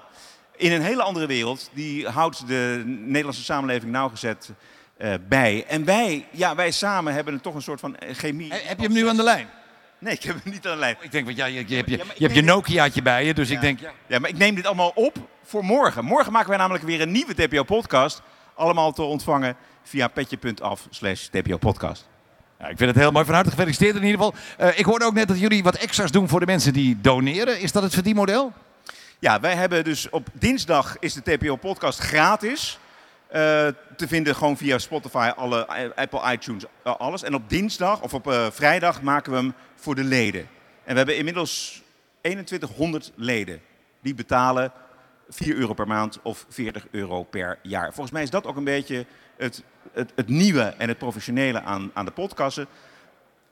In 0.57 0.73
een 0.73 0.83
hele 0.83 1.03
andere 1.03 1.27
wereld. 1.27 1.71
Die 1.73 2.09
houdt 2.09 2.47
de 2.47 2.83
Nederlandse 2.87 3.45
samenleving 3.45 3.93
nauwgezet 3.93 4.51
eh 4.97 5.15
bij. 5.29 5.65
En 5.69 5.85
wij, 5.85 6.27
ja, 6.31 6.55
wij 6.55 6.71
samen 6.71 7.15
hebben 7.15 7.35
een, 7.35 7.41
toch 7.41 7.55
een 7.55 7.63
soort 7.63 7.81
van 7.81 7.97
eh, 7.97 8.15
chemie. 8.15 8.53
Heb 8.53 8.79
je 8.79 8.85
hem 8.85 8.93
nu 8.93 9.09
aan 9.09 9.17
de 9.17 9.23
lijn? 9.23 9.49
Nee, 10.01 10.15
ik 10.15 10.23
heb 10.23 10.43
hem 10.43 10.53
niet 10.53 10.67
aan 10.67 10.73
de 10.73 10.79
lijn. 10.79 10.97
Ik 11.01 11.13
denk, 11.13 11.25
want 11.25 11.37
ja, 11.37 11.47
je, 11.47 11.65
je 11.67 11.77
hebt 11.77 11.91
je, 11.91 11.97
je, 11.97 12.25
hebt 12.25 12.35
je 12.35 12.43
Nokiaatje 12.43 13.03
bij 13.03 13.25
je, 13.25 13.35
dus 13.35 13.51
ik 13.51 13.61
denk... 13.61 13.81
Ja. 13.81 13.91
Ja, 14.07 14.19
maar 14.19 14.31
ik 14.31 14.39
neem 14.39 14.55
dit 14.55 14.67
allemaal 14.67 14.93
op 14.95 15.17
voor 15.45 15.65
morgen. 15.65 16.05
Morgen 16.05 16.33
maken 16.33 16.49
wij 16.49 16.59
namelijk 16.59 16.85
weer 16.85 17.01
een 17.01 17.13
nieuwe 17.13 17.35
TPO-podcast. 17.35 18.23
Allemaal 18.55 18.93
te 18.93 19.03
ontvangen 19.03 19.57
via 19.83 20.09
petje.af 20.09 20.87
slash 20.91 21.27
TPO-podcast. 21.27 22.09
Ja, 22.59 22.69
ik 22.69 22.77
vind 22.77 22.91
het 22.91 22.99
heel 22.99 23.11
mooi. 23.11 23.25
Van 23.25 23.35
harte 23.35 23.51
gefeliciteerd 23.51 23.97
in 23.97 24.05
ieder 24.05 24.17
geval. 24.17 24.35
Eh, 24.57 24.79
ik 24.79 24.85
hoorde 24.85 25.05
ook 25.05 25.15
net 25.15 25.29
dat 25.29 25.41
jullie 25.41 25.63
wat 25.63 25.77
extra's 25.77 26.11
doen 26.11 26.29
voor 26.29 26.41
de 26.41 26.47
mensen 26.47 26.73
die 26.73 27.01
doneren. 27.01 27.61
Is 27.61 27.73
dat 27.73 27.83
het 27.83 27.95
verdienmodel? 27.95 28.53
Ja, 29.19 29.41
wij 29.41 29.55
hebben 29.55 29.85
dus 29.85 30.11
op 30.11 30.29
dinsdag 30.33 30.97
is 30.99 31.15
de 31.15 31.23
TPO-podcast 31.23 31.99
gratis. 31.99 32.79
Eh, 33.31 33.67
te 33.97 34.09
vinden 34.09 34.35
gewoon 34.35 34.57
via 34.57 34.79
Spotify, 34.79 35.33
alle, 35.37 35.67
eh, 35.67 35.91
Apple 35.95 36.33
iTunes, 36.33 36.65
eh, 36.83 36.97
alles. 36.97 37.23
En 37.23 37.35
op 37.35 37.49
dinsdag 37.49 38.01
of 38.03 38.15
op 38.15 38.33
vrijdag 38.53 39.03
maken 39.03 39.33
we 39.33 39.39
hem 39.39 39.55
voor 39.75 39.95
de 39.95 40.05
leden. 40.05 40.49
En 40.85 40.91
we 40.91 40.97
hebben 40.97 41.17
inmiddels 41.17 41.83
2100 42.21 43.13
leden. 43.15 43.61
Die 44.01 44.15
betalen 44.15 44.73
4 45.29 45.57
euro 45.57 45.75
per 45.75 45.87
maand 45.87 46.19
of 46.23 46.47
40 46.49 46.87
euro 46.91 47.23
per 47.23 47.59
jaar. 47.63 47.87
Volgens 47.87 48.11
mij 48.11 48.23
is 48.23 48.31
dat 48.31 48.47
ook 48.47 48.57
een 48.57 48.65
beetje 48.65 49.07
het, 49.37 49.63
het, 49.93 50.13
het 50.15 50.29
nieuwe 50.29 50.63
en 50.63 50.89
het 50.89 50.99
professionele 50.99 51.63
aan, 51.63 51.91
aan 51.95 52.05
de 52.05 52.11
podcasten. 52.11 52.67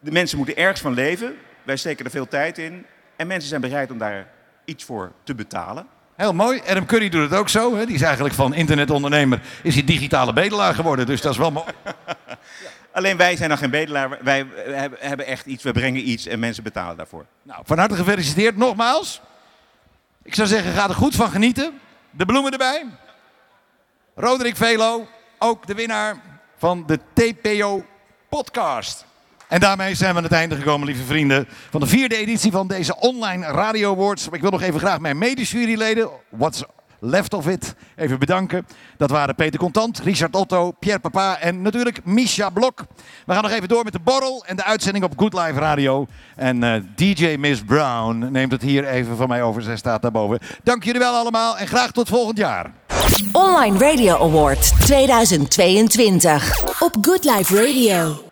De 0.00 0.12
mensen 0.12 0.36
moeten 0.36 0.56
ergens 0.56 0.80
van 0.80 0.94
leven. 0.94 1.36
Wij 1.62 1.76
steken 1.76 2.04
er 2.04 2.10
veel 2.10 2.28
tijd 2.28 2.58
in. 2.58 2.86
En 3.16 3.26
mensen 3.26 3.48
zijn 3.48 3.60
bereid 3.60 3.90
om 3.90 3.98
daar 3.98 4.30
iets 4.64 4.84
voor 4.84 5.12
te 5.22 5.34
betalen. 5.34 5.86
Heel 6.18 6.32
mooi. 6.34 6.60
Adam 6.66 6.86
Curry 6.86 7.08
doet 7.08 7.30
het 7.30 7.38
ook 7.38 7.48
zo. 7.48 7.76
Hè? 7.76 7.86
Die 7.86 7.94
is 7.94 8.02
eigenlijk 8.02 8.34
van 8.34 8.54
internetondernemer, 8.54 9.40
is 9.62 9.74
hij 9.74 9.84
digitale 9.84 10.32
bedelaar 10.32 10.74
geworden. 10.74 11.06
Dus 11.06 11.20
dat 11.20 11.32
is 11.32 11.38
wel 11.38 11.50
mooi. 11.50 11.66
Alleen 12.92 13.16
wij 13.16 13.36
zijn 13.36 13.48
dan 13.48 13.58
geen 13.58 13.70
bedelaar. 13.70 14.18
Wij 14.24 14.46
hebben- 14.66 14.98
hebben 15.00 15.26
echt 15.26 15.46
iets, 15.46 15.62
we 15.62 15.72
brengen 15.72 16.08
iets 16.08 16.26
en 16.26 16.38
mensen 16.38 16.62
betalen 16.62 16.96
daarvoor. 16.96 17.26
Nou, 17.42 17.60
van 17.64 17.78
harte 17.78 17.94
gefeliciteerd 17.94 18.56
nogmaals. 18.56 19.20
Ik 20.22 20.34
zou 20.34 20.48
zeggen, 20.48 20.72
ga 20.72 20.88
er 20.88 20.94
goed 20.94 21.14
van 21.14 21.30
genieten. 21.30 21.80
De 22.10 22.26
bloemen 22.26 22.52
erbij. 22.52 22.84
Roderick 24.14 24.56
Velo, 24.56 25.08
ook 25.38 25.66
de 25.66 25.74
winnaar 25.74 26.16
van 26.56 26.86
de 26.86 26.98
TPO 27.12 27.84
podcast. 28.28 29.06
En 29.48 29.60
daarmee 29.60 29.94
zijn 29.94 30.10
we 30.10 30.16
aan 30.16 30.22
het 30.22 30.32
einde 30.32 30.56
gekomen, 30.56 30.86
lieve 30.86 31.04
vrienden, 31.04 31.48
van 31.70 31.80
de 31.80 31.86
vierde 31.86 32.16
editie 32.16 32.50
van 32.50 32.68
deze 32.68 32.96
online 32.96 33.46
Radio 33.46 33.92
Awards. 33.92 34.28
Ik 34.30 34.40
wil 34.40 34.50
nog 34.50 34.62
even 34.62 34.80
graag 34.80 34.98
mijn 34.98 35.18
medejuryleden, 35.18 36.08
what's 36.28 36.64
left 37.00 37.34
of 37.34 37.46
it, 37.46 37.74
even 37.96 38.18
bedanken. 38.18 38.66
Dat 38.96 39.10
waren 39.10 39.34
Peter 39.34 39.58
Contant, 39.58 39.98
Richard 39.98 40.36
Otto, 40.36 40.70
Pierre 40.70 41.00
Papa 41.00 41.38
en 41.38 41.62
natuurlijk 41.62 42.04
Misha 42.04 42.50
Blok. 42.50 42.84
We 43.26 43.32
gaan 43.32 43.42
nog 43.42 43.52
even 43.52 43.68
door 43.68 43.84
met 43.84 43.92
de 43.92 43.98
borrel 43.98 44.44
en 44.46 44.56
de 44.56 44.64
uitzending 44.64 45.04
op 45.04 45.12
Good 45.16 45.32
Live 45.32 45.58
Radio. 45.58 46.06
En 46.36 46.62
eh, 46.62 46.82
DJ 46.96 47.36
Miss 47.38 47.62
Brown 47.66 48.28
neemt 48.30 48.52
het 48.52 48.62
hier 48.62 48.86
even 48.86 49.16
van 49.16 49.28
mij 49.28 49.42
over, 49.42 49.62
zij 49.62 49.76
staat 49.76 50.02
daarboven. 50.02 50.38
Dank 50.62 50.84
jullie 50.84 51.00
wel 51.00 51.14
allemaal 51.14 51.58
en 51.58 51.66
graag 51.66 51.90
tot 51.90 52.08
volgend 52.08 52.38
jaar. 52.38 52.72
Online 53.32 53.78
Radio 53.78 54.16
Award 54.16 54.80
2022 54.80 56.80
op 56.80 56.96
Good 57.00 57.24
Life 57.24 57.64
Radio. 57.64 58.27